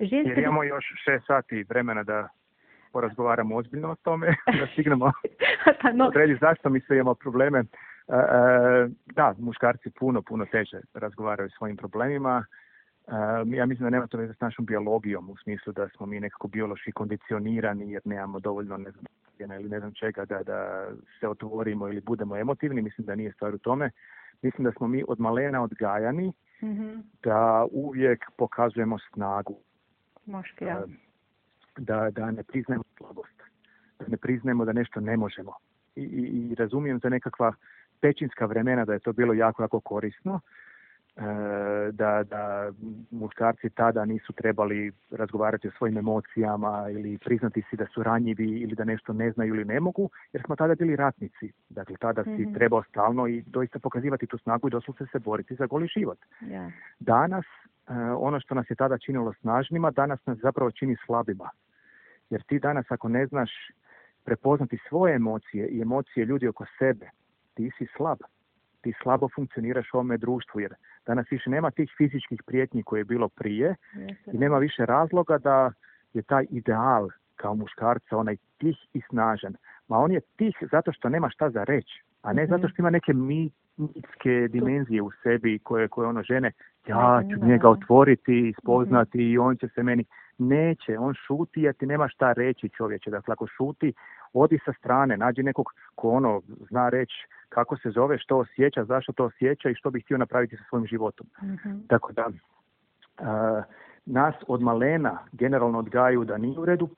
ženske... 0.00 0.30
Jer 0.30 0.38
imamo 0.38 0.64
još 0.64 0.84
šest 1.04 1.26
sati 1.26 1.64
vremena 1.68 2.02
da 2.02 2.28
porazgovaramo 2.92 3.56
ozbiljno 3.56 3.90
o 3.90 3.94
tome, 3.94 4.26
da 4.60 4.66
stignemo 4.72 5.12
pa 5.82 5.92
no. 5.92 6.06
odrediti 6.06 6.40
zašto 6.40 6.70
mi 6.70 6.80
se 6.80 6.94
imamo 6.94 7.14
probleme. 7.14 7.58
E, 7.58 8.16
e, 8.16 8.88
da, 9.14 9.34
muškarci 9.38 9.90
puno, 9.90 10.22
puno 10.22 10.46
teže 10.46 10.80
razgovaraju 10.94 11.46
o 11.46 11.56
svojim 11.58 11.76
problemima. 11.76 12.44
E, 13.08 13.12
ja 13.46 13.66
mislim 13.66 13.84
da 13.84 13.90
nema 13.90 14.06
to 14.06 14.18
veze 14.18 14.34
s 14.34 14.40
našom 14.40 14.66
biologijom 14.66 15.30
u 15.30 15.36
smislu 15.36 15.72
da 15.72 15.88
smo 15.88 16.06
mi 16.06 16.20
nekako 16.20 16.48
biološki 16.48 16.92
kondicionirani 16.92 17.92
jer 17.92 18.02
nemamo 18.04 18.40
dovoljno 18.40 18.76
ne 18.76 18.90
znam, 18.90 19.04
ili 19.38 19.68
ne 19.68 19.80
znam 19.80 19.92
čega 19.94 20.24
da, 20.24 20.42
da 20.42 20.88
se 21.20 21.28
otvorimo 21.28 21.88
ili 21.88 22.00
budemo 22.00 22.36
emotivni. 22.36 22.82
Mislim 22.82 23.06
da 23.06 23.14
nije 23.14 23.32
stvar 23.32 23.54
u 23.54 23.58
tome. 23.58 23.90
Mislim 24.42 24.64
da 24.64 24.72
smo 24.72 24.88
mi 24.88 25.04
od 25.08 25.20
malena 25.20 25.62
odgajani 25.62 26.32
mm 26.62 27.02
da 27.22 27.66
uvijek 27.70 28.24
pokazujemo 28.36 28.98
snagu. 28.98 29.56
Moški, 30.26 30.64
ja 30.64 30.84
da, 31.78 32.10
da 32.10 32.30
ne 32.30 32.42
priznajemo 32.42 32.84
slabost, 32.96 33.42
da 33.98 34.06
ne 34.08 34.16
priznajemo 34.16 34.64
da 34.64 34.72
nešto 34.72 35.00
ne 35.00 35.16
možemo. 35.16 35.52
I, 35.96 36.02
i, 36.02 36.50
i 36.50 36.54
razumijem 36.54 36.98
za 37.02 37.08
nekakva 37.08 37.54
pećinska 38.00 38.46
vremena 38.46 38.84
da 38.84 38.92
je 38.92 38.98
to 38.98 39.12
bilo 39.12 39.34
jako, 39.34 39.62
jako 39.62 39.80
korisno, 39.80 40.40
e, 40.40 40.63
da, 41.92 42.22
da 42.22 42.72
muškarci 43.10 43.70
tada 43.70 44.04
nisu 44.04 44.32
trebali 44.32 44.92
razgovarati 45.10 45.68
o 45.68 45.70
svojim 45.78 45.98
emocijama 45.98 46.86
ili 46.90 47.18
priznati 47.18 47.62
si 47.70 47.76
da 47.76 47.86
su 47.86 48.02
ranjivi 48.02 48.50
ili 48.50 48.74
da 48.74 48.84
nešto 48.84 49.12
ne 49.12 49.30
znaju 49.30 49.54
ili 49.54 49.64
ne 49.64 49.80
mogu, 49.80 50.10
jer 50.32 50.42
smo 50.46 50.56
tada 50.56 50.74
bili 50.74 50.96
ratnici. 50.96 51.52
Dakle, 51.68 51.96
tada 51.96 52.24
si 52.24 52.30
mm-hmm. 52.30 52.54
trebao 52.54 52.82
stalno 52.82 53.26
i 53.26 53.42
doista 53.46 53.78
pokazivati 53.78 54.26
tu 54.26 54.38
snagu 54.38 54.68
i 54.68 54.70
doslovce 54.70 55.06
se 55.12 55.18
boriti 55.18 55.54
za 55.54 55.66
goli 55.66 55.86
život. 55.86 56.18
Yeah. 56.40 56.70
Danas, 57.00 57.44
e, 57.88 57.92
ono 58.00 58.40
što 58.40 58.54
nas 58.54 58.70
je 58.70 58.76
tada 58.76 58.98
činilo 58.98 59.32
snažnima, 59.40 59.90
danas 59.90 60.26
nas 60.26 60.38
zapravo 60.38 60.70
čini 60.70 60.96
slabima. 61.06 61.50
Jer 62.30 62.42
ti 62.42 62.58
danas 62.58 62.86
ako 62.88 63.08
ne 63.08 63.26
znaš 63.26 63.50
prepoznati 64.24 64.78
svoje 64.88 65.14
emocije 65.14 65.68
i 65.68 65.80
emocije 65.80 66.26
ljudi 66.26 66.48
oko 66.48 66.64
sebe, 66.78 67.10
ti 67.54 67.70
si 67.78 67.86
slab. 67.96 68.18
Ti 68.80 68.92
slabo 69.02 69.28
funkcioniraš 69.34 69.94
u 69.94 69.96
ovome 69.96 70.16
društvu 70.16 70.60
jer 70.60 70.74
danas 71.06 71.26
više 71.30 71.50
nema 71.50 71.70
tih 71.70 71.94
fizičkih 71.96 72.42
prijetnji 72.46 72.82
koje 72.82 73.00
je 73.00 73.04
bilo 73.04 73.28
prije 73.28 73.74
i 74.32 74.38
nema 74.38 74.58
više 74.58 74.86
razloga 74.86 75.38
da 75.38 75.72
je 76.14 76.22
taj 76.22 76.46
ideal 76.50 77.08
kao 77.36 77.54
muškarca 77.54 78.16
onaj 78.16 78.36
tih 78.58 78.76
i 78.92 79.00
snažan. 79.00 79.54
Ma 79.88 79.98
on 79.98 80.12
je 80.12 80.20
tih 80.36 80.56
zato 80.72 80.92
što 80.92 81.08
nema 81.08 81.30
šta 81.30 81.50
za 81.50 81.64
reći, 81.64 82.02
a 82.22 82.32
ne 82.32 82.46
zato 82.46 82.68
što 82.68 82.82
ima 82.82 82.90
neke 82.90 83.12
mitske 83.76 84.48
dimenzije 84.50 85.02
u 85.02 85.10
sebi 85.22 85.58
koje, 85.58 85.88
koje 85.88 86.08
ono 86.08 86.22
žene, 86.22 86.52
ja 86.86 87.22
ću 87.32 87.46
njega 87.46 87.68
otvoriti, 87.68 88.54
spoznati 88.62 89.18
i 89.18 89.38
on 89.38 89.56
će 89.56 89.68
se 89.68 89.82
meni 89.82 90.04
neće, 90.38 90.98
on 90.98 91.14
šuti 91.14 91.62
jer 91.62 91.74
ti 91.74 91.86
nema 91.86 92.08
šta 92.08 92.32
reći 92.32 92.68
čovječe. 92.68 93.10
Dakle, 93.10 93.32
ako 93.32 93.46
šuti, 93.46 93.92
odi 94.32 94.58
sa 94.64 94.72
strane, 94.72 95.16
nađi 95.16 95.42
nekog 95.42 95.66
ko 95.94 96.10
ono 96.10 96.42
zna 96.70 96.88
reći 96.88 97.26
kako 97.48 97.76
se 97.76 97.90
zove, 97.90 98.18
što 98.18 98.38
osjeća, 98.38 98.84
zašto 98.84 99.12
to 99.12 99.24
osjeća 99.24 99.70
i 99.70 99.74
što 99.74 99.90
bi 99.90 100.00
htio 100.00 100.18
napraviti 100.18 100.56
sa 100.56 100.62
svojim 100.68 100.86
životom. 100.86 101.26
mm 101.42 101.86
Tako 101.88 102.12
da, 102.12 102.30
nas 104.06 104.34
od 104.48 104.62
malena 104.62 105.18
generalno 105.32 105.78
odgaju 105.78 106.24
da 106.24 106.38
nije 106.38 106.58
u 106.58 106.64
redu 106.64 106.88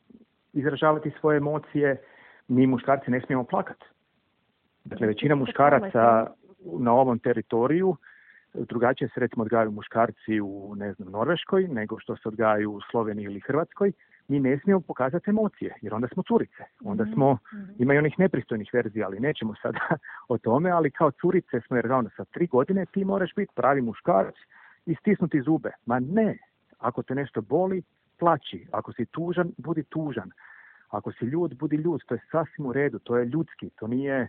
izražavati 0.52 1.12
svoje 1.20 1.36
emocije, 1.36 1.96
mi 2.48 2.66
muškarci 2.66 3.10
ne 3.10 3.20
smijemo 3.20 3.44
plakati. 3.44 3.84
Dakle, 4.84 5.06
većina 5.06 5.34
muškaraca 5.34 6.26
na 6.78 6.92
ovom 6.92 7.18
teritoriju 7.18 7.96
drugačije 8.68 9.08
se 9.08 9.20
recimo 9.20 9.42
odgajaju 9.42 9.70
muškarci 9.70 10.40
u 10.40 10.74
ne 10.76 10.92
znam 10.92 11.10
Norveškoj 11.10 11.68
nego 11.68 11.98
što 11.98 12.16
se 12.16 12.28
odgajaju 12.28 12.72
u 12.72 12.80
Sloveniji 12.90 13.24
ili 13.24 13.40
Hrvatskoj, 13.40 13.92
mi 14.28 14.40
ne 14.40 14.58
smijemo 14.58 14.80
pokazati 14.80 15.30
emocije, 15.30 15.74
jer 15.82 15.94
onda 15.94 16.08
smo 16.08 16.22
curice. 16.22 16.64
Onda 16.84 17.04
mhm, 17.04 17.12
smo, 17.12 17.32
mm 17.32 17.66
ima 17.78 17.94
i 17.94 17.98
onih 17.98 18.18
nepristojnih 18.18 18.70
verzija, 18.72 19.06
ali 19.06 19.20
nećemo 19.20 19.54
sada 19.62 19.78
o 20.28 20.38
tome, 20.38 20.70
ali 20.70 20.90
kao 20.90 21.10
curice 21.10 21.60
smo, 21.66 21.76
jer 21.76 21.92
onda 21.92 22.10
sa 22.16 22.24
tri 22.24 22.46
godine 22.46 22.86
ti 22.86 23.04
moraš 23.04 23.34
biti 23.36 23.52
pravi 23.54 23.82
muškarac 23.82 24.34
i 24.86 24.94
stisnuti 24.94 25.40
zube. 25.40 25.70
Ma 25.86 26.00
ne, 26.00 26.38
ako 26.78 27.02
te 27.02 27.14
nešto 27.14 27.40
boli, 27.40 27.82
plaći. 28.18 28.66
Ako 28.72 28.92
si 28.92 29.06
tužan, 29.06 29.52
budi 29.58 29.82
tužan. 29.82 30.30
Ako 30.88 31.12
si 31.12 31.24
ljud, 31.24 31.54
budi 31.54 31.76
ljud. 31.76 32.00
To 32.06 32.14
je 32.14 32.20
sasvim 32.30 32.66
u 32.66 32.72
redu, 32.72 32.98
to 32.98 33.16
je 33.16 33.24
ljudski, 33.24 33.70
to 33.70 33.86
nije 33.86 34.28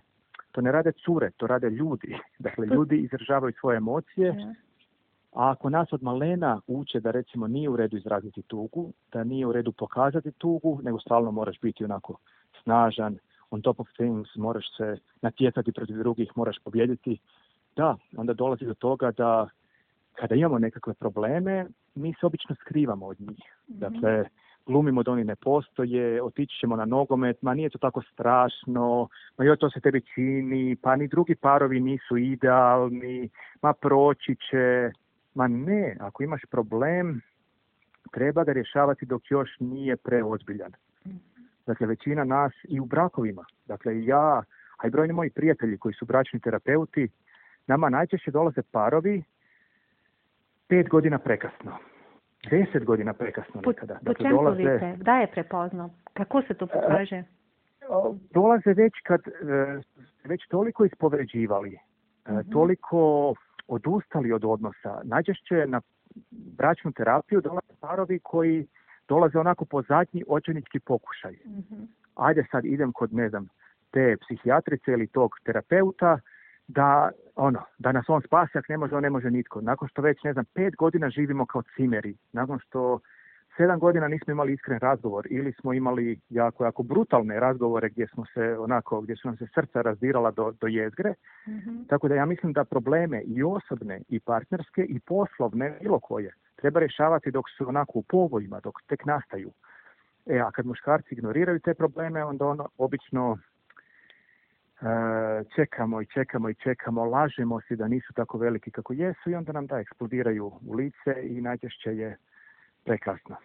to 0.57 0.61
ne 0.61 0.71
rade 0.71 0.91
cure, 1.05 1.31
to 1.37 1.47
rade 1.47 1.69
ljudi. 1.69 2.17
Dakle, 2.45 2.65
ljudi 2.65 2.97
izražavaju 2.97 3.53
svoje 3.59 3.77
emocije, 3.77 4.35
a 5.33 5.51
ako 5.51 5.69
nas 5.69 5.93
od 5.93 6.03
malena 6.03 6.61
uče 6.67 6.99
da 6.99 7.11
recimo 7.11 7.47
nije 7.47 7.69
u 7.69 7.75
redu 7.75 7.97
izraziti 7.97 8.41
tugu, 8.41 8.93
da 9.13 9.23
nije 9.23 9.45
u 9.47 9.51
redu 9.51 9.71
pokazati 9.71 10.31
tugu, 10.31 10.79
nego 10.83 10.99
stalno 10.99 11.31
moraš 11.31 11.59
biti 11.61 11.85
onako 11.85 12.17
snažan, 12.63 13.17
on 13.51 13.61
top 13.61 13.79
of 13.79 13.87
things, 13.97 14.35
moraš 14.35 14.65
se 14.77 14.97
natjecati 15.21 15.71
protiv 15.71 15.97
drugih, 15.97 16.31
moraš 16.35 16.57
pobjediti, 16.63 17.19
da, 17.75 17.95
onda 18.17 18.33
dolazi 18.33 18.65
do 18.65 18.73
toga 18.73 19.11
da 19.11 19.49
kada 20.13 20.35
imamo 20.35 20.59
nekakve 20.59 20.93
probleme, 20.93 21.65
mi 21.95 22.13
se 22.19 22.25
obično 22.25 22.55
skrivamo 22.55 23.05
od 23.05 23.19
njih. 23.19 23.45
Mhm. 23.69 23.79
Dakle, 23.79 24.25
glumimo 24.67 25.03
da 25.03 25.11
oni 25.11 25.23
ne 25.23 25.35
postoje, 25.35 26.23
otići 26.23 26.59
ćemo 26.59 26.75
na 26.75 26.85
nogomet, 26.85 27.41
ma 27.41 27.53
nije 27.53 27.69
to 27.69 27.77
tako 27.77 28.01
strašno, 28.01 29.07
ma 29.37 29.45
joj 29.45 29.57
to 29.57 29.69
se 29.69 29.79
tebi 29.79 30.01
čini, 30.01 30.75
pa 30.81 30.95
ni 30.95 31.07
drugi 31.07 31.35
parovi 31.35 31.79
nisu 31.79 32.17
idealni, 32.17 33.29
ma 33.61 33.73
proći 33.73 34.35
će. 34.35 34.91
Ma 35.33 35.47
ne, 35.47 35.97
ako 35.99 36.23
imaš 36.23 36.41
problem, 36.51 37.21
treba 38.11 38.43
ga 38.43 38.53
rješavati 38.53 39.05
dok 39.05 39.21
još 39.31 39.49
nije 39.59 39.97
preozbiljan. 39.97 40.71
Dakle, 41.67 41.87
većina 41.87 42.23
nas 42.23 42.53
i 42.63 42.79
u 42.79 42.85
brakovima, 42.85 43.45
dakle 43.65 44.05
ja, 44.05 44.43
a 44.77 44.87
i 44.87 44.89
brojni 44.89 45.13
moji 45.13 45.29
prijatelji 45.29 45.77
koji 45.77 45.93
su 45.93 46.05
bračni 46.05 46.39
terapeuti, 46.39 47.09
nama 47.67 47.89
najčešće 47.89 48.31
dolaze 48.31 48.61
parovi 48.71 49.23
pet 50.67 50.89
godina 50.89 51.17
prekasno 51.19 51.77
deset 52.49 52.85
godina 52.85 53.13
prekasno 53.13 53.61
nekada. 53.65 53.93
Po, 53.93 54.03
dakle, 54.03 54.25
čem 54.25 54.35
dolaze, 54.35 54.57
vidite? 54.57 54.95
Da 54.97 55.17
je 55.17 55.27
prepoznao? 55.27 55.89
Kako 56.13 56.41
se 56.41 56.53
to 56.53 56.65
e, 56.65 56.67
pokaže? 56.73 57.23
Dolaze 58.33 58.73
već 58.73 58.93
kad 59.03 59.21
e, 59.27 59.31
već 60.23 60.47
toliko 60.47 60.85
ispovređivali, 60.85 61.69
mm 61.69 61.77
toliko 62.51 63.33
odustali 63.67 64.31
od 64.31 64.45
odnosa. 64.45 65.01
Najčešće 65.03 65.65
na 65.67 65.81
bračnu 66.31 66.91
terapiju 66.91 67.41
dolaze 67.41 67.73
parovi 67.79 68.19
koji 68.23 68.67
dolaze 69.07 69.39
onako 69.39 69.65
po 69.65 69.81
zadnji 69.81 70.23
očajnički 70.27 70.79
pokušaj. 70.79 71.33
mm 71.45 71.83
Ajde 72.15 72.45
sad 72.51 72.65
idem 72.65 72.91
kod, 72.91 73.13
ne 73.13 73.29
znam, 73.29 73.47
te 73.91 74.17
psihijatrice 74.21 74.91
ili 74.91 75.07
tog 75.07 75.31
terapeuta, 75.43 76.19
da 76.67 77.11
ono, 77.37 77.59
da 77.77 77.91
nas 77.91 78.05
on 78.07 78.21
spasi, 78.21 78.57
ako 78.57 78.65
ne 78.69 78.77
može, 78.77 78.95
on 78.95 79.03
ne 79.03 79.09
može 79.09 79.31
nitko. 79.31 79.61
Nakon 79.61 79.87
što 79.87 80.01
već, 80.01 80.23
ne 80.23 80.33
znam, 80.33 80.45
pet 80.53 80.75
godina 80.75 81.09
živimo 81.09 81.45
kao 81.45 81.61
cimeri, 81.75 82.15
nakon 82.33 82.59
što 82.59 82.99
sedam 83.57 83.79
godina 83.79 84.07
nismo 84.07 84.31
imali 84.31 84.53
iskren 84.53 84.79
razgovor 84.79 85.27
ili 85.29 85.53
smo 85.53 85.73
imali 85.73 86.19
jako, 86.29 86.65
jako 86.65 86.83
brutalne 86.83 87.39
razgovore 87.39 87.89
gdje 87.89 88.07
smo 88.07 88.25
se 88.33 88.57
onako, 88.59 89.01
gdje 89.01 89.15
su 89.15 89.27
nam 89.27 89.37
se 89.37 89.47
srca 89.55 89.81
razdirala 89.81 90.31
do, 90.31 90.53
do 90.61 90.67
jezgre. 90.67 91.13
mm 91.47 91.85
Tako 91.87 92.07
da 92.07 92.15
ja 92.15 92.25
mislim 92.25 92.53
da 92.53 92.63
probleme 92.63 93.21
i 93.21 93.43
osobne 93.43 94.01
i 94.09 94.19
partnerske 94.19 94.83
i 94.83 94.99
poslovne, 94.99 95.77
bilo 95.81 95.99
koje, 95.99 96.33
treba 96.55 96.79
rješavati 96.79 97.31
dok 97.31 97.45
su 97.49 97.69
onako 97.69 97.99
u 97.99 98.03
povojima, 98.03 98.59
dok 98.59 98.75
tek 98.87 99.05
nastaju. 99.05 99.51
E, 100.25 100.39
a 100.39 100.51
kad 100.51 100.65
muškarci 100.65 101.15
ignoriraju 101.15 101.59
te 101.59 101.73
probleme, 101.73 102.23
onda 102.23 102.45
ono 102.45 102.67
obično 102.77 103.37
čekamo 105.55 106.01
i 106.01 106.05
čekamo 106.05 106.49
i 106.49 106.55
čekamo, 106.55 107.05
lažemo 107.05 107.61
si 107.61 107.75
da 107.75 107.87
nisu 107.87 108.13
tako 108.13 108.37
veliki 108.37 108.71
kako 108.71 108.93
jesu 108.93 109.29
i 109.29 109.35
onda 109.35 109.51
nam 109.51 109.67
da 109.67 109.79
eksplodiraju 109.79 110.51
u 110.67 110.73
lice 110.73 111.13
i 111.23 111.41
najčešće 111.41 111.97
je 111.97 112.17
prekasno. 112.83 113.35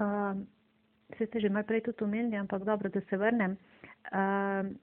Um, 0.00 0.46
se 1.18 1.26
ste 1.26 1.40
že 1.40 1.48
malo 1.48 1.66
prej 1.66 1.80
tudi 1.80 2.04
omenili, 2.04 2.36
ampak 2.36 2.62
dobro, 2.62 2.88
da 2.88 3.00
se 3.00 3.16
vrnem. 3.16 3.50
Um, 3.50 4.78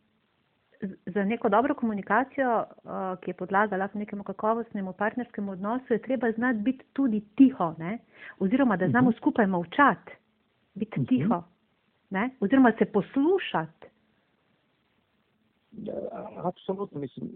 za 1.05 1.23
neko 1.23 1.49
dobro 1.49 1.75
komunikacijo, 1.75 2.59
uh, 2.59 3.19
ki 3.21 3.29
je 3.29 3.33
podlaga 3.33 3.77
lahko 3.77 3.97
nekemu 3.97 4.23
kakovostnemu 4.23 4.93
partnerskemu 4.93 5.51
odnosu, 5.51 5.93
je 5.93 6.01
treba 6.01 6.31
znati 6.31 6.59
biti 6.59 6.85
tudi 6.93 7.21
tiho, 7.35 7.75
ne? 7.77 7.97
oziroma 8.39 8.77
da 8.77 8.87
znamo 8.87 9.09
uh 9.09 9.11
mhm. 9.11 9.15
-huh. 9.15 9.21
skupaj 9.21 9.47
molčati, 9.47 10.11
biti 10.73 10.99
uh 10.99 11.03
mhm. 11.03 11.05
-huh. 11.05 11.09
tiho, 11.09 11.43
ne? 12.09 12.29
oziroma 12.39 12.71
se 12.79 12.85
poslušati. 12.85 13.76
Apsolutno, 16.35 16.99
mislim, 16.99 17.29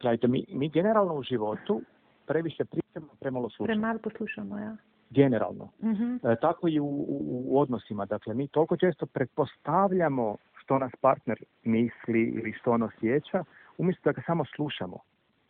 gledajte, 0.00 0.28
mi, 0.28 0.44
mi 0.48 0.68
generalno 0.68 1.14
u 1.14 1.22
životu 1.22 1.82
previše 2.26 2.64
pričamo, 2.64 3.06
premalo 3.20 3.50
slušamo. 3.50 3.66
Premalo 3.66 3.98
poslušamo, 3.98 4.58
ja. 4.58 4.76
Generalno. 5.10 5.68
Uh-huh. 5.82 6.32
E, 6.32 6.36
tako 6.40 6.68
i 6.68 6.80
u, 6.80 6.86
u, 6.86 7.44
u 7.46 7.60
odnosima. 7.60 8.06
Dakle, 8.06 8.34
mi 8.34 8.48
toliko 8.48 8.76
često 8.76 9.06
pretpostavljamo 9.06 10.36
što 10.62 10.78
nas 10.78 10.92
partner 11.00 11.38
misli 11.64 12.22
ili 12.22 12.52
što 12.52 12.72
on 12.72 12.82
osjeća, 12.82 13.44
umjesto 13.78 14.02
da 14.04 14.12
ga 14.12 14.22
samo 14.26 14.44
slušamo. 14.44 14.98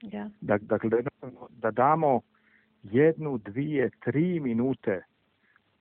Yeah. 0.03 0.31
Dakle, 0.41 0.91
da, 0.91 0.97
da 1.49 1.71
damo 1.71 2.21
jednu, 2.83 3.39
dvije, 3.39 3.91
tri 4.05 4.41
minute 4.41 5.03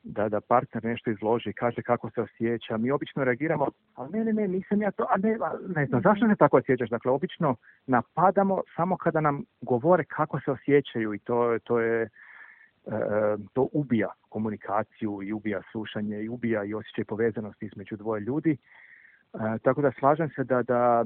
da, 0.04 0.30
da 0.30 0.42
partner 0.42 0.84
nešto 0.84 1.12
izloži, 1.12 1.54
kaže 1.54 1.82
kako 1.82 2.10
se 2.10 2.22
osjeća. 2.22 2.78
Mi 2.78 2.92
obično 2.92 3.24
reagiramo, 3.24 3.68
ali 3.96 4.12
ne, 4.12 4.24
ne, 4.24 4.34
ne, 4.34 4.48
nisam 4.48 4.82
ja 4.82 4.92
to, 4.92 5.08
a 5.10 5.18
ne, 5.18 5.38
ne 5.76 5.86
znam, 5.86 6.02
zašto 6.02 6.28
se 6.28 6.36
tako 6.36 6.58
osjećaš? 6.58 6.90
Dakle, 6.90 7.12
obično 7.12 7.56
napadamo 7.88 8.62
samo 8.76 8.98
kada 8.98 9.22
nam 9.22 9.44
govore 9.62 10.04
kako 10.04 10.40
se 10.40 10.52
osjećaju 10.52 11.14
i 11.14 11.20
to, 11.20 11.58
to 11.64 11.80
je, 11.80 12.02
e, 12.02 12.10
to 13.54 13.68
ubija 13.72 14.10
komunikaciju 14.30 15.20
i 15.24 15.34
ubija 15.34 15.62
slušanje 15.72 16.24
i 16.24 16.30
ubija 16.30 16.64
i 16.64 16.74
osjećaj 16.74 17.06
povezanosti 17.06 17.66
između 17.66 17.98
dvoje 17.98 18.22
ljudi. 18.22 18.58
E, 19.34 19.38
tako 19.64 19.82
da 19.82 19.92
slažem 20.00 20.30
se 20.30 20.44
da, 20.44 20.64
da 20.64 21.06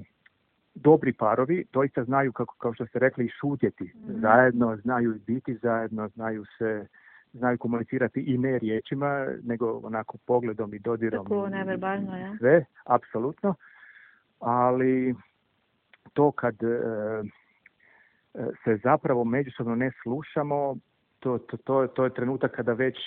dobri 0.76 1.14
parovi 1.14 1.66
doista 1.74 2.04
znaju, 2.04 2.32
kako, 2.32 2.56
kao 2.58 2.74
što 2.74 2.86
ste 2.86 3.00
rekli, 3.00 3.26
i 3.26 3.30
šutjeti 3.30 3.84
mm. 3.84 4.20
zajedno, 4.22 4.78
znaju 4.78 5.20
biti 5.28 5.56
zajedno, 5.56 6.08
znaju 6.08 6.46
se 6.58 6.88
znaju 7.34 7.58
komunicirati 7.58 8.20
i 8.20 8.38
ne 8.38 8.60
riječima, 8.60 9.28
nego 9.44 9.80
onako 9.84 10.18
pogledom 10.26 10.74
i 10.74 10.80
dodirom. 10.80 11.26
Tako, 11.26 11.50
neverbalno, 11.50 12.18
ja. 12.18 12.38
Sve, 12.38 12.66
apsolutno. 12.84 13.54
Ali 14.40 15.16
to 16.14 16.32
kad 16.32 16.56
e, 16.64 16.80
se 18.64 18.78
zapravo 18.84 19.24
međusobno 19.24 19.76
ne 19.76 19.92
slušamo, 20.04 20.76
to, 21.20 21.38
to, 21.38 21.58
to, 21.58 21.88
to 21.88 22.04
je 22.04 22.14
trenutak 22.14 22.52
kada 22.52 22.74
već 22.74 22.98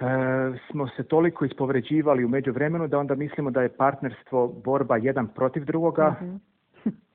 E, 0.00 0.58
smo 0.70 0.88
se 0.88 1.02
toliko 1.02 1.44
ispovređivali 1.44 2.24
u 2.24 2.28
međuvremenu 2.28 2.88
da 2.88 2.98
onda 2.98 3.14
mislimo 3.14 3.50
da 3.50 3.62
je 3.62 3.76
partnerstvo 3.76 4.48
borba 4.48 4.96
jedan 4.96 5.28
protiv 5.28 5.64
drugoga, 5.64 6.16
mhm. 6.22 6.36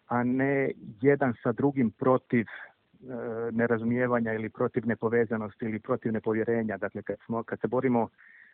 a 0.08 0.24
ne 0.24 0.72
jedan 1.02 1.34
sa 1.44 1.52
drugim 1.52 1.92
protiv 1.92 2.46
nerazumijevanja 3.52 4.34
ili 4.34 4.50
protiv 4.50 4.88
nepovezanosti 4.88 5.66
ili 5.66 5.80
protiv 5.80 6.14
nepovjerenja. 6.14 6.78
Dakle, 6.78 7.02
kad, 7.02 7.18
smo, 7.26 7.44
kad 7.44 7.60
se 7.60 7.68
borimo, 7.68 8.10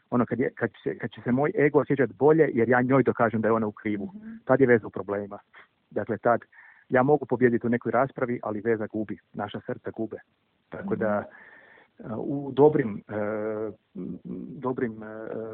ono 0.09 0.25
kad, 0.25 0.39
je, 0.39 0.51
kad, 0.55 0.69
će, 0.83 0.97
kad 0.97 1.11
će 1.11 1.21
se 1.21 1.31
moj 1.31 1.51
ego 1.57 1.79
osjećati 1.79 2.13
bolje 2.13 2.49
jer 2.53 2.69
ja 2.69 2.81
njoj 2.81 3.03
dokažem 3.03 3.41
da 3.41 3.47
je 3.47 3.51
ona 3.51 3.67
u 3.67 3.71
krivu, 3.71 4.05
mm 4.05 4.31
tad 4.45 4.61
je 4.61 4.67
veza 4.67 4.87
u 4.87 4.89
problema. 4.89 5.39
Dakle, 5.89 6.17
tad 6.17 6.41
ja 6.89 7.03
mogu 7.03 7.25
pobijediti 7.25 7.67
u 7.67 7.69
nekoj 7.69 7.91
raspravi, 7.91 8.39
ali 8.43 8.61
veza 8.61 8.87
gubi, 8.87 9.17
naša 9.33 9.59
srca 9.65 9.91
gube. 9.91 10.17
Tako 10.69 10.95
da 10.95 11.19
mhm 11.19 11.51
u 12.17 12.51
dobrim, 12.53 13.03
e, 13.07 13.71
dobrim 14.59 15.03
e, 15.03 15.07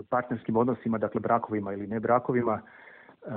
partnerskim 0.10 0.58
odnosima, 0.58 0.98
dakle 0.98 1.22
brakovima 1.22 1.74
ili 1.74 1.88
ne 1.88 2.00
brakovima, 2.00 2.62
e, 2.62 3.30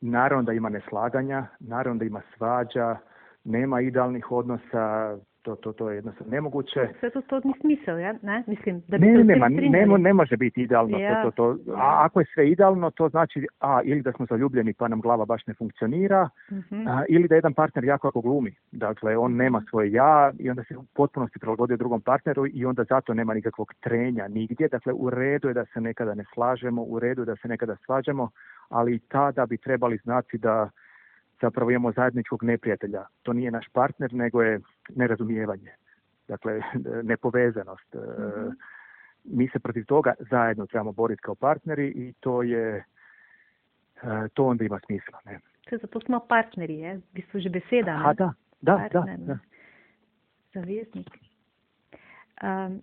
naravno 0.00 0.42
da 0.42 0.52
ima 0.52 0.68
neslaganja, 0.68 1.46
naravno 1.60 1.98
da 1.98 2.04
ima 2.04 2.22
svađa, 2.36 2.96
nema 3.44 3.80
idealnih 3.80 4.32
odnosa, 4.32 5.16
to, 5.42 5.56
to, 5.56 5.72
to 5.72 5.90
je 5.90 5.96
jednostavno 5.96 6.30
nemoguće. 6.30 6.88
Sve 7.00 7.10
to, 7.10 7.20
to 7.20 7.40
ni 7.44 7.54
smisao, 7.60 7.98
ja? 7.98 8.14
Ne, 8.22 8.44
Mislim, 8.46 8.82
da 8.88 8.98
bi 8.98 9.06
ne, 9.06 9.24
nema, 9.24 9.48
ne, 9.48 9.98
ne, 9.98 10.12
može 10.12 10.36
biti 10.36 10.62
idealno. 10.62 10.98
Ja. 10.98 11.22
To, 11.22 11.30
to, 11.30 11.58
to, 11.66 11.72
a 11.72 12.04
ako 12.04 12.20
je 12.20 12.26
sve 12.34 12.50
idealno, 12.50 12.90
to 12.90 13.08
znači 13.08 13.46
a, 13.60 13.80
ili 13.84 14.02
da 14.02 14.12
smo 14.12 14.26
zaljubljeni 14.26 14.72
pa 14.74 14.88
nam 14.88 15.00
glava 15.00 15.24
baš 15.24 15.46
ne 15.46 15.54
funkcionira, 15.54 16.28
uh-huh. 16.50 16.88
a, 16.88 17.04
ili 17.08 17.28
da 17.28 17.34
jedan 17.34 17.54
partner 17.54 17.84
jako 17.84 18.08
ako 18.08 18.20
glumi. 18.20 18.54
Dakle, 18.72 19.16
on 19.16 19.36
nema 19.36 19.62
svoje 19.70 19.92
ja 19.92 20.32
i 20.38 20.50
onda 20.50 20.64
se 20.64 20.76
u 20.76 20.84
potpunosti 20.94 21.38
prilagodio 21.38 21.76
drugom 21.76 22.00
partneru 22.00 22.46
i 22.46 22.64
onda 22.64 22.84
zato 22.84 23.14
nema 23.14 23.34
nikakvog 23.34 23.72
trenja 23.80 24.28
nigdje. 24.28 24.68
Dakle, 24.68 24.92
u 24.92 25.10
redu 25.10 25.48
je 25.48 25.54
da 25.54 25.64
se 25.64 25.80
nekada 25.80 26.14
ne 26.14 26.24
slažemo, 26.34 26.82
u 26.82 26.98
redu 26.98 27.22
je 27.22 27.26
da 27.26 27.36
se 27.36 27.48
nekada 27.48 27.76
svađamo, 27.84 28.30
ali 28.68 28.94
i 28.94 28.98
tada 28.98 29.46
bi 29.46 29.56
trebali 29.56 29.96
znati 29.96 30.38
da 30.38 30.70
zapravo 31.40 31.70
imamo 31.70 31.92
zajedničkog 31.92 32.42
neprijatelja. 32.44 33.04
To 33.22 33.32
nije 33.32 33.50
naš 33.50 33.68
partner, 33.68 34.14
nego 34.14 34.42
je 34.42 34.60
nerazumijevanje. 34.94 35.72
Dakle, 36.28 36.60
nepovezanost. 37.10 37.94
mm 37.94 38.50
Mi 39.24 39.48
se 39.48 39.58
protiv 39.58 39.84
toga 39.84 40.14
zajedno 40.30 40.66
trebamo 40.66 40.92
boriti 40.92 41.22
kao 41.22 41.34
partneri 41.34 41.88
i 41.88 42.12
to 42.20 42.42
je 42.42 42.76
e, 42.76 44.28
to 44.34 44.44
onda 44.44 44.64
ima 44.64 44.80
smisla. 44.86 45.18
Ne? 45.24 45.40
Zato 45.70 46.00
smo 46.00 46.20
partneri, 46.20 46.78
je? 46.78 47.00
Vi 47.12 47.22
su 47.32 47.40
že 47.40 47.48
beseda. 47.48 48.02
A, 48.04 48.12
da, 48.14 48.32
da, 48.60 48.88
da, 48.92 49.04
da. 49.18 49.38
Zaveznik. 50.54 51.10
Um, 52.42 52.82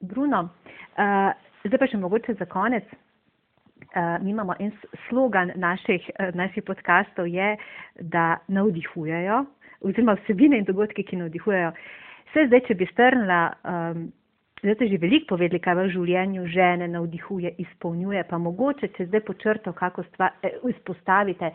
Bruno, 0.00 0.42
uh, 0.42 1.32
zdaj 1.64 1.78
pa 1.78 1.86
še 1.86 1.98
mogoče 1.98 2.34
za 2.38 2.46
konec. 2.46 2.84
Uh, 3.88 4.18
mi 4.24 4.30
imamo 4.30 4.54
en 4.60 4.72
slogan 5.08 5.52
naših, 5.56 6.10
uh, 6.20 6.34
naših 6.36 6.62
podkastov, 6.62 7.26
je, 7.26 7.56
da 8.00 8.36
navdihujejo, 8.48 9.44
oziroma 9.80 10.16
vsebine 10.22 10.58
in 10.58 10.66
dogodke, 10.68 11.02
ki 11.02 11.16
navdihujejo. 11.16 11.72
Vse 12.28 12.46
zdaj, 12.50 12.60
če 12.68 12.76
bi 12.76 12.88
strnila, 12.92 13.40
um, 13.64 14.02
zdaj 14.60 14.76
ste 14.76 14.88
že 14.92 15.00
veliko 15.00 15.34
povedali, 15.34 15.60
kaj 15.64 15.78
v 15.78 15.88
življenju 15.94 16.46
žene 16.52 16.88
navdihuje, 16.92 17.54
izpolnjuje, 17.64 18.24
pa 18.28 18.38
mogoče, 18.38 18.92
če 18.96 19.08
zdaj 19.08 19.24
počrto, 19.24 19.72
kako 19.72 20.04
stvar 20.10 20.36
eh, 20.42 20.58
izpostavite, 20.68 21.52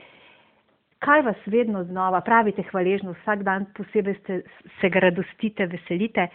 kaj 1.03 1.21
vas 1.27 1.45
vedno 1.45 1.84
znova 1.84 2.21
pravite 2.21 2.63
hvaležno, 2.71 3.13
vsak 3.21 3.43
dan 3.43 3.67
posebej 3.77 4.15
ste, 4.21 4.41
se 4.79 4.89
radostite, 4.89 5.67
veselite. 5.67 6.27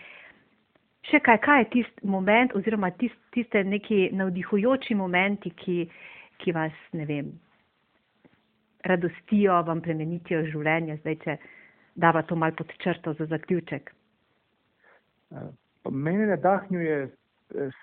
Še 1.09 1.20
kaj, 1.24 1.38
kaj 1.44 1.62
je 1.62 1.68
tisti 1.72 2.06
moment, 2.06 2.52
oziroma 2.56 2.90
tist, 3.00 3.16
tiste 3.32 3.62
neki 3.64 4.11
navdihujoči 4.16 4.96
momenti, 4.98 5.52
ki, 5.56 5.78
ki 6.42 6.52
vas, 6.52 6.74
ne 6.92 7.06
vem, 7.09 7.30
radostijo, 8.84 9.62
vam 9.68 9.80
plemenitijo 9.84 10.42
življenje, 10.52 10.98
zdaj, 11.00 11.16
če 11.24 11.36
dava 11.98 12.22
to 12.28 12.36
mal 12.36 12.52
pod 12.59 12.72
črto 12.82 13.14
za 13.18 13.26
zaključek? 13.32 13.90
Pa 15.82 15.90
mene 15.90 16.28
nadahnjuje 16.34 16.98
e, 17.04 17.09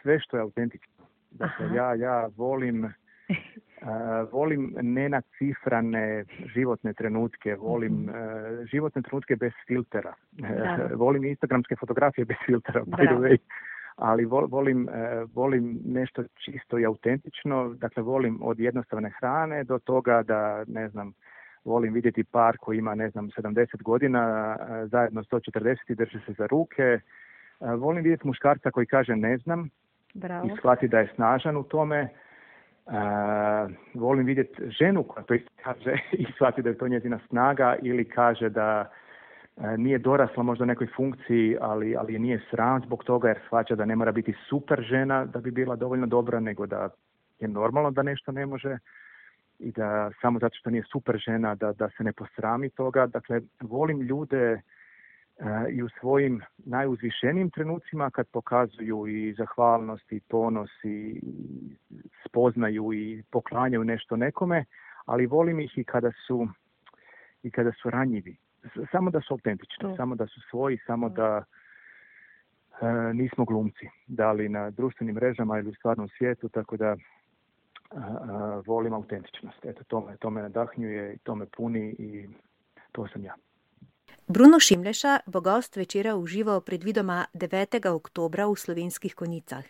sve 0.01 0.19
što 0.21 0.37
je 0.37 0.45
autentično. 0.45 1.09
Dakle, 1.35 1.67
ja, 1.75 1.93
ja 1.99 2.29
volim, 2.37 2.85
volim 4.31 4.73
nenacifrane 4.81 6.25
životne 6.53 6.93
trenutke, 6.93 7.55
volim 7.55 8.09
uh, 8.09 8.65
životne 8.71 9.01
trenutke 9.01 9.35
bez 9.35 9.53
filtera. 9.67 10.13
Uh, 10.41 10.91
volim 10.99 11.23
instagramske 11.23 11.75
fotografije 11.75 12.25
bez 12.25 12.37
filtera, 12.45 12.83
by 12.85 13.05
the 13.05 13.15
way. 13.15 13.37
Ali 13.95 14.25
volim, 14.25 14.87
volim 15.33 15.79
nešto 15.85 16.23
čisto 16.45 16.79
i 16.79 16.85
autentično, 16.85 17.73
dakle 17.79 18.03
volim 18.03 18.39
od 18.43 18.59
jednostavne 18.59 19.11
hrane 19.19 19.63
do 19.63 19.79
toga 19.79 20.23
da, 20.23 20.63
ne 20.67 20.89
znam, 20.89 21.13
volim 21.65 21.93
vidjeti 21.93 22.23
par 22.23 22.57
koji 22.57 22.77
ima, 22.77 22.95
ne 22.95 23.09
znam, 23.09 23.29
70 23.29 23.83
godina, 23.83 24.55
zajedno 24.85 25.23
140 25.23 25.77
i 25.87 25.95
drži 25.95 26.19
se 26.25 26.33
za 26.37 26.47
ruke. 26.47 26.99
Volim 27.59 28.03
vidjeti 28.03 28.27
muškarca 28.27 28.71
koji 28.71 28.85
kaže 28.85 29.15
ne 29.15 29.37
znam 29.37 29.69
Bravo. 30.13 30.47
i 30.47 30.57
shvati 30.57 30.87
da 30.87 30.99
je 30.99 31.11
snažan 31.15 31.57
u 31.57 31.63
tome. 31.63 32.09
Volim 33.93 34.25
vidjeti 34.25 34.69
ženu 34.69 35.03
koja 35.03 35.23
to 35.23 35.33
kaže 35.63 35.97
i 36.21 36.25
shvati 36.35 36.61
da 36.61 36.69
je 36.69 36.77
to 36.77 36.87
njezina 36.87 37.19
snaga 37.29 37.75
ili 37.81 38.09
kaže 38.09 38.49
da 38.49 38.91
nije 39.77 39.97
dorasla 39.97 40.43
možda 40.43 40.65
nekoj 40.65 40.87
funkciji, 40.95 41.57
ali, 41.61 41.95
ali 41.95 42.13
je 42.13 42.19
nije 42.19 42.41
sram 42.49 42.81
zbog 42.85 43.03
toga 43.03 43.27
jer 43.27 43.39
shvaća 43.45 43.75
da 43.75 43.85
ne 43.85 43.95
mora 43.95 44.11
biti 44.11 44.33
super 44.49 44.81
žena 44.81 45.25
da 45.25 45.39
bi 45.39 45.51
bila 45.51 45.75
dovoljno 45.75 46.05
dobra, 46.05 46.39
nego 46.39 46.65
da 46.65 46.89
je 47.39 47.47
normalno 47.47 47.91
da 47.91 48.03
nešto 48.03 48.31
ne 48.31 48.45
može 48.45 48.77
i 49.59 49.71
da 49.71 50.11
samo 50.21 50.39
zato 50.39 50.55
što 50.55 50.69
nije 50.69 50.83
super 50.91 51.17
žena 51.17 51.55
da, 51.55 51.73
da 51.73 51.89
se 51.89 52.03
ne 52.03 52.13
posrami 52.13 52.69
toga. 52.69 53.07
Dakle, 53.07 53.41
volim 53.61 54.01
ljude 54.01 54.61
i 55.69 55.83
u 55.83 55.89
svojim 55.99 56.41
najuzvišenijim 56.57 57.49
trenucima 57.49 58.09
kad 58.09 58.27
pokazuju 58.27 59.07
i 59.07 59.33
zahvalnost 59.33 60.11
i 60.11 60.19
ponos 60.19 60.69
i 60.83 61.21
spoznaju 62.25 62.93
i 62.93 63.23
poklanjaju 63.31 63.83
nešto 63.83 64.15
nekome, 64.15 64.65
ali 65.05 65.25
volim 65.25 65.59
ih 65.59 65.77
i 65.77 65.83
kada 65.83 66.11
su 66.27 66.47
i 67.43 67.51
kada 67.51 67.71
su 67.71 67.89
ranjivi. 67.89 68.37
Samo 68.91 69.11
da 69.11 69.21
su 69.21 69.33
autentični, 69.33 69.95
samo 69.97 70.15
da 70.15 70.27
su 70.27 70.41
svoji, 70.49 70.77
samo 70.85 71.09
da 71.09 71.43
e, 72.81 73.13
nismo 73.13 73.45
glumci. 73.45 73.89
Da 74.07 74.31
li 74.31 74.49
na 74.49 74.69
društvenim 74.69 75.15
mrežama 75.15 75.59
ili 75.59 75.69
u 75.69 75.75
stvarnom 75.75 76.09
svijetu, 76.17 76.49
tako 76.49 76.77
da 76.77 76.95
volim 78.65 78.93
autentičnost. 78.93 79.65
Eto, 79.65 79.83
to 79.83 80.01
me, 80.01 80.17
to 80.17 80.29
me 80.29 80.41
nadahnjuje 80.41 81.13
i 81.13 81.17
to 81.17 81.35
me 81.35 81.45
puni 81.57 81.95
i 81.99 82.29
to 82.91 83.07
sam 83.07 83.23
ja. 83.23 83.35
Bruno 84.27 84.59
Šimleša 84.59 85.19
bo 85.25 85.41
gost 85.41 85.75
večera 85.75 86.15
užival 86.15 86.61
predvidoma 86.61 87.25
9. 87.33 87.89
oktobra 87.89 88.47
v 88.47 88.55
slovenskih 88.55 89.15
konicah. 89.15 89.63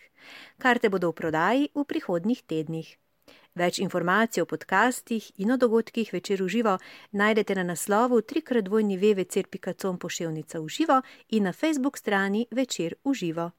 Karte 0.58 0.90
bodo 0.90 1.10
v 1.10 1.14
prodaji 1.14 1.70
v 1.76 1.84
prihodnjih 1.84 2.44
tednih. 2.48 2.98
Več 3.56 3.80
informacij 3.80 4.44
o 4.44 4.46
podcastih 4.46 5.32
in 5.38 5.52
o 5.52 5.58
dogodkih 5.58 6.14
večer 6.14 6.44
uživo 6.44 6.78
najdete 7.12 7.56
na 7.56 7.64
naslovu 7.64 8.22
trikratvojni 8.22 8.98
vvcer.com 8.98 10.00
poševnica 10.00 10.62
uživo 10.62 11.02
in 11.30 11.44
na 11.44 11.54
facebook 11.54 11.98
strani 11.98 12.48
večer 12.52 12.96
uživo. 13.04 13.52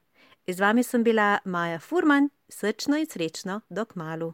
Z 0.47 0.59
vami 0.59 0.83
sem 0.83 1.03
bila 1.03 1.39
Maja 1.45 1.79
Furman, 1.79 2.29
srčno 2.49 2.97
in 2.97 3.05
srečno, 3.05 3.61
dok 3.69 3.95
malu. 3.95 4.33